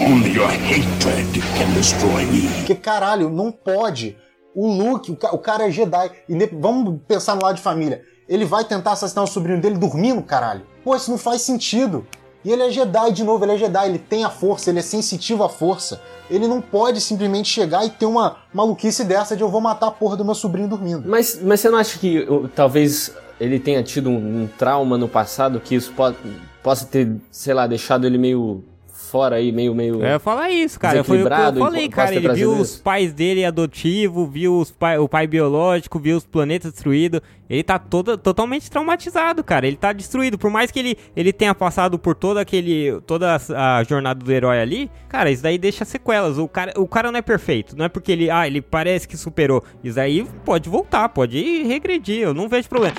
Only 0.00 0.34
your 0.36 0.48
hatred 0.50 1.40
can 1.56 1.72
destroy 1.74 2.24
me. 2.26 2.48
Porque, 2.58 2.74
caralho, 2.74 3.30
não 3.30 3.50
pode. 3.50 4.16
O 4.54 4.66
Luke, 4.70 5.10
o, 5.10 5.16
ca- 5.16 5.32
o 5.32 5.38
cara 5.38 5.66
é 5.66 5.70
Jedi. 5.70 6.10
Inde- 6.28 6.50
Vamos 6.52 6.98
pensar 7.08 7.34
no 7.34 7.42
lado 7.42 7.56
de 7.56 7.62
família. 7.62 8.02
Ele 8.28 8.44
vai 8.44 8.64
tentar 8.64 8.92
assassinar 8.92 9.24
o 9.24 9.28
sobrinho 9.28 9.60
dele 9.60 9.78
dormindo, 9.78 10.20
caralho. 10.22 10.62
Pô, 10.84 10.94
isso 10.96 11.10
não 11.10 11.16
faz 11.18 11.42
sentido. 11.42 12.06
E 12.46 12.52
ele 12.52 12.62
é 12.62 12.70
Jedi 12.70 13.10
de 13.10 13.24
novo, 13.24 13.44
ele 13.44 13.54
é 13.54 13.58
Jedi, 13.58 13.88
ele 13.88 13.98
tem 13.98 14.22
a 14.22 14.30
força, 14.30 14.70
ele 14.70 14.78
é 14.78 14.82
sensitivo 14.82 15.42
à 15.42 15.48
força. 15.48 16.00
Ele 16.30 16.46
não 16.46 16.60
pode 16.60 17.00
simplesmente 17.00 17.48
chegar 17.48 17.84
e 17.84 17.90
ter 17.90 18.06
uma 18.06 18.36
maluquice 18.54 19.02
dessa 19.02 19.36
de 19.36 19.42
eu 19.42 19.48
vou 19.48 19.60
matar 19.60 19.88
a 19.88 19.90
porra 19.90 20.16
do 20.16 20.24
meu 20.24 20.34
sobrinho 20.34 20.68
dormindo. 20.68 21.02
Mas, 21.08 21.40
mas 21.42 21.58
você 21.58 21.68
não 21.68 21.76
acha 21.76 21.98
que 21.98 22.20
uh, 22.20 22.46
talvez 22.54 23.12
ele 23.40 23.58
tenha 23.58 23.82
tido 23.82 24.10
um, 24.10 24.42
um 24.42 24.48
trauma 24.56 24.96
no 24.96 25.08
passado 25.08 25.58
que 25.58 25.74
isso 25.74 25.92
po 25.92 26.14
possa 26.62 26.86
ter, 26.86 27.16
sei 27.32 27.52
lá, 27.52 27.66
deixado 27.66 28.06
ele 28.06 28.16
meio 28.16 28.62
fora 29.10 29.36
aí, 29.36 29.52
meio, 29.52 29.74
meio... 29.74 30.02
Ia 30.02 30.18
falar 30.18 30.50
isso, 30.50 30.78
cara. 30.78 31.02
Foi 31.04 31.18
que 31.18 31.24
eu 31.24 31.28
falei, 31.58 31.84
e 31.84 31.88
cara. 31.88 32.14
Ele 32.14 32.32
viu 32.32 32.52
os 32.52 32.76
pais 32.76 33.12
dele 33.12 33.44
adotivos, 33.44 34.28
viu 34.30 34.58
os 34.58 34.70
pai, 34.70 34.98
o 34.98 35.08
pai 35.08 35.26
biológico, 35.26 35.98
viu 35.98 36.16
os 36.16 36.26
planetas 36.26 36.72
destruídos. 36.72 37.20
Ele 37.48 37.62
tá 37.62 37.78
todo, 37.78 38.18
totalmente 38.18 38.70
traumatizado, 38.70 39.42
cara. 39.44 39.66
Ele 39.66 39.76
tá 39.76 39.92
destruído. 39.92 40.36
Por 40.36 40.50
mais 40.50 40.70
que 40.70 40.78
ele, 40.78 40.98
ele 41.16 41.32
tenha 41.32 41.54
passado 41.54 41.98
por 41.98 42.14
toda 42.14 42.40
aquele. 42.40 43.00
toda 43.06 43.36
a, 43.36 43.78
a 43.78 43.84
jornada 43.84 44.22
do 44.24 44.32
herói 44.32 44.60
ali, 44.60 44.90
cara, 45.08 45.30
isso 45.30 45.42
daí 45.42 45.56
deixa 45.56 45.84
sequelas. 45.84 46.38
O 46.38 46.48
cara, 46.48 46.72
o 46.76 46.88
cara 46.88 47.12
não 47.12 47.18
é 47.18 47.22
perfeito. 47.22 47.76
Não 47.76 47.84
é 47.84 47.88
porque 47.88 48.12
ele. 48.12 48.30
Ah, 48.30 48.46
ele 48.46 48.60
parece 48.60 49.06
que 49.06 49.16
superou. 49.16 49.62
Isso 49.82 50.00
aí 50.00 50.26
pode 50.44 50.68
voltar, 50.68 51.08
pode 51.08 51.62
regredir. 51.62 52.22
Eu 52.22 52.34
não 52.34 52.48
vejo 52.48 52.68
problema. 52.68 52.96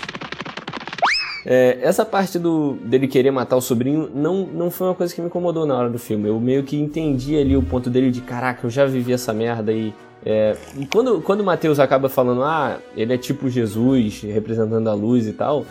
É, 1.49 1.77
essa 1.81 2.03
parte 2.03 2.37
do 2.37 2.73
dele 2.83 3.07
querer 3.07 3.31
matar 3.31 3.55
o 3.55 3.61
sobrinho 3.61 4.09
não, 4.13 4.45
não 4.45 4.69
foi 4.69 4.87
uma 4.87 4.93
coisa 4.93 5.15
que 5.15 5.21
me 5.21 5.27
incomodou 5.27 5.65
na 5.65 5.77
hora 5.77 5.89
do 5.89 5.97
filme. 5.97 6.27
Eu 6.27 6.37
meio 6.41 6.61
que 6.63 6.75
entendi 6.75 7.37
ali 7.37 7.55
o 7.55 7.63
ponto 7.63 7.89
dele 7.89 8.11
de 8.11 8.19
caraca, 8.19 8.67
eu 8.67 8.69
já 8.69 8.85
vivi 8.85 9.13
essa 9.13 9.33
merda 9.33 9.71
e. 9.71 9.93
é, 10.25 10.57
e 10.77 10.85
quando, 10.85 11.21
quando 11.21 11.39
o 11.39 11.45
Matheus 11.45 11.79
acaba 11.79 12.09
falando, 12.09 12.43
ah, 12.43 12.79
ele 12.97 13.13
é 13.13 13.17
tipo 13.17 13.47
Jesus, 13.49 14.23
representando 14.23 14.89
a 14.89 14.93
luz 14.93 15.25
e 15.25 15.31
tal, 15.31 15.65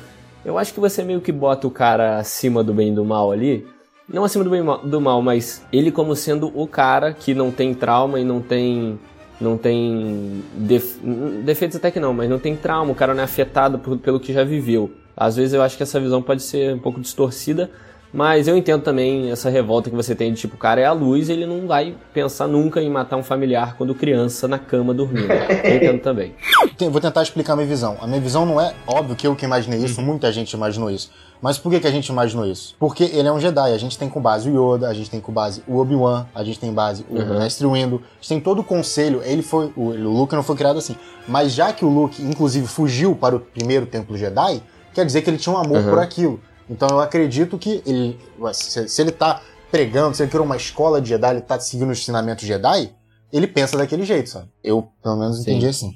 eu 0.47 0.57
acho 0.57 0.73
que 0.73 0.81
você 0.81 1.03
meio 1.05 1.21
que 1.21 1.31
bota 1.31 1.67
o 1.67 1.71
cara 1.71 2.17
acima 2.19 2.65
do 2.65 2.73
bem 2.73 2.89
e 2.89 2.95
do 2.95 3.05
mal 3.05 3.31
ali. 3.31 3.67
Não 4.09 4.25
acima 4.25 4.45
do 4.45 4.49
bem 4.51 4.63
do 4.85 5.01
mal, 5.01 5.21
mas 5.21 5.63
ele 5.71 5.91
como 5.91 6.17
sendo 6.17 6.51
o 6.59 6.67
cara 6.67 7.13
que 7.13 7.35
não 7.35 7.51
tem 7.51 7.75
trauma 7.75 8.19
e 8.19 8.25
não 8.25 8.41
tem. 8.41 8.99
Não 9.39 9.59
tem. 9.59 10.43
def- 10.57 10.97
defeitos 11.45 11.77
até 11.77 11.91
que 11.91 12.01
não, 12.01 12.15
mas 12.15 12.31
não 12.31 12.39
tem 12.39 12.57
trauma, 12.57 12.93
o 12.93 12.95
cara 12.95 13.13
não 13.13 13.21
é 13.21 13.25
afetado 13.25 13.79
por- 13.79 13.99
pelo 13.99 14.19
que 14.19 14.33
já 14.33 14.43
viveu. 14.43 14.91
Às 15.17 15.37
vezes 15.37 15.55
eu 15.55 15.63
acho 15.63 15.77
que 15.77 15.83
essa 15.83 15.99
visão 15.99 16.21
pode 16.21 16.43
ser 16.43 16.75
um 16.75 16.79
pouco 16.79 17.01
distorcida, 17.01 17.71
mas 18.13 18.47
eu 18.49 18.57
entendo 18.57 18.83
também 18.83 19.31
essa 19.31 19.51
revolta 19.51 19.91
que 19.91 19.97
você 19.97 20.15
tem 20.15 20.33
de 20.33 20.41
tipo, 20.41 20.55
o 20.55 20.59
cara 20.59 20.81
é 20.81 20.85
a 20.85 20.93
luz, 20.93 21.29
ele 21.29 21.45
não 21.45 21.67
vai 21.67 21.95
pensar 22.15 22.47
nunca 22.47 22.81
em 22.81 22.89
matar 22.89 23.17
um 23.17 23.23
familiar 23.23 23.75
quando 23.77 23.95
criança 23.95 24.47
na 24.47 24.59
cama 24.59 24.95
dormindo. 24.95 25.31
Eu 25.33 25.77
entendo 25.77 26.01
também. 26.01 26.35
Vou 26.91 27.01
tentar 27.01 27.23
explicar 27.23 27.55
a 27.55 27.57
minha 27.57 27.69
visão. 27.69 27.97
A 28.01 28.07
minha 28.07 28.21
visão 28.21 28.47
não 28.47 28.61
é 28.61 28.75
óbvio 28.87 29.17
que 29.17 29.27
eu 29.27 29.35
que 29.35 29.45
imaginei 29.45 29.81
isso, 29.81 30.01
muita 30.01 30.31
gente 30.33 30.53
imaginou 30.53 30.91
isso. 30.91 31.11
Mas 31.43 31.59
por 31.59 31.71
que, 31.71 31.81
que 31.81 31.87
a 31.87 31.91
gente 31.91 32.09
imaginou 32.09 32.47
isso? 32.47 32.75
Porque 32.79 33.05
ele 33.05 33.29
é 33.29 33.33
um 33.33 33.39
Jedi. 33.39 33.73
A 33.73 33.77
gente 33.79 33.99
tem 33.99 34.09
com 34.09 34.21
base 34.21 34.49
o 34.49 34.75
Yoda, 34.75 34.89
a 34.89 34.95
gente 34.95 35.11
tem 35.11 35.21
com 35.21 35.33
base 35.33 35.63
o 35.69 35.77
Obi-Wan, 35.79 36.27
a 36.35 36.43
gente 36.43 36.59
tem 36.59 36.73
base 36.73 37.05
o 37.11 37.17
Uhum. 37.19 37.39
Mestre 37.39 37.67
Windu, 37.67 37.97
a 37.97 38.17
gente 38.21 38.29
tem 38.29 38.41
todo 38.41 38.61
o 38.61 38.65
conselho. 38.65 39.21
Ele 39.23 39.43
foi. 39.43 39.71
O 39.77 39.91
Luke 39.91 40.35
não 40.35 40.43
foi 40.43 40.57
criado 40.57 40.79
assim. 40.79 40.97
Mas 41.29 41.53
já 41.53 41.73
que 41.75 41.85
o 41.85 41.89
Luke, 41.89 42.23
inclusive, 42.23 42.67
fugiu 42.67 43.15
para 43.15 43.37
o 43.37 43.41
primeiro 43.41 43.85
templo 43.85 44.17
Jedi, 44.17 44.63
quer 44.97 45.07
dizer 45.07 45.23
que 45.23 45.31
ele 45.31 45.39
tinha 45.39 45.55
um 45.55 45.59
amor 45.59 45.79
Uhum. 45.79 45.91
por 45.91 45.99
aquilo. 46.01 46.41
Então 46.69 46.89
eu 46.91 47.01
acredito 47.01 47.57
que 47.57 47.81
ele. 47.87 48.19
Se, 48.53 48.89
se 48.89 49.01
ele 49.03 49.13
tá 49.13 49.41
pregando, 49.71 50.17
se 50.17 50.23
ele 50.23 50.31
criou 50.31 50.45
uma 50.45 50.57
escola 50.57 51.01
de 51.01 51.11
Jedi, 51.11 51.31
ele 51.31 51.41
tá 51.41 51.59
seguindo 51.61 51.91
os 51.91 51.99
ensinamentos 52.01 52.45
Jedi, 52.45 52.91
ele 53.33 53.47
pensa 53.47 53.77
daquele 53.79 54.05
jeito, 54.05 54.29
sabe? 54.31 54.49
Eu, 54.65 54.89
pelo 55.03 55.17
menos, 55.17 55.37
Sim. 55.37 55.43
entendi 55.43 55.67
assim. 55.69 55.95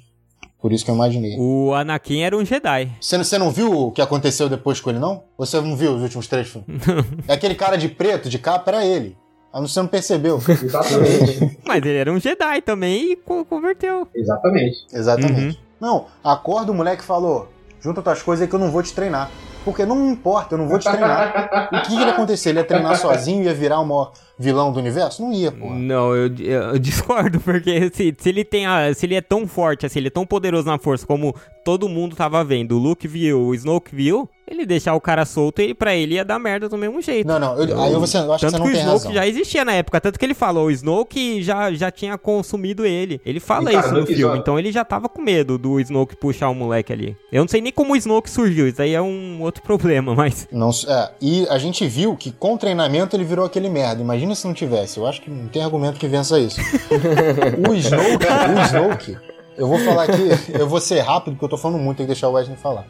Por 0.60 0.72
isso 0.72 0.84
que 0.84 0.90
eu 0.90 0.94
imaginei. 0.94 1.36
O 1.38 1.72
Anakin 1.74 2.20
era 2.20 2.36
um 2.36 2.44
Jedi. 2.44 2.92
Você, 3.00 3.16
você 3.16 3.38
não 3.38 3.50
viu 3.50 3.72
o 3.72 3.90
que 3.90 4.02
aconteceu 4.02 4.48
depois 4.48 4.78
com 4.80 4.90
ele, 4.90 4.98
não? 4.98 5.24
Você 5.38 5.58
não 5.60 5.74
viu 5.74 5.94
os 5.94 6.02
últimos 6.02 6.26
três 6.26 6.48
filmes? 6.48 6.68
é 7.26 7.32
aquele 7.32 7.54
cara 7.54 7.76
de 7.76 7.88
preto, 7.88 8.28
de 8.28 8.38
capa, 8.38 8.70
era 8.70 8.84
ele. 8.84 9.16
Ah, 9.52 9.60
Você 9.60 9.80
não 9.80 9.88
percebeu. 9.88 10.36
Exatamente. 10.46 11.58
Mas 11.66 11.78
ele 11.84 11.96
era 11.96 12.12
um 12.12 12.20
Jedi 12.20 12.60
também 12.64 13.12
e 13.12 13.16
co- 13.16 13.44
converteu. 13.44 14.06
Exatamente. 14.14 14.86
Exatamente. 14.92 15.58
Não, 15.80 16.06
acorda 16.22 16.70
o 16.70 16.74
moleque 16.74 17.02
e 17.02 17.06
falou: 17.06 17.48
junta 17.80 18.02
tuas 18.02 18.22
coisas 18.22 18.42
aí 18.42 18.48
que 18.48 18.54
eu 18.54 18.58
não 18.58 18.70
vou 18.70 18.82
te 18.82 18.92
treinar. 18.92 19.30
Porque 19.64 19.84
não 19.84 20.10
importa, 20.10 20.54
eu 20.54 20.58
não 20.58 20.68
vou 20.68 20.78
te 20.78 20.88
treinar. 20.88 21.68
o 21.72 21.82
que, 21.82 21.94
ia 21.94 22.10
acontecer? 22.10 22.50
Ele 22.50 22.60
ia 22.60 22.64
treinar 22.64 22.96
sozinho 23.00 23.42
e 23.42 23.46
ia 23.46 23.54
virar 23.54 23.80
o 23.80 23.84
maior 23.84 24.12
vilão 24.38 24.72
do 24.72 24.78
universo? 24.80 25.22
Não 25.22 25.32
ia, 25.32 25.52
porra. 25.52 25.74
Não, 25.74 26.14
eu, 26.14 26.34
eu 26.38 26.78
discordo, 26.80 27.40
porque 27.40 27.90
se, 27.92 28.14
se 28.18 28.28
ele 28.28 28.44
tem 28.44 28.66
a, 28.66 28.92
se 28.94 29.04
ele 29.04 29.14
é 29.14 29.20
tão 29.20 29.46
forte, 29.46 29.84
assim, 29.84 29.98
ele 29.98 30.08
é 30.08 30.10
tão 30.10 30.24
poderoso 30.24 30.66
na 30.66 30.78
força 30.78 31.06
como 31.06 31.34
todo 31.62 31.88
mundo 31.88 32.16
tava 32.16 32.42
vendo, 32.42 32.76
o 32.76 32.78
Luke 32.78 33.06
viu, 33.06 33.38
o 33.38 33.54
Snoke 33.54 33.94
viu, 33.94 34.28
ele 34.50 34.66
deixar 34.66 34.94
o 34.94 35.00
cara 35.00 35.24
solto 35.24 35.62
e 35.62 35.72
pra 35.72 35.94
ele 35.94 36.14
ia 36.14 36.24
dar 36.24 36.38
merda 36.38 36.68
do 36.68 36.76
mesmo 36.76 37.00
jeito. 37.00 37.26
Não, 37.26 37.38
não, 37.38 37.56
eu, 37.56 37.80
aí 37.80 37.94
você, 37.94 38.18
eu 38.18 38.32
acho 38.32 38.44
que 38.44 38.52
Tanto 38.52 38.62
você 38.62 38.62
que, 38.62 38.62
não 38.62 38.66
o 38.66 38.70
tem 38.72 38.80
Snoke 38.80 39.04
razão. 39.06 39.12
já 39.12 39.26
existia 39.26 39.64
na 39.64 39.72
época, 39.72 40.00
tanto 40.00 40.18
que 40.18 40.24
ele 40.24 40.34
falou, 40.34 40.66
o 40.66 40.70
Snoke 40.70 41.42
já, 41.42 41.72
já 41.72 41.90
tinha 41.90 42.18
consumido 42.18 42.84
ele. 42.84 43.20
Ele 43.24 43.40
fala 43.40 43.70
E, 43.70 43.74
cara, 43.74 43.86
isso 43.86 43.94
no 43.94 44.00
no 44.00 44.06
filme, 44.06 44.38
então 44.38 44.58
ele 44.58 44.72
já 44.72 44.84
tava 44.84 45.08
com 45.08 45.22
medo 45.22 45.56
do 45.56 45.78
Snoke 45.80 46.16
puxar 46.16 46.48
o 46.48 46.54
moleque 46.54 46.92
ali. 46.92 47.16
Eu 47.30 47.42
não 47.42 47.48
sei 47.48 47.60
nem 47.60 47.72
como 47.72 47.92
o 47.92 47.96
Snoke 47.96 48.28
surgiu, 48.28 48.66
isso 48.68 48.82
aí 48.82 48.94
é 48.94 49.00
um 49.00 49.40
outro 49.40 49.62
problema, 49.64 50.14
mas... 50.14 50.48
Não, 50.50 50.70
é, 50.88 51.10
e 51.20 51.46
a 51.48 51.58
gente 51.58 51.86
viu 51.86 52.16
que 52.16 52.32
com 52.32 52.56
treinamento 52.56 53.14
ele 53.16 53.24
virou 53.24 53.44
aquele 53.44 53.68
merda. 53.68 54.00
Imagina 54.02 54.34
se 54.34 54.46
não 54.46 54.54
tivesse. 54.54 54.98
Eu 54.98 55.06
acho 55.06 55.20
que 55.20 55.30
não 55.30 55.48
tem 55.48 55.62
argumento 55.62 55.98
que 55.98 56.08
vença 56.08 56.38
isso. 56.38 56.60
o 57.68 57.74
Snoke, 57.74 58.26
o 58.26 58.66
Snoke, 58.66 59.18
eu 59.56 59.68
vou 59.68 59.78
falar 59.78 60.04
aqui, 60.04 60.28
eu 60.58 60.66
vou 60.68 60.80
ser 60.80 61.00
rápido 61.00 61.34
porque 61.34 61.44
eu 61.44 61.48
tô 61.48 61.56
falando 61.58 61.78
muito, 61.78 61.98
tem 61.98 62.06
que 62.06 62.12
deixar 62.12 62.28
o 62.28 62.32
Wesley 62.32 62.56
falar. 62.56 62.86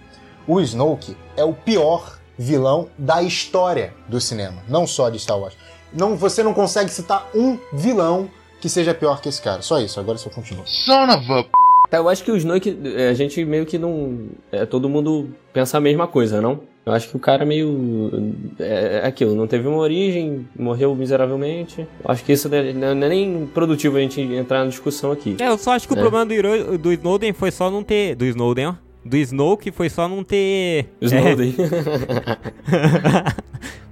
O 0.46 0.60
Snoke 0.60 1.16
é 1.36 1.44
o 1.44 1.52
pior 1.52 2.18
vilão 2.38 2.88
da 2.98 3.22
história 3.22 3.92
do 4.08 4.20
cinema, 4.20 4.62
não 4.68 4.86
só 4.86 5.08
de 5.10 5.18
Star 5.18 5.38
Wars. 5.38 5.54
Não, 5.92 6.16
você 6.16 6.42
não 6.42 6.54
consegue 6.54 6.90
citar 6.90 7.28
um 7.34 7.58
vilão 7.72 8.30
que 8.60 8.68
seja 8.68 8.94
pior 8.94 9.20
que 9.20 9.28
esse 9.28 9.40
cara. 9.42 9.62
Só 9.62 9.78
isso, 9.80 9.98
agora 10.00 10.18
só 10.18 10.30
continua. 10.30 10.64
Son 10.66 11.04
of 11.08 11.32
a. 11.32 11.44
Tá, 11.90 11.96
eu 11.96 12.08
acho 12.08 12.22
que 12.22 12.30
o 12.30 12.36
Snoke, 12.36 12.78
é, 12.96 13.08
a 13.08 13.14
gente 13.14 13.44
meio 13.44 13.66
que 13.66 13.76
não. 13.76 14.28
É, 14.52 14.64
todo 14.64 14.88
mundo 14.88 15.30
pensa 15.52 15.76
a 15.78 15.80
mesma 15.80 16.06
coisa, 16.06 16.40
não? 16.40 16.60
Eu 16.86 16.92
acho 16.92 17.08
que 17.08 17.16
o 17.16 17.20
cara 17.20 17.44
meio. 17.44 18.32
É, 18.60 19.00
é 19.02 19.06
aquilo, 19.06 19.34
não 19.34 19.46
teve 19.48 19.66
uma 19.66 19.78
origem, 19.78 20.48
morreu 20.56 20.94
miseravelmente. 20.94 21.80
Eu 21.80 22.10
acho 22.10 22.24
que 22.24 22.32
isso 22.32 22.48
não 22.48 22.56
é, 22.56 22.72
não 22.72 22.88
é 22.88 23.08
nem 23.08 23.46
produtivo 23.52 23.96
a 23.96 24.00
gente 24.00 24.20
entrar 24.20 24.60
na 24.64 24.70
discussão 24.70 25.10
aqui. 25.10 25.36
É, 25.40 25.48
eu 25.48 25.58
só 25.58 25.72
acho 25.72 25.88
que 25.88 25.94
o 25.94 25.98
É. 25.98 26.00
problema 26.00 26.24
do, 26.24 26.78
do 26.78 26.92
Snowden 26.92 27.32
foi 27.32 27.50
só 27.50 27.68
não 27.70 27.82
ter... 27.82 28.14
Do 28.14 28.24
Snowden, 28.24 28.68
ó. 28.68 28.74
Do 29.04 29.16
Snoke 29.16 29.70
foi 29.72 29.88
só 29.88 30.08
não 30.08 30.22
ter. 30.24 30.88
Snowden. 31.00 31.54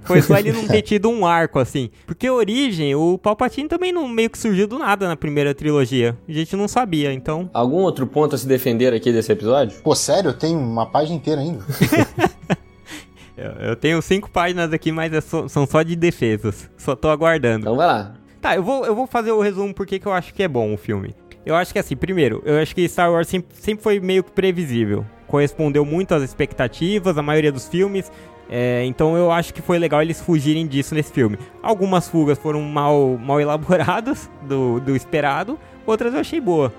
foi 0.03 0.21
só 0.21 0.37
ele 0.37 0.51
não 0.51 0.67
ter 0.67 0.81
tido 0.81 1.09
um 1.09 1.25
arco, 1.25 1.59
assim. 1.59 1.89
Porque 2.05 2.29
origem, 2.29 2.95
o 2.95 3.17
Palpatine 3.17 3.67
também 3.67 3.91
não 3.91 4.07
meio 4.07 4.29
que 4.29 4.37
surgiu 4.37 4.67
do 4.67 4.79
nada 4.79 5.07
na 5.07 5.15
primeira 5.15 5.53
trilogia. 5.53 6.17
A 6.27 6.31
gente 6.31 6.55
não 6.55 6.67
sabia, 6.67 7.13
então. 7.13 7.49
Algum 7.53 7.77
outro 7.77 8.07
ponto 8.07 8.35
a 8.35 8.37
se 8.37 8.47
defender 8.47 8.93
aqui 8.93 9.11
desse 9.11 9.31
episódio? 9.31 9.79
Pô, 9.81 9.95
sério? 9.95 10.33
Tem 10.33 10.55
uma 10.55 10.85
página 10.85 11.15
inteira 11.17 11.41
ainda. 11.41 11.63
Eu, 13.41 13.69
eu 13.69 13.75
tenho 13.77 14.01
cinco 14.01 14.29
páginas 14.29 14.73
aqui, 14.73 14.91
mas 14.91 15.13
é 15.13 15.21
só- 15.21 15.47
são 15.47 15.65
só 15.65 15.81
de 15.81 15.95
defesas. 15.95 16.69
Só 16.77 16.93
tô 16.93 17.07
aguardando. 17.07 17.61
Então 17.61 17.77
vai 17.77 17.87
lá. 17.87 18.13
Tá, 18.41 18.53
eu 18.53 18.61
vou, 18.61 18.85
eu 18.85 18.93
vou 18.93 19.07
fazer 19.07 19.31
o 19.31 19.39
resumo 19.39 19.73
porque 19.73 19.97
que 19.97 20.05
eu 20.05 20.11
acho 20.11 20.33
que 20.33 20.43
é 20.43 20.47
bom 20.49 20.73
o 20.73 20.77
filme. 20.77 21.15
Eu 21.49 21.55
acho 21.55 21.73
que 21.73 21.79
assim, 21.79 21.95
primeiro, 21.95 22.43
eu 22.45 22.59
acho 22.59 22.75
que 22.75 22.87
Star 22.87 23.11
Wars 23.11 23.27
sempre, 23.27 23.57
sempre 23.57 23.83
foi 23.83 23.99
meio 23.99 24.23
que 24.23 24.31
previsível. 24.31 25.03
Correspondeu 25.25 25.83
muito 25.83 26.13
às 26.13 26.21
expectativas, 26.21 27.17
a 27.17 27.23
maioria 27.23 27.51
dos 27.51 27.67
filmes. 27.67 28.11
é, 28.47 28.83
então 28.85 29.17
eu 29.17 29.31
acho 29.31 29.51
que 29.51 29.61
foi 29.61 29.79
legal 29.79 29.99
eles 29.99 30.21
fugirem 30.21 30.67
disso 30.67 30.93
nesse 30.93 31.11
filme. 31.11 31.39
Algumas 31.63 32.07
fugas 32.07 32.37
foram 32.37 32.61
mal, 32.61 33.17
mal 33.17 33.41
elaboradas 33.41 34.29
do, 34.43 34.79
do 34.79 34.95
esperado, 34.95 35.57
outras 35.87 36.13
eu 36.13 36.19
achei 36.19 36.39
boa. 36.39 36.71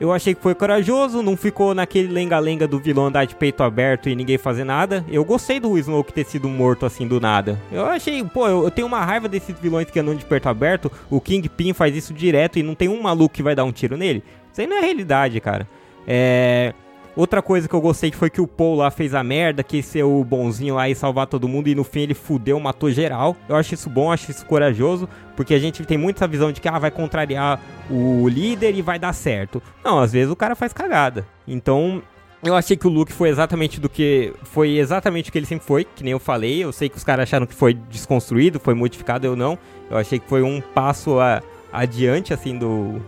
Eu 0.00 0.12
achei 0.12 0.34
que 0.34 0.42
foi 0.42 0.54
corajoso, 0.54 1.22
não 1.22 1.36
ficou 1.36 1.74
naquele 1.74 2.08
lenga-lenga 2.08 2.66
do 2.66 2.78
vilão 2.78 3.06
andar 3.06 3.24
de 3.24 3.34
peito 3.34 3.62
aberto 3.62 4.08
e 4.08 4.16
ninguém 4.16 4.36
fazer 4.36 4.64
nada. 4.64 5.04
Eu 5.08 5.24
gostei 5.24 5.60
do 5.60 5.78
Snoke 5.78 6.12
ter 6.12 6.24
sido 6.24 6.48
morto 6.48 6.84
assim 6.84 7.06
do 7.06 7.20
nada. 7.20 7.60
Eu 7.70 7.86
achei, 7.86 8.22
pô, 8.24 8.48
eu, 8.48 8.64
eu 8.64 8.70
tenho 8.70 8.88
uma 8.88 9.04
raiva 9.04 9.28
desses 9.28 9.58
vilões 9.58 9.88
que 9.90 9.98
andam 9.98 10.14
de 10.14 10.24
peito 10.24 10.48
aberto. 10.48 10.90
O 11.08 11.20
Kingpin 11.20 11.72
faz 11.72 11.94
isso 11.94 12.12
direto 12.12 12.58
e 12.58 12.62
não 12.62 12.74
tem 12.74 12.88
um 12.88 13.00
maluco 13.00 13.34
que 13.34 13.42
vai 13.42 13.54
dar 13.54 13.64
um 13.64 13.72
tiro 13.72 13.96
nele. 13.96 14.24
Isso 14.52 14.60
aí 14.60 14.66
não 14.66 14.76
é 14.76 14.80
realidade, 14.80 15.40
cara. 15.40 15.68
É. 16.06 16.74
Outra 17.16 17.40
coisa 17.40 17.68
que 17.68 17.74
eu 17.74 17.80
gostei 17.80 18.10
foi 18.10 18.28
que 18.28 18.40
o 18.40 18.46
Paul 18.46 18.74
lá 18.76 18.90
fez 18.90 19.14
a 19.14 19.22
merda, 19.22 19.62
quis 19.62 19.86
ser 19.86 20.02
o 20.02 20.24
bonzinho 20.24 20.74
lá 20.74 20.88
e 20.88 20.94
salvar 20.96 21.28
todo 21.28 21.46
mundo, 21.46 21.68
e 21.68 21.74
no 21.74 21.84
fim 21.84 22.00
ele 22.00 22.14
fudeu, 22.14 22.58
matou 22.58 22.90
geral. 22.90 23.36
Eu 23.48 23.54
acho 23.54 23.72
isso 23.74 23.88
bom, 23.88 24.10
acho 24.10 24.32
isso 24.32 24.44
corajoso, 24.46 25.08
porque 25.36 25.54
a 25.54 25.58
gente 25.60 25.84
tem 25.84 25.96
muito 25.96 26.16
essa 26.16 26.26
visão 26.26 26.50
de 26.50 26.60
que 26.60 26.68
ah, 26.68 26.76
vai 26.78 26.90
contrariar 26.90 27.60
o 27.88 28.28
líder 28.28 28.74
e 28.74 28.82
vai 28.82 28.98
dar 28.98 29.12
certo. 29.12 29.62
Não, 29.84 30.00
às 30.00 30.12
vezes 30.12 30.30
o 30.32 30.34
cara 30.36 30.56
faz 30.56 30.72
cagada. 30.72 31.24
Então, 31.46 32.02
eu 32.42 32.54
achei 32.56 32.76
que 32.76 32.86
o 32.86 32.90
Luke 32.90 33.12
foi 33.12 33.28
exatamente 33.28 33.80
do 33.80 33.88
que. 33.88 34.32
Foi 34.42 34.76
exatamente 34.76 35.28
o 35.30 35.32
que 35.32 35.38
ele 35.38 35.46
sempre 35.46 35.64
foi, 35.64 35.84
que 35.84 36.02
nem 36.02 36.10
eu 36.12 36.18
falei. 36.18 36.64
Eu 36.64 36.72
sei 36.72 36.88
que 36.88 36.96
os 36.96 37.04
caras 37.04 37.22
acharam 37.22 37.46
que 37.46 37.54
foi 37.54 37.74
desconstruído, 37.74 38.58
foi 38.58 38.74
modificado, 38.74 39.24
eu 39.24 39.36
não. 39.36 39.56
Eu 39.88 39.96
achei 39.96 40.18
que 40.18 40.28
foi 40.28 40.42
um 40.42 40.60
passo 40.60 41.20
a- 41.20 41.40
adiante, 41.72 42.34
assim, 42.34 42.58
do. 42.58 43.00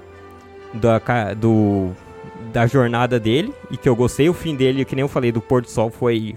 Da, 0.72 1.00
do 1.34 1.90
da 2.56 2.66
jornada 2.66 3.20
dele 3.20 3.52
e 3.70 3.76
que 3.76 3.86
eu 3.86 3.94
gostei. 3.94 4.30
O 4.30 4.32
fim 4.32 4.56
dele, 4.56 4.82
que 4.82 4.94
nem 4.96 5.02
eu 5.02 5.08
falei, 5.08 5.30
do 5.30 5.42
pôr 5.42 5.60
do 5.60 5.68
sol 5.68 5.90
foi 5.90 6.34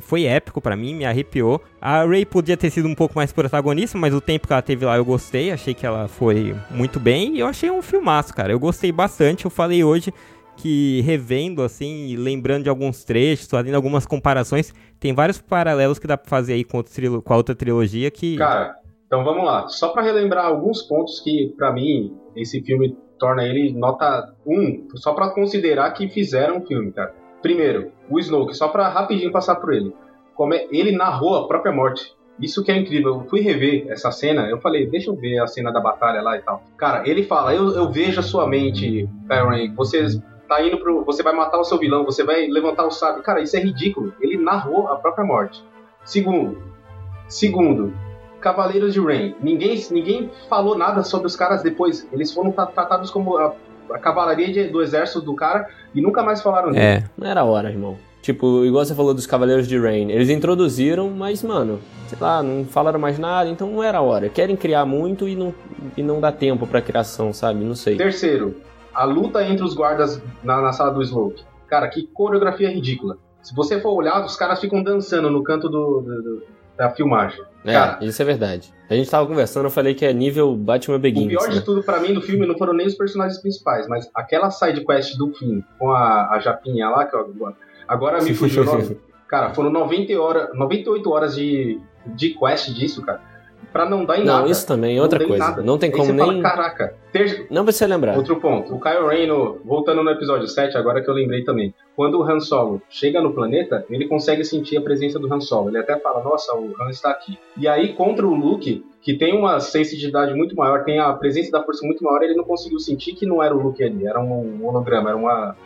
foi 0.00 0.24
épico 0.24 0.62
pra 0.62 0.74
mim, 0.74 0.94
me 0.94 1.04
arrepiou. 1.04 1.60
A 1.78 2.04
Ray 2.04 2.24
podia 2.24 2.56
ter 2.56 2.70
sido 2.70 2.88
um 2.88 2.94
pouco 2.94 3.14
mais 3.14 3.32
protagonista, 3.32 3.98
mas 3.98 4.14
o 4.14 4.20
tempo 4.20 4.46
que 4.46 4.52
ela 4.52 4.62
teve 4.62 4.86
lá 4.86 4.96
eu 4.96 5.04
gostei, 5.04 5.52
achei 5.52 5.74
que 5.74 5.84
ela 5.84 6.08
foi 6.08 6.56
muito 6.70 6.98
bem 6.98 7.36
e 7.36 7.40
eu 7.40 7.46
achei 7.46 7.70
um 7.70 7.82
filmaço, 7.82 8.34
cara. 8.34 8.50
Eu 8.50 8.58
gostei 8.58 8.90
bastante. 8.90 9.44
Eu 9.44 9.50
falei 9.50 9.84
hoje 9.84 10.10
que 10.56 11.02
revendo 11.02 11.62
assim, 11.62 12.16
lembrando 12.16 12.62
de 12.64 12.70
alguns 12.70 13.04
trechos, 13.04 13.46
fazendo 13.46 13.74
algumas 13.74 14.06
comparações, 14.06 14.72
tem 14.98 15.12
vários 15.12 15.38
paralelos 15.38 15.98
que 15.98 16.06
dá 16.06 16.16
pra 16.16 16.28
fazer 16.30 16.54
aí 16.54 16.64
com, 16.64 16.82
trilo- 16.82 17.20
com 17.20 17.32
a 17.34 17.36
outra 17.36 17.54
trilogia 17.54 18.10
que 18.10 18.36
Cara, 18.38 18.74
então 19.06 19.22
vamos 19.22 19.44
lá. 19.44 19.68
Só 19.68 19.90
pra 19.90 20.02
relembrar 20.02 20.46
alguns 20.46 20.80
pontos 20.82 21.20
que, 21.20 21.52
pra 21.58 21.72
mim, 21.72 22.16
esse 22.34 22.60
filme 22.62 22.96
torna 23.18 23.44
ele 23.44 23.72
nota 23.72 24.34
1, 24.46 24.88
só 24.96 25.12
pra 25.12 25.30
considerar 25.30 25.90
que 25.92 26.08
fizeram 26.08 26.58
o 26.58 26.66
filme, 26.66 26.92
cara. 26.92 27.14
Primeiro, 27.42 27.92
o 28.10 28.18
Snoke, 28.18 28.54
só 28.54 28.68
pra 28.68 28.88
rapidinho 28.88 29.32
passar 29.32 29.56
por 29.56 29.72
ele. 29.72 29.94
Como 30.34 30.54
é, 30.54 30.66
ele 30.70 30.92
narrou 30.92 31.36
a 31.36 31.48
própria 31.48 31.72
morte. 31.72 32.16
Isso 32.40 32.62
que 32.62 32.70
é 32.70 32.76
incrível. 32.76 33.20
Eu 33.20 33.28
fui 33.28 33.40
rever 33.40 33.86
essa 33.88 34.10
cena, 34.12 34.48
eu 34.48 34.60
falei, 34.60 34.86
deixa 34.86 35.10
eu 35.10 35.16
ver 35.16 35.38
a 35.40 35.46
cena 35.46 35.72
da 35.72 35.80
batalha 35.80 36.22
lá 36.22 36.36
e 36.36 36.42
tal. 36.42 36.62
Cara, 36.76 37.08
ele 37.08 37.24
fala, 37.24 37.54
eu, 37.54 37.70
eu 37.74 37.90
vejo 37.90 38.20
a 38.20 38.22
sua 38.22 38.46
mente, 38.46 39.08
Kylo 39.28 39.50
Ren, 39.50 39.74
você 39.74 40.06
tá 40.48 40.62
indo 40.62 40.78
pro. 40.78 41.04
Você 41.04 41.22
vai 41.22 41.34
matar 41.34 41.58
o 41.58 41.64
seu 41.64 41.78
vilão, 41.78 42.04
você 42.04 42.24
vai 42.24 42.46
levantar 42.46 42.86
o 42.86 42.90
sábio. 42.90 43.22
Cara, 43.22 43.40
isso 43.40 43.56
é 43.56 43.60
ridículo. 43.60 44.14
Ele 44.20 44.36
narrou 44.36 44.88
a 44.88 44.96
própria 44.96 45.24
morte. 45.24 45.62
Segundo, 46.04 46.62
segundo, 47.28 47.92
Cavaleiros 48.40 48.92
de 48.94 49.00
Rain. 49.00 49.34
Ninguém, 49.40 49.80
ninguém 49.90 50.30
falou 50.48 50.76
nada 50.76 51.02
sobre 51.02 51.26
os 51.26 51.34
caras 51.36 51.62
depois. 51.62 52.06
Eles 52.12 52.32
foram 52.32 52.50
tra- 52.52 52.66
tratados 52.66 53.10
como 53.10 53.36
a, 53.36 53.52
a 53.92 53.98
cavalaria 53.98 54.52
de- 54.52 54.68
do 54.68 54.80
exército 54.82 55.20
do 55.20 55.34
cara 55.34 55.68
e 55.94 56.00
nunca 56.00 56.22
mais 56.22 56.40
falaram 56.40 56.70
dele. 56.72 56.84
é, 56.84 57.04
Não 57.16 57.26
era 57.28 57.44
hora, 57.44 57.70
irmão. 57.70 57.96
Tipo, 58.20 58.64
igual 58.64 58.84
você 58.84 58.94
falou 58.94 59.14
dos 59.14 59.26
Cavaleiros 59.26 59.66
de 59.66 59.78
Rain. 59.78 60.10
Eles 60.10 60.28
introduziram, 60.28 61.08
mas, 61.08 61.42
mano, 61.42 61.78
sei 62.08 62.18
lá, 62.20 62.42
não 62.42 62.64
falaram 62.64 62.98
mais 62.98 63.18
nada, 63.18 63.48
então 63.48 63.70
não 63.70 63.82
era 63.82 64.02
hora. 64.02 64.28
Querem 64.28 64.56
criar 64.56 64.84
muito 64.84 65.26
e 65.26 65.34
não, 65.36 65.54
e 65.96 66.02
não 66.02 66.20
dá 66.20 66.30
tempo 66.30 66.66
pra 66.66 66.82
criação, 66.82 67.32
sabe? 67.32 67.64
Não 67.64 67.74
sei. 67.74 67.96
Terceiro, 67.96 68.56
a 68.92 69.04
luta 69.04 69.42
entre 69.46 69.64
os 69.64 69.72
guardas 69.72 70.20
na, 70.42 70.60
na 70.60 70.72
sala 70.72 70.90
do 70.90 71.02
Smoke. 71.02 71.42
Cara, 71.68 71.88
que 71.88 72.06
coreografia 72.08 72.68
ridícula. 72.68 73.16
Se 73.40 73.54
você 73.54 73.80
for 73.80 73.92
olhar, 73.94 74.22
os 74.24 74.36
caras 74.36 74.60
ficam 74.60 74.82
dançando 74.82 75.30
no 75.30 75.42
canto 75.42 75.68
do, 75.68 76.00
do- 76.02 76.22
do- 76.22 76.42
da 76.78 76.88
filmagem. 76.90 77.42
É, 77.64 77.72
Cara, 77.72 78.04
isso 78.04 78.22
é 78.22 78.24
verdade. 78.24 78.72
A 78.88 78.94
gente 78.94 79.10
tava 79.10 79.26
conversando, 79.26 79.64
eu 79.64 79.70
falei 79.70 79.94
que 79.94 80.06
é 80.06 80.12
nível 80.12 80.54
Batman 80.54 80.96
o 80.96 80.98
Begins. 80.98 81.26
pior 81.26 81.48
né? 81.48 81.54
de 81.54 81.60
tudo 81.62 81.82
pra 81.82 82.00
mim 82.00 82.14
do 82.14 82.22
filme 82.22 82.46
não 82.46 82.56
foram 82.56 82.72
nem 82.72 82.86
os 82.86 82.94
personagens 82.94 83.38
principais, 83.42 83.86
mas 83.88 84.08
aquela 84.14 84.50
side 84.50 84.84
quest 84.86 85.18
do 85.18 85.34
fim 85.34 85.62
com 85.78 85.90
a, 85.90 86.30
a 86.30 86.38
Japinha 86.38 86.88
lá, 86.88 87.04
que 87.04 87.14
eu, 87.14 87.54
agora 87.86 88.22
me 88.22 88.32
fugiu 88.32 88.62
o. 88.62 89.08
Cara, 89.26 89.52
foram 89.52 89.70
90 89.70 90.18
horas, 90.18 90.48
98 90.54 91.10
horas 91.10 91.34
de, 91.34 91.78
de 92.06 92.30
quest 92.30 92.72
disso, 92.72 93.04
cara. 93.04 93.20
Pra 93.72 93.88
não 93.88 94.04
dar 94.04 94.18
em 94.18 94.24
Não, 94.24 94.38
nada. 94.38 94.50
isso 94.50 94.66
também 94.66 94.92
é 94.94 94.96
Não 94.96 95.02
outra 95.02 95.18
coisa. 95.26 95.44
nada. 95.44 95.62
Não 95.62 95.76
tem 95.78 95.90
como 95.90 96.12
nem. 96.12 96.26
Fala, 96.26 96.42
Caraca, 96.42 96.94
ter- 97.12 97.46
Não 97.50 97.64
precisa 97.64 97.86
lembrar. 97.86 98.16
Outro 98.16 98.36
ponto, 98.40 98.74
o 98.74 98.80
Kylo 98.80 99.08
Ren, 99.08 99.28
voltando 99.64 100.02
no 100.02 100.10
episódio 100.10 100.48
7, 100.48 100.76
agora 100.78 101.02
que 101.02 101.08
eu 101.10 101.14
lembrei 101.14 101.44
também. 101.44 101.74
Quando 101.94 102.18
o 102.18 102.22
Han 102.22 102.40
Solo 102.40 102.80
chega 102.88 103.20
no 103.20 103.32
planeta, 103.34 103.84
ele 103.90 104.08
consegue 104.08 104.44
sentir 104.44 104.76
a 104.78 104.80
presença 104.80 105.18
do 105.18 105.32
Han 105.32 105.40
Solo. 105.40 105.68
Ele 105.68 105.78
até 105.78 105.98
fala, 105.98 106.22
nossa, 106.24 106.54
o 106.54 106.72
Han 106.80 106.88
está 106.90 107.10
aqui. 107.10 107.38
E 107.56 107.68
aí, 107.68 107.92
contra 107.92 108.26
o 108.26 108.34
Luke, 108.34 108.84
que 109.02 109.14
tem 109.14 109.36
uma 109.36 109.60
sensibilidade 109.60 110.32
muito 110.34 110.56
maior, 110.56 110.84
tem 110.84 110.98
a 110.98 111.12
presença 111.12 111.50
da 111.50 111.62
força 111.62 111.84
muito 111.86 112.02
maior, 112.02 112.22
ele 112.22 112.34
não 112.34 112.44
conseguiu 112.44 112.78
sentir 112.78 113.12
que 113.14 113.26
não 113.26 113.42
era 113.42 113.54
o 113.54 113.60
Luke 113.60 113.82
ali, 113.84 114.06
era 114.06 114.18
um 114.20 114.64
holograma, 114.64 115.10
era 115.10 115.16
uma... 115.18 115.56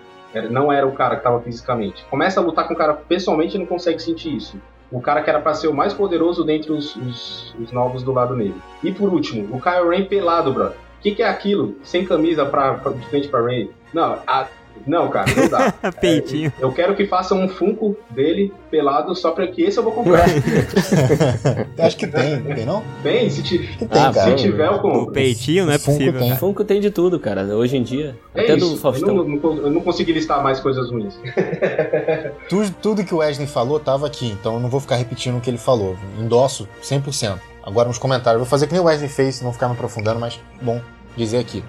não 0.50 0.72
era 0.72 0.86
o 0.86 0.92
cara 0.92 1.14
que 1.16 1.20
estava 1.20 1.40
fisicamente. 1.40 2.04
Começa 2.10 2.40
a 2.40 2.42
lutar 2.42 2.66
com 2.66 2.74
o 2.74 2.76
cara 2.76 2.94
pessoalmente 2.94 3.56
e 3.56 3.58
não 3.58 3.66
consegue 3.66 4.00
sentir 4.02 4.34
isso. 4.36 4.56
O 4.92 5.00
cara 5.00 5.22
que 5.22 5.31
era 5.31 5.40
pra 5.40 5.55
ser 5.55 5.68
o 5.68 5.74
mais 5.74 5.92
poderoso 5.94 6.44
dentre 6.44 6.70
os, 6.72 6.94
os, 6.96 7.55
os 7.59 7.72
novos 7.72 8.02
do 8.02 8.12
lado 8.12 8.37
negro. 8.37 8.61
E 8.85 8.92
por 8.92 9.12
último, 9.12 9.57
o 9.57 9.61
Kylo 9.61 9.88
Ren 9.90 10.05
pelado, 10.05 10.52
brother. 10.52 10.76
O 10.76 11.02
que, 11.02 11.12
que 11.16 11.22
é 11.22 11.28
aquilo? 11.28 11.76
Sem 11.83 12.05
camisa 12.05 12.44
pra, 12.46 12.74
pra, 12.74 12.92
de 12.92 13.05
frente 13.09 13.26
pra 13.28 13.40
Ray? 13.42 13.70
Não, 13.92 14.18
a- 14.26 14.46
não, 14.87 15.08
cara, 15.08 15.30
não 15.37 15.48
dá. 15.48 15.72
peitinho. 16.00 16.52
Eu 16.58 16.72
quero 16.72 16.94
que 16.96 17.06
façam 17.06 17.40
um 17.40 17.48
Funko 17.48 17.96
dele 18.11 18.52
pelado 18.70 19.14
só 19.14 19.30
pra 19.30 19.46
que 19.46 19.62
esse 19.62 19.78
eu 19.78 19.82
vou 19.82 19.92
comprar. 19.92 20.24
Acho 21.78 21.96
que 21.96 22.06
tem, 22.06 22.40
não 22.40 22.54
tem 22.54 22.66
não? 22.66 22.82
Bem, 23.02 23.28
se, 23.30 23.42
ti- 23.42 23.58
Que 23.78 23.87
tem, 23.87 24.02
Ah, 24.02 24.12
cara. 24.12 24.37
se 24.37 24.44
tiver, 24.44 24.66
eu 24.66 24.72
O 24.74 24.80
compro. 24.80 25.12
peitinho 25.12 25.66
não 25.66 25.72
é 25.72 25.78
Funko 25.78 25.98
possível. 25.98 26.20
tem. 26.20 26.28
cara. 26.30 26.40
Funko 26.40 26.64
tem 26.64 26.80
de 26.80 26.90
tudo, 26.90 27.20
cara. 27.20 27.42
Hoje 27.56 27.76
em 27.76 27.82
dia. 27.82 28.16
É 28.35 28.42
até 28.42 28.56
isso. 28.56 28.70
do 28.70 28.76
Faustão. 28.76 29.08
Eu 29.16 29.24
não, 29.24 29.37
não, 29.37 29.56
eu 29.58 29.70
não 29.70 29.80
consegui 29.80 30.12
listar 30.12 30.42
mais 30.42 30.58
coisas 30.61 30.90
ruins. 30.90 31.14
Tudo, 32.48 32.74
tudo 32.82 33.04
que 33.04 33.14
o 33.14 33.18
Wesley 33.18 33.46
falou 33.46 33.78
tava 33.80 34.06
aqui, 34.06 34.26
então 34.30 34.54
eu 34.54 34.61
não 34.61 34.68
vou 34.68 34.80
ficar 34.80 34.96
repetindo 34.96 35.38
o 35.38 35.40
que 35.40 35.48
ele 35.50 35.58
falou. 35.58 35.96
Endosso 36.18 36.68
100%. 36.82 37.38
Agora 37.64 37.88
nos 37.88 37.98
comentários. 37.98 38.38
Vou 38.40 38.46
fazer 38.48 38.66
que 38.66 38.72
nem 38.72 38.82
o 38.82 38.87
Wesley 38.87 39.08
fez, 39.08 39.40
não 39.40 39.52
ficar 39.52 39.68
me 39.68 39.74
aprofundando, 39.74 40.18
mas 40.20 40.38
bom 40.61 40.80
dizer 41.16 41.38
aqui. 41.38 41.62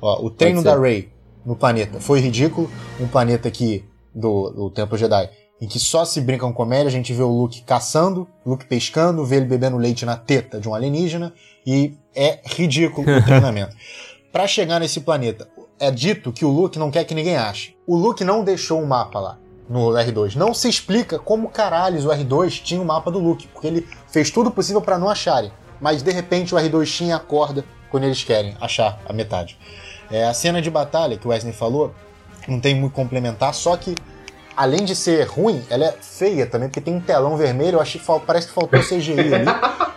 Ó, 0.00 0.24
o 0.24 0.30
treino 0.30 0.62
da 0.62 0.78
Rey 0.78 1.08
no 1.46 1.54
planeta 1.54 2.00
foi 2.00 2.20
ridículo. 2.20 2.68
Um 3.00 3.06
planeta 3.06 3.50
que, 3.50 3.84
do, 4.12 4.50
do 4.50 4.70
Templo 4.70 4.98
Jedi, 4.98 5.30
em 5.60 5.68
que 5.68 5.78
só 5.78 6.04
se 6.04 6.20
brinca 6.20 6.44
com 6.44 6.52
comédia. 6.52 6.88
A 6.88 6.90
gente 6.90 7.12
vê 7.12 7.22
o 7.22 7.28
Luke 7.28 7.62
caçando, 7.62 8.26
Luke 8.44 8.66
pescando, 8.66 9.24
vê 9.24 9.36
ele 9.36 9.46
bebendo 9.46 9.76
leite 9.76 10.04
na 10.04 10.16
teta 10.16 10.60
de 10.60 10.68
um 10.68 10.74
alienígena. 10.74 11.32
E 11.64 11.94
é 12.14 12.40
ridículo 12.44 13.08
o 13.08 13.22
treinamento. 13.24 13.74
Pra 14.32 14.46
chegar 14.46 14.80
nesse 14.80 15.00
planeta, 15.00 15.48
é 15.78 15.90
dito 15.90 16.32
que 16.32 16.44
o 16.44 16.50
Luke 16.50 16.78
não 16.78 16.90
quer 16.90 17.04
que 17.04 17.14
ninguém 17.14 17.36
ache. 17.36 17.76
O 17.86 17.96
Luke 17.96 18.24
não 18.24 18.44
deixou 18.44 18.82
um 18.82 18.86
mapa 18.86 19.20
lá 19.20 19.38
no 19.68 19.90
R2. 19.90 20.34
Não 20.36 20.52
se 20.52 20.68
explica 20.68 21.18
como 21.18 21.48
caralhos 21.48 22.04
o 22.04 22.08
R2 22.08 22.62
tinha 22.62 22.80
o 22.80 22.84
mapa 22.84 23.10
do 23.10 23.18
Luke, 23.18 23.48
porque 23.48 23.66
ele 23.66 23.86
fez 24.08 24.30
tudo 24.30 24.50
possível 24.50 24.80
pra 24.80 24.98
não 24.98 25.08
acharem. 25.08 25.50
Mas 25.80 26.02
de 26.02 26.10
repente 26.10 26.54
o 26.54 26.58
R2 26.58 26.86
tinha 26.86 27.16
a 27.16 27.20
corda 27.20 27.64
quando 27.90 28.04
eles 28.04 28.22
querem 28.22 28.56
achar 28.60 29.00
a 29.08 29.12
metade. 29.12 29.58
É, 30.10 30.24
a 30.24 30.34
cena 30.34 30.62
de 30.62 30.70
batalha 30.70 31.16
que 31.16 31.26
o 31.26 31.30
Wesley 31.30 31.52
falou 31.52 31.92
não 32.46 32.60
tem 32.60 32.74
muito 32.74 32.92
complementar, 32.92 33.52
só 33.54 33.76
que 33.76 33.96
além 34.56 34.84
de 34.84 34.94
ser 34.94 35.26
ruim, 35.26 35.62
ela 35.68 35.84
é 35.84 35.92
feia 36.00 36.46
também, 36.46 36.68
porque 36.68 36.80
tem 36.80 36.94
um 36.94 37.00
telão 37.00 37.36
vermelho, 37.36 37.76
eu 37.76 37.80
achei, 37.80 38.00
que 38.00 38.06
parece 38.26 38.46
que 38.48 38.52
faltou 38.54 38.80
CGI 38.80 39.12
ali. 39.34 39.44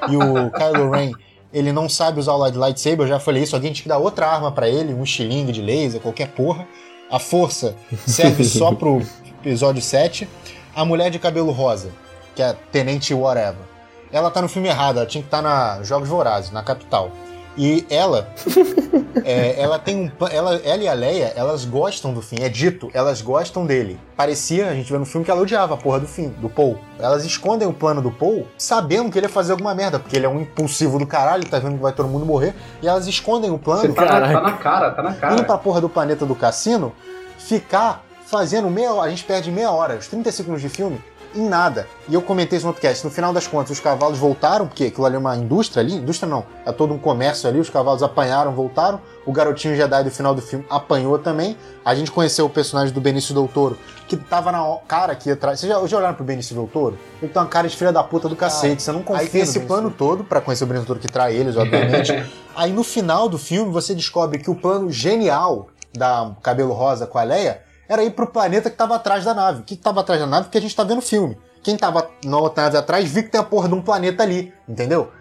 e 0.10 0.18
o 0.18 0.50
Kylo 0.52 0.90
Ren, 0.90 1.12
ele 1.54 1.72
não 1.72 1.88
sabe 1.88 2.20
usar 2.20 2.34
o 2.34 2.38
light- 2.38 2.56
lightsaber, 2.58 3.02
eu 3.06 3.08
já 3.08 3.20
falei 3.20 3.44
isso, 3.44 3.56
alguém 3.56 3.72
tinha 3.72 3.84
que 3.84 3.90
dar 3.90 3.98
outra 4.00 4.28
arma 4.28 4.52
pra 4.52 4.68
ele, 4.68 4.94
um 4.94 5.04
estilingue 5.04 5.52
de 5.52 5.62
laser, 5.62 6.02
qualquer 6.02 6.30
porra. 6.30 6.68
A 7.12 7.18
força 7.18 7.76
serve 8.06 8.44
só 8.44 8.72
pro, 8.76 9.02
episódio 9.42 9.82
7, 9.82 10.28
a 10.76 10.84
mulher 10.86 11.10
de 11.10 11.18
cabelo 11.20 11.52
rosa, 11.52 11.90
que 12.36 12.42
é 12.42 12.50
a 12.50 12.54
Tenente 12.54 13.14
Whatever. 13.14 13.62
Ela 14.12 14.30
tá 14.30 14.42
no 14.42 14.50
filme 14.50 14.68
errado, 14.68 14.98
ela 14.98 15.06
tinha 15.06 15.22
que 15.22 15.28
estar 15.28 15.42
na 15.42 15.82
Jogos 15.84 16.10
Vorazes, 16.10 16.52
na 16.52 16.62
capital. 16.64 17.12
E 17.62 17.86
ela, 17.90 18.30
é, 19.26 19.62
ela 19.62 19.78
tem 19.78 19.98
um, 19.98 20.12
ela, 20.32 20.56
ela 20.64 20.82
e 20.82 20.88
a 20.88 20.94
Leia, 20.94 21.34
elas 21.36 21.66
gostam 21.66 22.14
do 22.14 22.22
fim. 22.22 22.38
É 22.40 22.48
dito, 22.48 22.90
elas 22.94 23.22
gostam 23.22 23.66
dele. 23.66 24.00
Parecia, 24.16 24.70
a 24.70 24.74
gente 24.74 24.90
vê 24.90 24.98
no 24.98 25.06
filme 25.06 25.26
que 25.26 25.30
ela 25.30 25.42
odiava 25.42 25.74
a 25.74 25.78
porra 25.78 26.00
do 26.00 26.08
fim, 26.08 26.30
do 26.30 26.48
Paul. 26.48 26.80
Elas 26.98 27.26
escondem 27.26 27.68
o 27.68 27.74
plano 27.74 28.02
do 28.02 28.12
Paul, 28.12 28.48
sabendo 28.58 29.12
que 29.12 29.20
ele 29.20 29.26
ia 29.26 29.30
fazer 29.30 29.52
alguma 29.52 29.76
merda, 29.76 30.00
porque 30.00 30.16
ele 30.16 30.26
é 30.26 30.30
um 30.30 30.40
impulsivo 30.40 30.98
do 30.98 31.06
caralho, 31.06 31.46
tá 31.50 31.60
vendo 31.60 31.76
que 31.76 31.82
vai 31.82 31.92
todo 31.92 32.08
mundo 32.08 32.26
morrer. 32.26 32.56
E 32.82 32.88
elas 32.88 33.08
escondem 33.08 33.52
o 33.52 33.60
plano 33.60 33.94
tá 33.94 34.06
na, 34.06 34.22
tá 34.22 34.42
na 34.42 34.54
cara, 34.54 34.92
tá 34.92 35.04
na 35.04 35.10
indo 35.10 35.20
cara. 35.20 35.44
pra 35.44 35.58
porra 35.58 35.82
do 35.82 35.90
planeta 35.90 36.26
do 36.26 36.36
cassino, 36.36 36.94
ficar 37.38 38.06
fazendo 38.26 38.70
meia 38.70 38.94
hora. 38.94 39.08
A 39.08 39.10
gente 39.10 39.26
perde 39.26 39.52
meia 39.52 39.70
hora, 39.70 39.98
os 39.98 40.08
30 40.08 40.32
segundos 40.32 40.62
de 40.62 40.70
filme, 40.70 40.98
em 41.36 41.48
nada. 41.48 41.88
E 42.08 42.14
eu 42.14 42.22
comentei 42.22 42.58
isso 42.58 42.66
no 42.66 42.74
podcast. 42.74 43.06
No 43.06 43.12
final 43.12 43.32
das 43.32 43.48
contas, 43.48 43.72
os 43.72 43.80
cavalos 43.80 44.18
voltaram, 44.18 44.68
porque 44.68 44.86
aquilo 44.86 45.06
ali 45.06 45.16
é 45.16 45.20
uma 45.20 45.36
indústria 45.36 45.82
ali. 45.82 45.96
Indústria 45.96 46.30
não, 46.30 46.44
é 46.66 46.72
todo 46.72 46.94
um 46.94 46.98
comércio 46.98 47.48
ali. 47.48 47.60
Os 47.60 47.70
cavalos 47.70 48.02
apanharam, 48.02 48.52
voltaram. 48.54 49.00
O 49.26 49.32
garotinho 49.32 49.76
Jedi 49.76 50.04
do 50.04 50.12
final 50.12 50.34
do 50.34 50.42
filme 50.42 50.66
apanhou 50.70 51.20
também. 51.20 51.56
A 51.86 51.94
gente 51.94 52.12
conheceu 52.12 52.46
o 52.46 52.50
personagem 52.50 52.94
do 52.94 53.00
Benício 53.00 53.34
Del 53.34 53.48
Toro, 53.48 53.78
que 54.08 54.18
tava 54.18 54.52
na 54.52 54.78
cara 54.88 55.14
aqui 55.14 55.32
atrás. 55.32 55.60
Vocês 55.60 55.72
já, 55.72 55.86
já 55.86 55.98
olharam 55.98 56.16
pro 56.16 56.24
Benício 56.24 56.56
Del 56.56 56.68
Toro? 56.68 56.98
Ele 57.22 57.32
tem 57.32 57.42
uma 57.42 57.48
cara 57.48 57.68
de 57.68 57.76
filha 57.76 57.92
da 57.92 58.04
puta 58.04 58.28
do 58.28 58.36
cacete. 58.36 58.82
Você 58.82 58.92
não 58.92 59.04
confia 59.04 59.28
tem 59.28 59.42
esse 59.42 59.60
plano 59.62 59.92
todo 59.92 60.24
pra 60.24 60.42
conhecer 60.42 60.64
o 60.64 60.68
Benício 60.68 60.88
Del 60.88 60.96
Toro 60.96 61.00
que 61.00 61.12
trai 61.12 61.36
eles, 61.36 61.56
obviamente. 61.56 62.12
Aí 62.56 62.72
no 62.72 62.84
final 62.84 63.30
do 63.30 63.38
filme 63.38 63.72
você 63.72 63.94
descobre 63.94 64.40
que 64.40 64.50
o 64.50 64.56
plano 64.56 64.92
genial 64.92 65.68
da 65.94 66.32
Cabelo 66.42 66.74
Rosa 66.74 67.08
com 67.08 67.18
a 67.18 67.24
Leia 67.24 67.69
era 67.90 68.04
ir 68.04 68.12
pro 68.12 68.28
planeta 68.28 68.70
que 68.70 68.78
tava 68.78 68.96
atrás 68.96 69.26
da 69.26 69.34
nave. 69.34 69.62
O 69.62 69.64
que 69.64 69.76
que 69.76 69.82
tava 69.82 70.00
atrás 70.02 70.22
da 70.22 70.28
nave? 70.28 70.44
Porque 70.46 70.58
a 70.60 70.62
gente 70.62 70.76
tá 70.76 70.84
vendo 70.84 71.00
o 71.00 71.02
filme. 71.02 71.38
Quem 71.64 71.76
tava 71.76 72.10
na 72.24 72.38
outra 72.38 72.64
nave 72.66 72.78
atrás 72.78 73.10
viu 73.10 73.24
que 73.24 73.30
tem 73.30 73.42
a 73.42 73.44
porra 73.44 73.68
de 73.68 73.74
um 73.74 73.82
planeta 73.82 74.24
ali, 74.24 74.54
entendeu? 74.68 75.12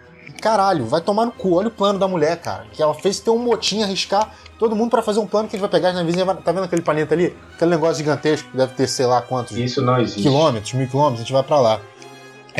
Caralho, 0.40 0.84
vai 0.86 1.00
tomar 1.00 1.24
no 1.26 1.32
cu. 1.32 1.54
Olha 1.54 1.68
o 1.68 1.70
plano 1.70 1.98
da 1.98 2.06
mulher, 2.06 2.36
cara. 2.40 2.66
Que 2.72 2.82
ela 2.82 2.94
fez 2.94 3.18
ter 3.18 3.30
um 3.30 3.38
motim, 3.38 3.82
arriscar 3.82 4.30
todo 4.58 4.76
mundo 4.76 4.90
pra 4.90 5.02
fazer 5.02 5.18
um 5.18 5.26
plano 5.26 5.48
que 5.48 5.56
a 5.56 5.58
gente 5.58 5.62
vai 5.68 5.70
pegar 5.70 5.88
as 5.88 5.94
navezinhas. 5.96 6.26
vai- 6.26 6.36
Tá 6.36 6.52
vendo 6.52 6.64
aquele 6.64 6.82
planeta 6.82 7.14
ali? 7.14 7.34
Aquele 7.54 7.70
negócio 7.70 7.96
gigantesco 7.96 8.48
que 8.50 8.56
deve 8.56 8.74
ter, 8.74 8.86
sei 8.86 9.06
lá 9.06 9.20
quantos 9.22 9.56
Isso 9.56 9.80
não 9.82 9.98
existe. 10.00 10.22
quilômetros, 10.22 10.74
mil 10.74 10.86
quilômetros, 10.86 11.20
a 11.20 11.24
gente 11.24 11.32
vai 11.32 11.42
pra 11.42 11.58
lá. 11.58 11.80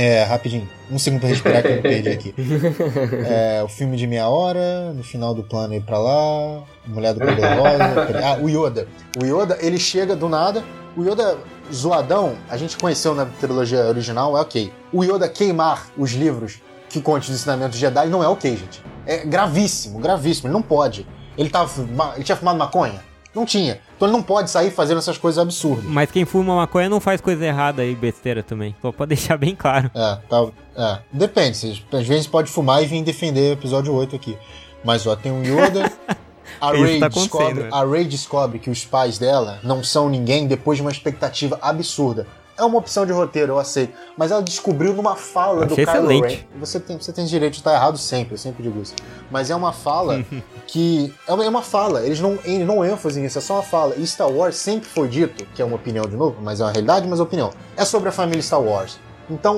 É, 0.00 0.22
rapidinho. 0.22 0.68
Um 0.88 0.96
segundo 0.96 1.18
pra 1.18 1.28
respirar 1.28 1.60
que 1.60 1.68
eu 1.68 1.82
perdi 1.82 2.08
aqui. 2.10 2.34
É, 3.28 3.62
o 3.64 3.68
filme 3.68 3.96
de 3.96 4.06
meia 4.06 4.28
hora, 4.28 4.92
no 4.92 5.02
final 5.02 5.34
do 5.34 5.42
plano 5.42 5.74
ir 5.74 5.82
pra 5.82 5.98
lá, 5.98 6.62
Mulher 6.86 7.14
do 7.14 7.18
Cabelo 7.18 7.62
Rosa. 7.62 8.22
Ah, 8.24 8.38
o 8.40 8.48
Yoda. 8.48 8.86
O 9.20 9.24
Yoda, 9.24 9.58
ele 9.60 9.76
chega 9.76 10.14
do 10.14 10.28
nada. 10.28 10.62
O 10.96 11.02
Yoda 11.02 11.36
zoadão, 11.72 12.36
a 12.48 12.56
gente 12.56 12.76
conheceu 12.76 13.12
na 13.12 13.26
trilogia 13.26 13.86
original, 13.86 14.38
é 14.38 14.40
ok. 14.40 14.72
O 14.92 15.02
Yoda 15.02 15.28
queimar 15.28 15.88
os 15.96 16.12
livros 16.12 16.60
que 16.88 17.00
contem 17.00 17.30
os 17.30 17.40
ensinamentos 17.40 17.76
Jedi 17.76 18.06
não 18.06 18.22
é 18.22 18.28
ok, 18.28 18.56
gente. 18.56 18.80
É 19.04 19.24
gravíssimo, 19.24 19.98
gravíssimo. 19.98 20.46
Ele 20.46 20.54
não 20.54 20.62
pode. 20.62 21.04
Ele, 21.36 21.50
tava, 21.50 21.72
ele 22.14 22.22
tinha 22.22 22.36
fumado 22.36 22.56
maconha? 22.56 23.02
Não 23.38 23.46
tinha. 23.46 23.80
Então 23.96 24.08
ele 24.08 24.16
não 24.16 24.22
pode 24.22 24.50
sair 24.50 24.68
fazendo 24.72 24.98
essas 24.98 25.16
coisas 25.16 25.38
absurdas. 25.38 25.84
Mas 25.84 26.10
quem 26.10 26.24
fuma 26.24 26.56
maconha 26.56 26.88
não 26.88 26.98
faz 26.98 27.20
coisa 27.20 27.46
errada 27.46 27.82
aí, 27.82 27.94
besteira 27.94 28.42
também. 28.42 28.74
Só 28.82 28.90
pra 28.90 29.06
deixar 29.06 29.36
bem 29.36 29.54
claro. 29.54 29.88
É, 29.94 30.18
tá, 30.28 30.46
é. 30.76 30.98
Depende. 31.12 31.84
Às 31.92 32.06
vezes 32.08 32.26
pode 32.26 32.50
fumar 32.50 32.82
e 32.82 32.86
vir 32.86 33.00
defender 33.04 33.50
o 33.50 33.52
episódio 33.52 33.94
8 33.94 34.16
aqui. 34.16 34.36
Mas 34.84 35.06
ó, 35.06 35.14
tem 35.14 35.30
um 35.30 35.42
Yoda. 35.44 35.92
A 36.60 36.72
Rey, 36.72 36.98
tá 36.98 37.06
descobre, 37.06 37.64
né? 37.64 37.68
a 37.70 37.84
Rey 37.84 38.04
descobre 38.04 38.58
que 38.58 38.70
os 38.70 38.84
pais 38.84 39.16
dela 39.18 39.60
não 39.62 39.84
são 39.84 40.08
ninguém 40.08 40.48
depois 40.48 40.78
de 40.78 40.82
uma 40.82 40.90
expectativa 40.90 41.56
absurda. 41.62 42.26
É 42.58 42.64
uma 42.64 42.76
opção 42.78 43.06
de 43.06 43.12
roteiro, 43.12 43.52
eu 43.52 43.58
aceito. 43.58 43.94
Mas 44.16 44.30
ela 44.32 44.42
descobriu 44.42 44.92
numa 44.92 45.14
fala 45.14 45.64
do 45.66 45.74
Kylo. 45.92 46.08
Ren. 46.08 46.38
Você 46.60 46.80
tem, 46.80 46.98
você 46.98 47.12
tem 47.12 47.24
direito 47.24 47.52
de 47.54 47.58
estar 47.60 47.72
errado 47.72 47.96
sempre, 47.96 48.34
eu 48.34 48.38
sempre 48.38 48.62
digo 48.62 48.80
isso. 48.82 48.94
Mas 49.30 49.48
é 49.48 49.54
uma 49.54 49.72
fala 49.72 50.24
que. 50.66 51.14
É 51.26 51.32
uma, 51.32 51.44
é 51.44 51.48
uma 51.48 51.62
fala. 51.62 52.02
Eles 52.04 52.20
não, 52.20 52.38
eles 52.44 52.66
não 52.66 52.84
ênfase 52.84 53.20
nisso, 53.20 53.38
é 53.38 53.40
só 53.40 53.54
uma 53.54 53.62
fala. 53.62 53.94
E 53.96 54.06
Star 54.06 54.28
Wars 54.30 54.56
sempre 54.56 54.88
foi 54.88 55.08
dito, 55.08 55.46
que 55.54 55.62
é 55.62 55.64
uma 55.64 55.76
opinião 55.76 56.04
de 56.04 56.16
novo, 56.16 56.36
mas 56.42 56.60
é 56.60 56.64
uma 56.64 56.72
realidade, 56.72 57.06
mas 57.06 57.20
é 57.20 57.22
opinião. 57.22 57.50
É 57.76 57.84
sobre 57.84 58.08
a 58.08 58.12
família 58.12 58.42
Star 58.42 58.60
Wars. 58.60 58.98
Então, 59.30 59.56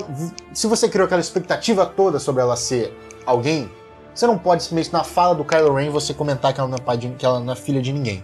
se 0.53 0.67
você 0.67 0.89
criou 0.89 1.07
aquela 1.07 1.21
expectativa 1.21 1.87
toda 1.87 2.19
sobre 2.19 2.43
ela 2.43 2.57
ser 2.57 2.93
alguém, 3.25 3.71
você 4.13 4.27
não 4.27 4.37
pode 4.37 4.63
simplesmente 4.65 4.93
na 4.93 5.05
fala 5.05 5.35
do 5.35 5.45
Kylo 5.45 5.73
Ren 5.75 5.89
você 5.91 6.13
comentar 6.13 6.53
que 6.53 6.61
ela 6.61 6.69
não 6.69 6.77
é, 6.77 6.81
pai 6.81 6.97
de- 6.99 7.11
que 7.11 7.25
ela 7.25 7.39
não 7.41 7.53
é 7.53 7.57
filha 7.57 7.81
de 7.81 7.93
ninguém. 7.93 8.23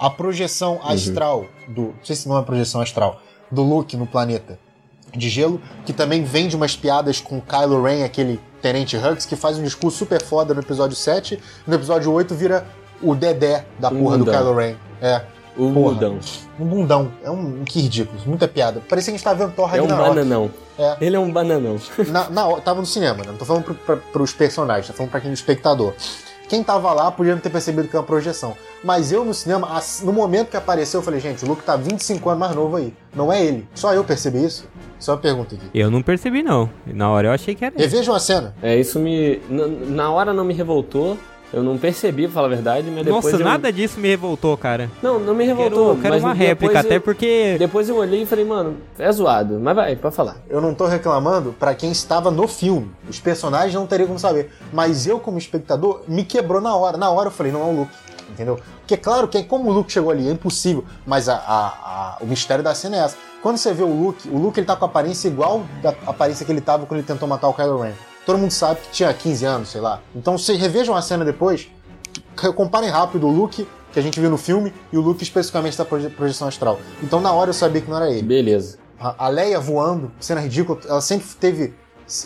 A 0.00 0.08
projeção 0.08 0.80
astral 0.82 1.44
do. 1.68 1.82
Não 1.82 1.94
sei 2.04 2.16
se 2.16 2.28
não 2.28 2.38
é 2.38 2.42
projeção 2.42 2.80
astral. 2.80 3.20
Do 3.50 3.62
Luke 3.62 3.96
no 3.96 4.06
planeta 4.06 4.58
de 5.14 5.28
gelo, 5.28 5.60
que 5.86 5.92
também 5.92 6.22
vem 6.22 6.48
de 6.48 6.56
umas 6.56 6.76
piadas 6.76 7.20
com 7.20 7.40
Kylo 7.40 7.82
Ren, 7.82 8.04
aquele 8.04 8.38
Tenente 8.60 8.96
Hux, 8.96 9.24
que 9.24 9.36
faz 9.36 9.58
um 9.58 9.62
discurso 9.62 9.96
super 9.96 10.22
foda 10.22 10.52
no 10.52 10.60
episódio 10.60 10.96
7. 10.96 11.40
No 11.66 11.74
episódio 11.74 12.12
8 12.12 12.34
vira 12.34 12.66
o 13.02 13.14
Dedé 13.14 13.64
da 13.78 13.90
porra 13.90 14.18
do 14.18 14.26
mundão. 14.26 14.34
Kylo 14.34 14.56
Ren. 14.56 14.74
É. 15.00 15.22
O 15.56 15.72
Porra. 15.72 16.12
Um 16.60 16.64
bundão. 16.64 17.12
É 17.22 17.30
um. 17.30 17.64
Que 17.64 17.80
ridículo. 17.80 18.20
Muita 18.26 18.46
piada. 18.46 18.80
Parecia 18.88 19.12
que 19.12 19.16
a 19.16 19.18
gente 19.18 19.24
tava 19.24 19.44
vendo 19.44 19.56
Thor 19.56 19.74
É 19.74 19.82
um 19.82 19.88
bananão. 19.88 20.50
É. 20.78 20.96
Ele 21.00 21.16
é 21.16 21.18
um 21.18 21.32
bananão. 21.32 21.76
Na, 22.08 22.30
na, 22.30 22.60
tava 22.60 22.80
no 22.80 22.86
cinema, 22.86 23.18
né? 23.24 23.32
Não 23.32 23.36
tô 23.36 23.44
falando 23.44 23.64
pro, 23.64 23.74
pra, 23.74 23.96
pros 23.96 24.32
personagens, 24.32 24.86
tô 24.86 24.92
falando 24.92 25.10
pra 25.10 25.20
quem 25.20 25.30
é 25.30 25.34
espectador. 25.34 25.92
Quem 26.48 26.62
tava 26.62 26.92
lá 26.92 27.10
podia 27.10 27.34
não 27.34 27.40
ter 27.40 27.50
percebido 27.50 27.88
que 27.88 27.94
é 27.94 27.98
uma 27.98 28.04
projeção. 28.06 28.56
Mas 28.82 29.12
eu 29.12 29.24
no 29.24 29.34
cinema, 29.34 29.68
no 30.02 30.12
momento 30.12 30.48
que 30.48 30.56
apareceu, 30.56 31.00
eu 31.00 31.04
falei, 31.04 31.20
gente, 31.20 31.44
o 31.44 31.48
Luke 31.48 31.62
tá 31.62 31.76
25 31.76 32.28
anos 32.30 32.40
mais 32.40 32.54
novo 32.54 32.76
aí. 32.76 32.94
Não 33.14 33.32
é 33.32 33.44
ele. 33.44 33.68
Só 33.74 33.92
eu 33.92 34.02
percebi 34.02 34.44
isso? 34.44 34.66
Só 34.98 35.12
uma 35.12 35.18
pergunta 35.18 35.54
aqui. 35.54 35.66
Eu 35.74 35.90
não 35.90 36.02
percebi, 36.02 36.42
não. 36.42 36.70
Na 36.86 37.10
hora 37.10 37.28
eu 37.28 37.32
achei 37.32 37.54
que 37.54 37.64
era 37.64 37.74
ele. 37.74 37.84
Revejam 37.84 38.14
a 38.14 38.20
cena. 38.20 38.54
É, 38.62 38.76
isso 38.76 38.98
me. 38.98 39.40
Na 39.50 40.10
hora 40.10 40.32
não 40.32 40.44
me 40.44 40.54
revoltou. 40.54 41.18
Eu 41.52 41.62
não 41.62 41.78
percebi, 41.78 42.24
pra 42.24 42.32
falar 42.34 42.46
a 42.46 42.50
verdade, 42.50 42.90
mas 42.90 43.04
depois. 43.06 43.24
Nossa, 43.24 43.36
eu... 43.36 43.44
nada 43.44 43.72
disso 43.72 43.98
me 43.98 44.06
revoltou, 44.08 44.54
cara. 44.56 44.90
Não, 45.02 45.18
não 45.18 45.34
me 45.34 45.46
Quero, 45.46 45.58
revoltou. 45.58 45.96
quero 45.96 46.14
mas 46.14 46.22
uma 46.22 46.34
depois 46.34 46.48
réplica, 46.48 46.74
eu- 46.74 46.80
até 46.80 46.98
porque. 46.98 47.56
Depois 47.58 47.88
eu 47.88 47.96
olhei 47.96 48.22
e 48.22 48.26
falei, 48.26 48.44
mano, 48.44 48.76
é 48.98 49.10
zoado. 49.10 49.58
Mas 49.58 49.74
vai, 49.74 49.96
pode 49.96 50.14
falar. 50.14 50.36
Eu 50.48 50.60
não 50.60 50.74
tô 50.74 50.86
reclamando 50.86 51.54
pra 51.58 51.74
quem 51.74 51.90
estava 51.90 52.30
no 52.30 52.46
filme. 52.46 52.90
Os 53.08 53.18
personagens 53.18 53.72
não 53.74 53.86
teriam 53.86 54.06
como 54.08 54.18
saber. 54.18 54.52
Mas 54.72 55.06
eu, 55.06 55.18
como 55.18 55.38
espectador, 55.38 56.02
me 56.06 56.22
quebrou 56.22 56.60
na 56.60 56.76
hora. 56.76 56.98
Na 56.98 57.08
hora 57.10 57.28
eu 57.28 57.32
falei, 57.32 57.50
não 57.50 57.62
é 57.62 57.64
o 57.64 57.76
Luke. 57.76 57.92
Entendeu? 58.30 58.60
Porque 58.80 58.96
claro 58.98 59.26
que 59.26 59.42
como 59.44 59.70
o 59.70 59.72
Luke 59.72 59.90
chegou 59.90 60.10
ali, 60.10 60.28
é 60.28 60.32
impossível. 60.32 60.84
Mas 61.06 61.30
a, 61.30 61.34
a- 61.36 61.38
a- 61.46 62.18
o 62.20 62.26
mistério 62.26 62.62
da 62.62 62.74
cena 62.74 62.96
é 62.96 63.00
essa. 63.00 63.16
Quando 63.42 63.56
você 63.56 63.72
vê 63.72 63.82
o 63.82 63.86
Luke, 63.86 64.28
o 64.28 64.36
Luke 64.36 64.60
ele 64.60 64.66
tá 64.66 64.76
com 64.76 64.84
a 64.84 64.88
aparência 64.88 65.28
igual 65.28 65.62
da 65.82 65.94
aparência 66.06 66.44
que 66.44 66.52
ele 66.52 66.60
tava 66.60 66.84
quando 66.84 66.98
ele 66.98 67.06
tentou 67.06 67.26
matar 67.26 67.48
o 67.48 67.54
Kylo 67.54 67.80
Ren. 67.80 67.92
Todo 68.28 68.36
mundo 68.38 68.50
sabe 68.50 68.80
que 68.82 68.90
tinha 68.90 69.10
15 69.10 69.44
anos, 69.46 69.68
sei 69.70 69.80
lá. 69.80 70.02
Então 70.14 70.36
vocês 70.36 70.60
revejam 70.60 70.94
a 70.94 71.00
cena 71.00 71.24
depois, 71.24 71.66
comparem 72.54 72.90
rápido 72.90 73.26
o 73.26 73.30
Luke 73.30 73.66
que 73.90 73.98
a 73.98 74.02
gente 74.02 74.20
viu 74.20 74.28
no 74.28 74.36
filme 74.36 74.70
e 74.92 74.98
o 74.98 75.00
Luke 75.00 75.22
especificamente 75.22 75.78
da 75.78 75.84
proje- 75.86 76.10
projeção 76.10 76.46
astral. 76.46 76.78
Então 77.02 77.22
na 77.22 77.32
hora 77.32 77.48
eu 77.48 77.54
sabia 77.54 77.80
que 77.80 77.88
não 77.88 77.96
era 77.96 78.10
ele. 78.10 78.20
Beleza. 78.20 78.76
A 79.00 79.28
Leia 79.28 79.58
voando, 79.58 80.12
cena 80.20 80.42
ridícula, 80.42 80.78
ela 80.86 81.00
sempre 81.00 81.26
teve. 81.40 81.72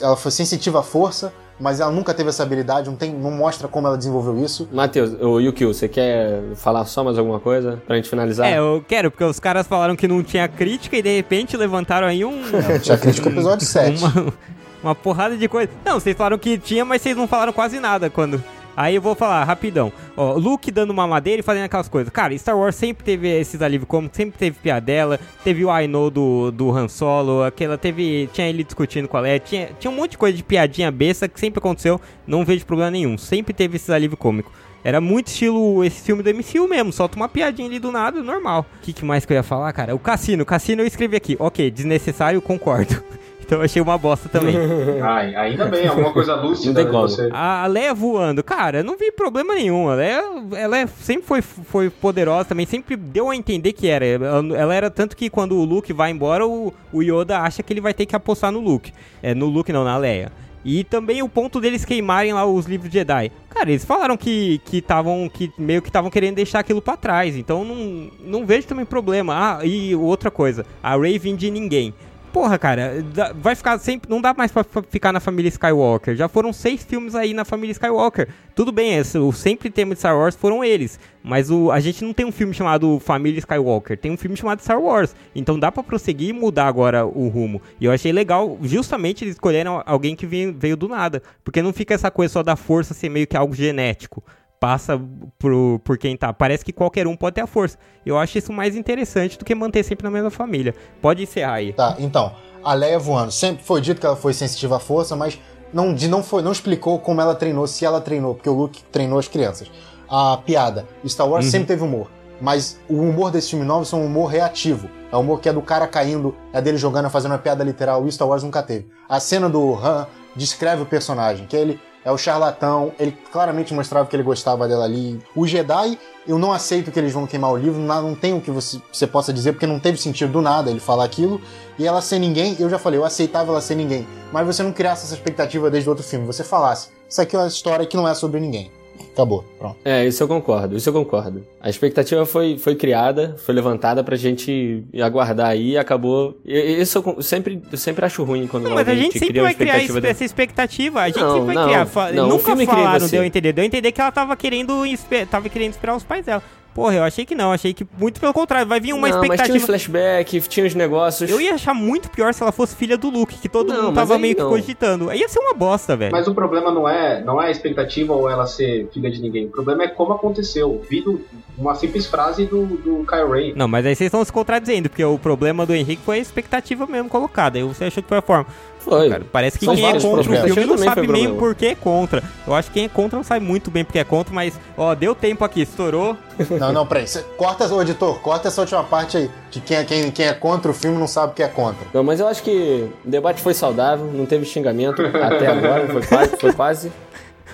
Ela 0.00 0.16
foi 0.16 0.32
sensitiva 0.32 0.80
à 0.80 0.82
força, 0.82 1.32
mas 1.60 1.78
ela 1.78 1.92
nunca 1.92 2.12
teve 2.12 2.30
essa 2.30 2.42
habilidade, 2.42 2.90
não, 2.90 2.96
tem, 2.96 3.14
não 3.14 3.30
mostra 3.30 3.68
como 3.68 3.86
ela 3.86 3.96
desenvolveu 3.96 4.44
isso. 4.44 4.68
Matheus, 4.72 5.12
o 5.20 5.38
Yukio, 5.38 5.72
você 5.72 5.86
quer 5.86 6.42
falar 6.56 6.84
só 6.84 7.04
mais 7.04 7.16
alguma 7.16 7.38
coisa 7.38 7.80
pra 7.86 7.94
gente 7.94 8.08
finalizar? 8.08 8.48
É, 8.50 8.58
eu 8.58 8.84
quero, 8.88 9.08
porque 9.08 9.22
os 9.22 9.38
caras 9.38 9.68
falaram 9.68 9.94
que 9.94 10.08
não 10.08 10.20
tinha 10.20 10.48
crítica 10.48 10.96
e 10.96 11.02
de 11.02 11.14
repente 11.14 11.56
levantaram 11.56 12.08
aí 12.08 12.24
um. 12.24 12.42
Tinha 12.82 12.98
crítica 12.98 13.28
ao 13.28 13.32
episódio 13.32 13.64
7. 13.64 14.02
uma, 14.02 14.34
uma 14.82 14.94
porrada 14.94 15.36
de 15.36 15.48
coisa. 15.48 15.70
Não, 15.84 16.00
vocês 16.00 16.16
falaram 16.16 16.38
que 16.38 16.58
tinha, 16.58 16.84
mas 16.84 17.02
vocês 17.02 17.16
não 17.16 17.26
falaram 17.26 17.52
quase 17.52 17.78
nada 17.78 18.10
quando. 18.10 18.42
Aí 18.76 18.94
eu 18.94 19.02
vou 19.02 19.14
falar 19.14 19.44
rapidão. 19.44 19.92
Ó, 20.16 20.32
Luke 20.32 20.70
dando 20.70 20.90
uma 20.90 21.06
madeira 21.06 21.40
e 21.40 21.42
fazendo 21.42 21.64
aquelas 21.64 21.88
coisas. 21.88 22.10
Cara, 22.12 22.36
Star 22.38 22.56
Wars 22.56 22.74
sempre 22.74 23.04
teve 23.04 23.28
esses 23.28 23.60
alívios 23.60 23.88
cômicos, 23.88 24.16
sempre 24.16 24.38
teve 24.38 24.58
piadela. 24.58 25.20
Teve 25.44 25.64
o 25.64 25.78
I 25.78 25.86
know 25.86 26.10
do, 26.10 26.50
do 26.50 26.70
Han 26.70 26.88
Solo, 26.88 27.42
aquela 27.42 27.76
teve. 27.76 28.30
Tinha 28.32 28.48
ele 28.48 28.64
discutindo 28.64 29.08
com 29.08 29.16
a 29.16 29.20
Leia. 29.20 29.38
Tinha, 29.38 29.70
tinha 29.78 29.90
um 29.90 29.94
monte 29.94 30.12
de 30.12 30.18
coisa 30.18 30.36
de 30.36 30.42
piadinha 30.42 30.90
besta 30.90 31.28
que 31.28 31.38
sempre 31.38 31.58
aconteceu. 31.58 32.00
Não 32.26 32.44
vejo 32.44 32.64
problema 32.64 32.90
nenhum. 32.90 33.18
Sempre 33.18 33.52
teve 33.52 33.76
esses 33.76 33.90
alívios 33.90 34.18
cômicos. 34.18 34.52
Era 34.84 35.00
muito 35.00 35.28
estilo 35.28 35.84
esse 35.84 36.02
filme 36.02 36.22
do 36.24 36.30
MCU 36.34 36.66
mesmo, 36.66 36.92
solta 36.92 37.14
uma 37.14 37.28
piadinha 37.28 37.68
ali 37.68 37.78
do 37.78 37.92
nada, 37.92 38.20
normal. 38.20 38.66
O 38.78 38.82
que, 38.82 38.92
que 38.92 39.04
mais 39.04 39.24
que 39.24 39.32
eu 39.32 39.36
ia 39.36 39.42
falar, 39.42 39.72
cara? 39.72 39.94
O 39.94 39.98
Cassino, 39.98 40.42
o 40.42 40.46
Cassino 40.46 40.82
eu 40.82 40.86
escrevi 40.86 41.16
aqui. 41.16 41.36
Ok, 41.38 41.70
desnecessário, 41.70 42.42
concordo. 42.42 43.00
Então 43.44 43.58
eu 43.58 43.64
achei 43.64 43.82
uma 43.82 43.98
bosta 43.98 44.28
também. 44.28 44.54
Ai, 45.02 45.34
ainda 45.34 45.66
bem, 45.66 45.86
alguma 45.86 46.12
coisa 46.12 46.36
Não 46.36 46.44
lúcida 46.48 46.74
tem 46.74 46.84
de 46.84 46.90
como. 46.90 47.08
você. 47.08 47.28
A 47.32 47.66
Leia 47.66 47.92
voando, 47.92 48.42
cara, 48.42 48.78
eu 48.78 48.84
não 48.84 48.96
vi 48.96 49.10
problema 49.12 49.54
nenhum. 49.54 49.88
A 49.88 49.94
Leia, 49.94 50.22
ela 50.56 50.78
é- 50.78 50.86
sempre 50.86 51.26
foi, 51.26 51.42
foi 51.42 51.90
poderosa 51.90 52.46
também, 52.46 52.66
sempre 52.66 52.96
deu 52.96 53.30
a 53.30 53.36
entender 53.36 53.72
que 53.72 53.88
era. 53.88 54.04
Ela, 54.06 54.56
ela 54.56 54.74
era 54.74 54.90
tanto 54.90 55.16
que 55.16 55.28
quando 55.28 55.56
o 55.56 55.64
Luke 55.64 55.92
vai 55.92 56.10
embora, 56.10 56.46
o, 56.46 56.72
o 56.92 57.02
Yoda 57.02 57.40
acha 57.40 57.62
que 57.62 57.72
ele 57.72 57.80
vai 57.80 57.92
ter 57.92 58.06
que 58.06 58.16
apostar 58.16 58.50
no 58.52 58.60
Luke. 58.60 58.92
É, 59.22 59.34
no 59.34 59.46
Luke 59.46 59.72
não, 59.72 59.84
na 59.84 59.96
Leia. 59.96 60.30
E 60.64 60.84
também 60.84 61.20
o 61.24 61.28
ponto 61.28 61.60
deles 61.60 61.84
queimarem 61.84 62.32
lá 62.32 62.46
os 62.46 62.66
livros 62.66 62.92
Jedi. 62.92 63.32
Cara, 63.50 63.68
eles 63.70 63.84
falaram 63.84 64.16
que 64.16 64.60
que 64.64 64.78
estavam 64.78 65.28
que 65.28 65.50
meio 65.58 65.82
que 65.82 65.88
estavam 65.88 66.08
querendo 66.08 66.36
deixar 66.36 66.60
aquilo 66.60 66.80
pra 66.80 66.96
trás. 66.96 67.36
Então 67.36 67.64
não, 67.64 68.08
não 68.24 68.46
vejo 68.46 68.68
também 68.68 68.84
problema. 68.84 69.58
Ah, 69.58 69.66
e 69.66 69.92
outra 69.96 70.30
coisa, 70.30 70.64
a 70.80 70.96
Rey 70.96 71.18
vem 71.18 71.34
de 71.34 71.50
ninguém. 71.50 71.92
Porra, 72.32 72.58
cara, 72.58 73.04
vai 73.36 73.54
ficar 73.54 73.78
sempre. 73.78 74.10
Não 74.10 74.18
dá 74.20 74.32
mais 74.32 74.50
pra 74.50 74.64
ficar 74.88 75.12
na 75.12 75.20
família 75.20 75.50
Skywalker. 75.50 76.16
Já 76.16 76.28
foram 76.28 76.50
seis 76.50 76.82
filmes 76.82 77.14
aí 77.14 77.34
na 77.34 77.44
família 77.44 77.72
Skywalker. 77.72 78.28
Tudo 78.54 78.72
bem, 78.72 78.94
esse, 78.96 79.18
o 79.18 79.30
sempre 79.32 79.68
tema 79.68 79.92
de 79.92 80.00
Star 80.00 80.16
Wars 80.16 80.34
foram 80.34 80.64
eles. 80.64 80.98
Mas 81.22 81.50
o, 81.50 81.70
a 81.70 81.78
gente 81.78 82.02
não 82.02 82.14
tem 82.14 82.24
um 82.24 82.32
filme 82.32 82.54
chamado 82.54 82.98
Família 83.00 83.38
Skywalker. 83.38 83.98
Tem 83.98 84.10
um 84.10 84.16
filme 84.16 84.34
chamado 84.34 84.60
Star 84.60 84.80
Wars. 84.80 85.14
Então 85.34 85.58
dá 85.58 85.70
pra 85.70 85.82
prosseguir 85.82 86.30
e 86.30 86.32
mudar 86.32 86.68
agora 86.68 87.04
o 87.04 87.28
rumo. 87.28 87.60
E 87.78 87.84
eu 87.84 87.92
achei 87.92 88.12
legal, 88.12 88.58
justamente 88.62 89.24
eles 89.24 89.34
escolheram 89.34 89.82
alguém 89.84 90.16
que 90.16 90.24
veio, 90.24 90.54
veio 90.58 90.76
do 90.76 90.88
nada. 90.88 91.22
Porque 91.44 91.60
não 91.60 91.72
fica 91.72 91.92
essa 91.92 92.10
coisa 92.10 92.32
só 92.32 92.42
da 92.42 92.56
força 92.56 92.94
ser 92.94 93.10
meio 93.10 93.26
que 93.26 93.36
algo 93.36 93.54
genético 93.54 94.22
passa 94.62 95.00
pro, 95.40 95.80
por 95.82 95.98
quem 95.98 96.16
tá. 96.16 96.32
Parece 96.32 96.64
que 96.64 96.72
qualquer 96.72 97.04
um 97.08 97.16
pode 97.16 97.34
ter 97.34 97.40
a 97.40 97.48
força. 97.48 97.76
Eu 98.06 98.16
acho 98.16 98.38
isso 98.38 98.52
mais 98.52 98.76
interessante 98.76 99.36
do 99.36 99.44
que 99.44 99.52
manter 99.56 99.82
sempre 99.82 100.04
na 100.04 100.10
mesma 100.10 100.30
família. 100.30 100.72
Pode 101.00 101.20
encerrar 101.24 101.54
aí. 101.54 101.72
Tá, 101.72 101.96
então, 101.98 102.32
a 102.62 102.72
Leia 102.72 102.96
voando. 102.96 103.32
Sempre 103.32 103.64
foi 103.64 103.80
dito 103.80 103.98
que 104.00 104.06
ela 104.06 104.14
foi 104.14 104.32
sensitiva 104.32 104.76
à 104.76 104.78
força, 104.78 105.16
mas 105.16 105.36
não, 105.74 105.92
de- 105.92 106.06
não, 106.06 106.22
foi, 106.22 106.42
não 106.42 106.52
explicou 106.52 107.00
como 107.00 107.20
ela 107.20 107.34
treinou, 107.34 107.66
se 107.66 107.84
ela 107.84 108.00
treinou, 108.00 108.36
porque 108.36 108.48
o 108.48 108.54
Luke 108.54 108.84
treinou 108.84 109.18
as 109.18 109.26
crianças. 109.26 109.68
A 110.08 110.36
piada. 110.36 110.86
Star 111.06 111.28
Wars 111.28 111.46
Uhum. 111.46 111.50
sempre 111.50 111.66
teve 111.66 111.82
humor. 111.82 112.08
Mas 112.40 112.78
o 112.88 112.94
humor 113.00 113.32
desse 113.32 113.50
filme 113.50 113.64
novo 113.64 113.84
é 113.90 113.96
um 113.98 114.06
humor 114.06 114.26
reativo. 114.30 114.88
É 115.10 115.16
o 115.16 115.20
humor 115.20 115.40
que 115.40 115.48
é 115.48 115.52
do 115.52 115.60
cara 115.62 115.88
caindo, 115.88 116.36
é 116.52 116.60
dele 116.60 116.76
jogando, 116.76 117.10
fazendo 117.10 117.32
uma 117.32 117.38
piada 117.38 117.64
literal. 117.64 118.00
O 118.02 118.10
Star 118.12 118.28
Wars 118.28 118.42
nunca 118.44 118.62
teve. 118.62 118.86
A 119.08 119.18
cena 119.18 119.48
do 119.48 119.74
Han 119.74 120.06
descreve 120.36 120.82
o 120.82 120.86
personagem, 120.86 121.46
que 121.46 121.56
ele 121.56 121.80
é 122.04 122.10
o 122.10 122.18
charlatão, 122.18 122.92
ele 122.98 123.16
claramente 123.30 123.72
mostrava 123.72 124.08
que 124.08 124.16
ele 124.16 124.22
gostava 124.22 124.66
dela 124.66 124.84
ali. 124.84 125.20
O 125.34 125.46
Jedi, 125.46 125.98
eu 126.26 126.38
não 126.38 126.52
aceito 126.52 126.90
que 126.90 126.98
eles 126.98 127.12
vão 127.12 127.26
queimar 127.26 127.52
o 127.52 127.56
livro, 127.56 127.80
não, 127.80 128.02
não 128.02 128.14
tem 128.14 128.32
o 128.32 128.40
que 128.40 128.50
você, 128.50 128.80
você 128.92 129.06
possa 129.06 129.32
dizer, 129.32 129.52
porque 129.52 129.66
não 129.66 129.78
teve 129.78 129.98
sentido 129.98 130.32
do 130.32 130.42
nada 130.42 130.70
ele 130.70 130.80
falar 130.80 131.04
aquilo. 131.04 131.40
E 131.78 131.86
ela 131.86 132.00
ser 132.00 132.18
ninguém, 132.18 132.56
eu 132.58 132.68
já 132.68 132.78
falei, 132.78 132.98
eu 132.98 133.04
aceitava 133.04 133.50
ela 133.50 133.60
ser 133.60 133.74
ninguém. 133.74 134.06
Mas 134.32 134.46
você 134.46 134.62
não 134.62 134.72
criasse 134.72 135.04
essa 135.04 135.14
expectativa 135.14 135.70
desde 135.70 135.88
o 135.88 135.92
outro 135.92 136.04
filme, 136.04 136.26
você 136.26 136.44
falasse, 136.44 136.88
isso 137.08 137.20
aqui 137.20 137.36
é 137.36 137.38
uma 137.38 137.48
história 137.48 137.86
que 137.86 137.96
não 137.96 138.08
é 138.08 138.14
sobre 138.14 138.40
ninguém. 138.40 138.70
Acabou, 139.12 139.44
pronto. 139.58 139.76
É, 139.84 140.06
isso 140.06 140.22
eu 140.22 140.28
concordo, 140.28 140.74
isso 140.76 140.88
eu 140.88 140.92
concordo. 140.92 141.44
A 141.60 141.68
expectativa 141.68 142.24
foi, 142.24 142.56
foi 142.56 142.74
criada, 142.74 143.36
foi 143.44 143.54
levantada 143.54 144.02
pra 144.02 144.16
gente 144.16 144.82
aguardar 145.02 145.48
aí 145.48 145.72
e 145.72 145.78
acabou. 145.78 146.38
e- 146.46 146.80
Isso 146.80 147.02
eu 147.16 147.22
sempre, 147.22 147.60
eu 147.70 147.76
sempre 147.76 148.04
acho 148.06 148.24
ruim 148.24 148.46
quando 148.46 148.64
Não, 148.64 148.74
mas 148.74 148.88
a 148.88 148.94
gente 148.94 149.12
te 149.12 149.18
sempre 149.18 149.40
vai 149.40 149.54
criar 149.54 149.78
espe- 149.82 150.00
de- 150.00 150.06
essa 150.06 150.24
expectativa. 150.24 151.02
A 151.02 151.06
gente 151.08 151.20
Não, 151.20 151.30
sempre 151.34 151.46
vai 151.46 151.54
não, 151.54 151.64
criar. 151.64 152.12
Não, 152.14 152.28
Nunca 152.28 152.56
falaram, 152.56 153.06
deu 153.06 153.20
a 153.22 153.26
entender. 153.26 153.52
Deu 153.52 153.62
a 153.62 153.66
entender 153.66 153.92
que 153.92 154.00
ela 154.00 154.10
tava 154.12 154.34
querendo, 154.34 154.82
tava 155.30 155.48
querendo 155.50 155.72
esperar 155.72 155.94
os 155.94 156.04
pais 156.04 156.24
dela. 156.24 156.42
Porra, 156.74 156.94
eu 156.94 157.02
achei 157.04 157.24
que 157.26 157.34
não. 157.34 157.52
Achei 157.52 157.74
que 157.74 157.86
muito 157.98 158.18
pelo 158.20 158.32
contrário. 158.32 158.66
Vai 158.66 158.80
vir 158.80 158.92
uma 158.94 159.08
não, 159.08 159.18
mas 159.18 159.22
tinha 159.22 159.34
expectativa. 159.34 159.56
os 159.58 159.64
flashback, 159.64 160.40
tinha 160.48 160.66
os 160.66 160.74
negócios. 160.74 161.30
Eu 161.30 161.40
ia 161.40 161.54
achar 161.54 161.74
muito 161.74 162.08
pior 162.10 162.32
se 162.32 162.42
ela 162.42 162.50
fosse 162.52 162.74
filha 162.74 162.96
do 162.96 163.10
Luke, 163.10 163.36
que 163.38 163.48
todo 163.48 163.72
Não, 163.72 163.82
mundo 163.84 163.94
tava 163.94 164.18
meio 164.18 164.34
que 164.34 164.42
cogitando. 164.42 165.10
Aí 165.10 165.20
ia 165.20 165.28
ser 165.28 165.38
uma 165.40 165.52
bosta, 165.54 165.96
velho. 165.96 166.12
Mas 166.12 166.26
o 166.26 166.34
problema 166.34 166.70
não 166.70 166.88
é, 166.88 167.22
não 167.22 167.40
é 167.42 167.48
a 167.48 167.50
expectativa 167.50 168.14
ou 168.14 168.28
ela 168.28 168.46
ser 168.46 168.88
filha 168.92 169.10
de 169.10 169.20
ninguém. 169.20 169.46
O 169.46 169.50
problema 169.50 169.84
é 169.84 169.88
como 169.88 170.12
aconteceu. 170.14 170.82
Vi 170.88 171.02
do- 171.02 171.20
uma 171.58 171.74
simples 171.74 172.06
frase 172.06 172.46
do, 172.46 172.64
do 172.64 173.04
Kyle 173.06 173.28
Ray. 173.30 173.52
Não, 173.54 173.68
mas 173.68 173.84
aí 173.84 173.94
vocês 173.94 174.06
estão 174.08 174.24
se 174.24 174.32
contradizendo, 174.32 174.88
porque 174.88 175.04
o 175.04 175.18
problema 175.18 175.66
do 175.66 175.74
Henrique 175.74 176.02
foi 176.02 176.16
a 176.16 176.20
expectativa 176.20 176.86
mesmo 176.86 177.08
colocada. 177.10 177.58
Aí 177.58 177.64
você 177.64 177.84
achou 177.84 178.02
que 178.02 178.08
foi 178.08 178.18
a 178.18 178.22
forma. 178.22 178.46
Foi. 178.84 179.08
Cara, 179.08 179.22
parece 179.30 179.58
que 179.58 179.64
São 179.64 179.74
quem 179.76 179.86
é 179.86 180.00
contra 180.00 180.20
o 180.20 180.44
filme 180.44 180.64
não 180.66 180.76
sabe 180.78 181.06
nem 181.06 181.34
por 181.36 181.54
que 181.54 181.66
é 181.66 181.74
contra. 181.74 182.22
Eu 182.46 182.54
acho 182.54 182.68
que 182.68 182.74
quem 182.74 182.84
é 182.84 182.88
contra 182.88 183.16
não 183.16 183.22
sabe 183.24 183.44
muito 183.44 183.70
bem 183.70 183.84
porque 183.84 183.98
é 183.98 184.04
contra, 184.04 184.34
mas, 184.34 184.58
ó, 184.76 184.94
deu 184.94 185.14
tempo 185.14 185.44
aqui, 185.44 185.62
estourou. 185.62 186.16
Não, 186.58 186.72
não, 186.72 186.86
peraí. 186.86 187.06
Cê- 187.06 187.22
Corta, 187.36 187.72
ô 187.72 187.80
editor, 187.80 188.18
corta 188.20 188.48
essa 188.48 188.60
última 188.60 188.82
parte 188.82 189.16
aí. 189.16 189.30
De 189.50 189.60
quem 189.60 189.76
é, 189.76 189.84
quem, 189.84 190.10
quem 190.10 190.26
é 190.26 190.32
contra 190.34 190.70
o 190.70 190.74
filme 190.74 190.98
não 190.98 191.06
sabe 191.06 191.32
o 191.32 191.34
que 191.36 191.42
é 191.42 191.48
contra. 191.48 191.86
Não, 191.94 192.02
mas 192.02 192.18
eu 192.18 192.26
acho 192.26 192.42
que 192.42 192.88
o 193.04 193.08
debate 193.08 193.40
foi 193.40 193.54
saudável, 193.54 194.06
não 194.12 194.26
teve 194.26 194.44
xingamento 194.44 195.00
até 195.02 195.46
agora, 195.46 195.86
foi 195.88 196.02
quase. 196.02 196.36
Foi 196.36 196.52
quase 196.52 196.92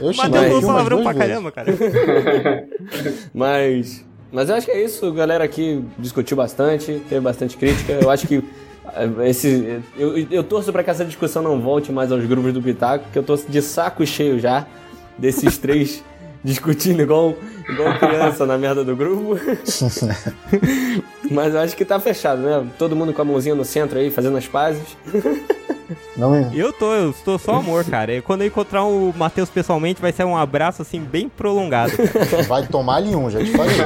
Eu 0.01 0.09
um 0.11 0.61
palavrão 0.63 1.03
pra 1.03 1.13
vezes. 1.13 1.29
caramba, 1.29 1.53
cara. 1.53 1.75
mas. 3.35 4.05
Mas 4.31 4.49
eu 4.51 4.57
acho 4.57 4.67
que 4.67 4.73
é 4.73 4.85
isso, 4.85 5.07
a 5.07 5.11
galera 5.11 5.43
aqui 5.45 5.83
discutiu 5.99 6.37
bastante, 6.37 7.01
teve 7.09 7.21
bastante 7.21 7.57
crítica. 7.57 7.95
Eu 7.95 8.11
acho 8.11 8.27
que 8.27 8.45
esse. 9.27 9.81
Eu, 9.97 10.19
eu 10.31 10.45
torço 10.45 10.73
pra 10.73 10.83
que 10.83 10.91
essa 10.91 11.05
discussão 11.05 11.43
não 11.43 11.61
volte 11.61 11.93
mais 11.93 12.11
aos 12.13 12.25
grupos 12.25 12.53
do 12.53 12.63
Pitaco, 12.63 13.05
porque 13.05 13.19
eu 13.19 13.23
tô 13.23 13.37
de 13.37 13.63
saco 13.63 14.07
cheio 14.07 14.39
já 14.39 14.67
desses 15.17 15.57
três 15.59 16.03
discutindo 16.43 17.03
igual, 17.03 17.35
igual 17.69 17.99
criança 17.99 18.47
na 18.47 18.57
merda 18.57 18.85
do 18.85 18.95
grupo. 18.95 19.39
Mas 21.31 21.55
eu 21.55 21.61
acho 21.61 21.77
que 21.77 21.85
tá 21.85 22.01
fechado, 22.01 22.41
né? 22.41 22.67
Todo 22.79 22.97
mundo 22.97 23.13
com 23.13 23.21
a 23.21 23.25
mãozinha 23.25 23.55
no 23.55 23.65
centro 23.65 23.99
aí, 23.99 24.11
fazendo 24.11 24.37
as 24.37 24.47
pazes. 24.47 24.97
Não 26.17 26.31
me... 26.31 26.59
Eu 26.59 26.73
tô, 26.73 26.95
eu 26.95 27.11
estou 27.11 27.39
só 27.39 27.57
amor, 27.57 27.85
cara. 27.85 28.23
Quando 28.23 28.43
eu 28.43 28.47
encontrar 28.47 28.85
o 28.85 29.13
Matheus 29.17 29.51
pessoalmente, 29.51 30.01
vai 30.01 30.13
ser 30.13 30.25
um 30.25 30.37
abraço, 30.37 30.83
assim, 30.83 31.01
bem 31.01 31.29
prolongado. 31.29 31.93
Vai 32.47 32.67
tomar 32.67 32.97
ali 32.97 33.15
um, 33.15 33.31
já 33.31 33.41
te 33.41 33.51
falei. 33.53 33.77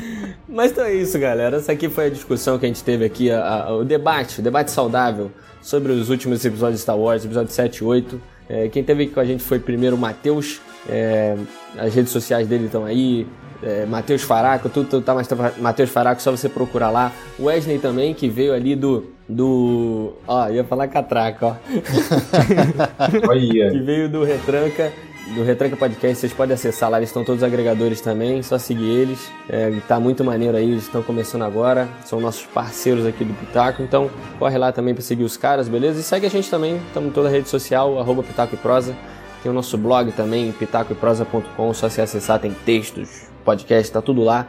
Mas 0.50 0.72
então 0.72 0.84
é 0.84 0.94
isso, 0.94 1.18
galera. 1.18 1.56
Essa 1.56 1.72
aqui 1.72 1.88
foi 1.88 2.06
a 2.06 2.10
discussão 2.10 2.58
que 2.58 2.66
a 2.66 2.68
gente 2.68 2.82
teve 2.82 3.04
aqui, 3.04 3.30
a- 3.30 3.64
a- 3.66 3.76
o 3.76 3.84
debate, 3.84 4.40
o 4.40 4.42
debate 4.42 4.70
saudável 4.70 5.30
sobre 5.62 5.92
os 5.92 6.10
últimos 6.10 6.44
episódios 6.44 6.78
de 6.78 6.82
Star 6.82 6.98
Wars, 6.98 7.24
episódio 7.24 7.52
7 7.52 7.78
e 7.78 7.84
8. 7.84 8.20
É, 8.48 8.68
quem 8.68 8.82
teve 8.82 9.04
aqui 9.04 9.12
com 9.12 9.20
a 9.20 9.24
gente 9.24 9.42
foi 9.44 9.60
primeiro 9.60 9.94
o 9.94 9.98
Matheus, 9.98 10.60
é, 10.88 11.36
as 11.78 11.94
redes 11.94 12.10
sociais 12.10 12.48
dele 12.48 12.64
estão 12.66 12.84
aí, 12.84 13.26
é, 13.62 13.86
Matheus 13.86 14.22
Faraco, 14.22 14.68
tudo, 14.68 14.88
tudo 14.88 15.04
tá 15.04 15.14
mais 15.14 15.28
Matheus 15.58 15.90
Faraco, 15.90 16.20
só 16.20 16.32
você 16.32 16.48
procurar 16.48 16.90
lá. 16.90 17.12
Wesley 17.38 17.78
também, 17.78 18.12
que 18.12 18.28
veio 18.28 18.52
ali 18.52 18.74
do. 18.74 19.04
do. 19.28 20.14
Ó, 20.26 20.48
ia 20.48 20.64
falar 20.64 20.88
catraca, 20.88 21.46
ó. 21.46 21.54
Olha. 23.28 23.70
que 23.70 23.78
veio 23.80 24.08
do 24.08 24.24
Retranca, 24.24 24.92
do 25.34 25.42
Retranca 25.42 25.76
Podcast. 25.76 26.18
Vocês 26.18 26.32
podem 26.32 26.54
acessar 26.54 26.90
lá, 26.90 26.98
eles 26.98 27.08
estão 27.08 27.24
todos 27.24 27.42
os 27.42 27.46
agregadores 27.46 28.00
também, 28.00 28.42
só 28.42 28.58
seguir 28.58 28.88
eles. 28.88 29.30
É, 29.48 29.72
tá 29.86 29.98
muito 30.00 30.24
maneiro 30.24 30.56
aí, 30.56 30.70
eles 30.70 30.84
estão 30.84 31.02
começando 31.02 31.42
agora, 31.42 31.88
são 32.04 32.20
nossos 32.20 32.44
parceiros 32.46 33.06
aqui 33.06 33.24
do 33.24 33.34
Pitaco, 33.34 33.82
então 33.82 34.10
corre 34.38 34.58
lá 34.58 34.72
também 34.72 34.94
pra 34.94 35.02
seguir 35.02 35.24
os 35.24 35.36
caras, 35.36 35.68
beleza? 35.68 36.00
E 36.00 36.02
segue 36.02 36.26
a 36.26 36.30
gente 36.30 36.50
também, 36.50 36.76
estamos 36.76 37.10
em 37.10 37.12
toda 37.12 37.28
a 37.28 37.30
rede 37.30 37.48
social, 37.48 37.98
arroba 37.98 38.22
Pitaco 38.22 38.54
e 38.54 38.58
Prosa. 38.58 38.96
Tem 39.42 39.50
o 39.50 39.54
nosso 39.54 39.78
blog 39.78 40.12
também, 40.12 40.52
pitacoeprosa.com, 40.52 41.74
só 41.74 41.88
se 41.88 42.00
acessar, 42.00 42.38
tem 42.38 42.54
textos, 42.64 43.28
podcast, 43.44 43.90
tá 43.90 44.02
tudo 44.02 44.22
lá. 44.22 44.46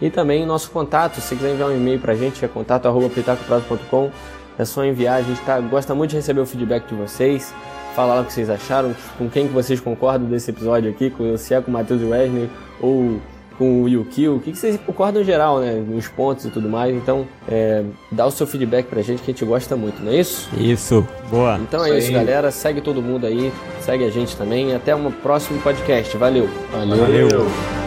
E 0.00 0.10
também 0.10 0.44
nosso 0.46 0.70
contato, 0.70 1.20
se 1.20 1.36
quiser 1.36 1.52
enviar 1.52 1.68
um 1.68 1.76
e-mail 1.76 2.00
pra 2.00 2.14
gente, 2.14 2.44
é 2.44 2.48
contato 2.48 2.86
arroba 2.86 3.08
pitacoprosa.com. 3.08 4.10
É 4.58 4.64
só 4.64 4.84
enviar, 4.84 5.18
a 5.18 5.22
gente 5.22 5.40
tá, 5.42 5.58
gosta 5.60 5.94
muito 5.94 6.10
de 6.10 6.16
receber 6.16 6.40
o 6.40 6.46
feedback 6.46 6.86
de 6.86 6.94
vocês. 6.94 7.54
Fala 7.94 8.14
lá 8.14 8.20
o 8.22 8.24
que 8.24 8.32
vocês 8.32 8.48
acharam, 8.48 8.94
com 9.18 9.28
quem 9.28 9.46
que 9.46 9.52
vocês 9.52 9.78
concordam 9.80 10.28
desse 10.28 10.50
episódio 10.50 10.90
aqui, 10.90 11.10
com, 11.10 11.36
se 11.36 11.54
é 11.54 11.60
com 11.60 11.70
o 11.70 11.74
Matheus 11.74 12.00
e 12.00 12.04
Wesley 12.04 12.50
ou 12.80 13.20
com 13.58 13.82
o 13.82 13.88
Yukio, 13.88 14.36
o 14.36 14.40
que, 14.40 14.50
que 14.50 14.58
vocês 14.58 14.78
concordam 14.84 15.22
em 15.22 15.24
geral, 15.24 15.60
né? 15.60 15.74
Nos 15.74 16.08
pontos 16.08 16.44
e 16.44 16.50
tudo 16.50 16.68
mais. 16.68 16.94
Então, 16.94 17.26
é, 17.48 17.84
dá 18.10 18.26
o 18.26 18.30
seu 18.30 18.46
feedback 18.46 18.86
pra 18.86 19.02
gente 19.02 19.22
que 19.22 19.30
a 19.30 19.34
gente 19.34 19.44
gosta 19.44 19.76
muito, 19.76 20.02
não 20.02 20.10
é 20.10 20.16
isso? 20.16 20.48
Isso, 20.56 21.06
boa. 21.30 21.58
Então 21.58 21.84
é 21.84 21.90
Isso 21.90 21.98
isso, 21.98 22.12
galera. 22.12 22.50
Segue 22.50 22.80
todo 22.80 23.02
mundo 23.02 23.26
aí, 23.26 23.52
segue 23.80 24.04
a 24.04 24.10
gente 24.10 24.36
também. 24.36 24.74
Até 24.74 24.96
um 24.96 25.10
próximo 25.10 25.60
podcast. 25.60 26.16
Valeu! 26.16 26.48
Valeu. 26.72 26.96
Valeu. 26.96 27.81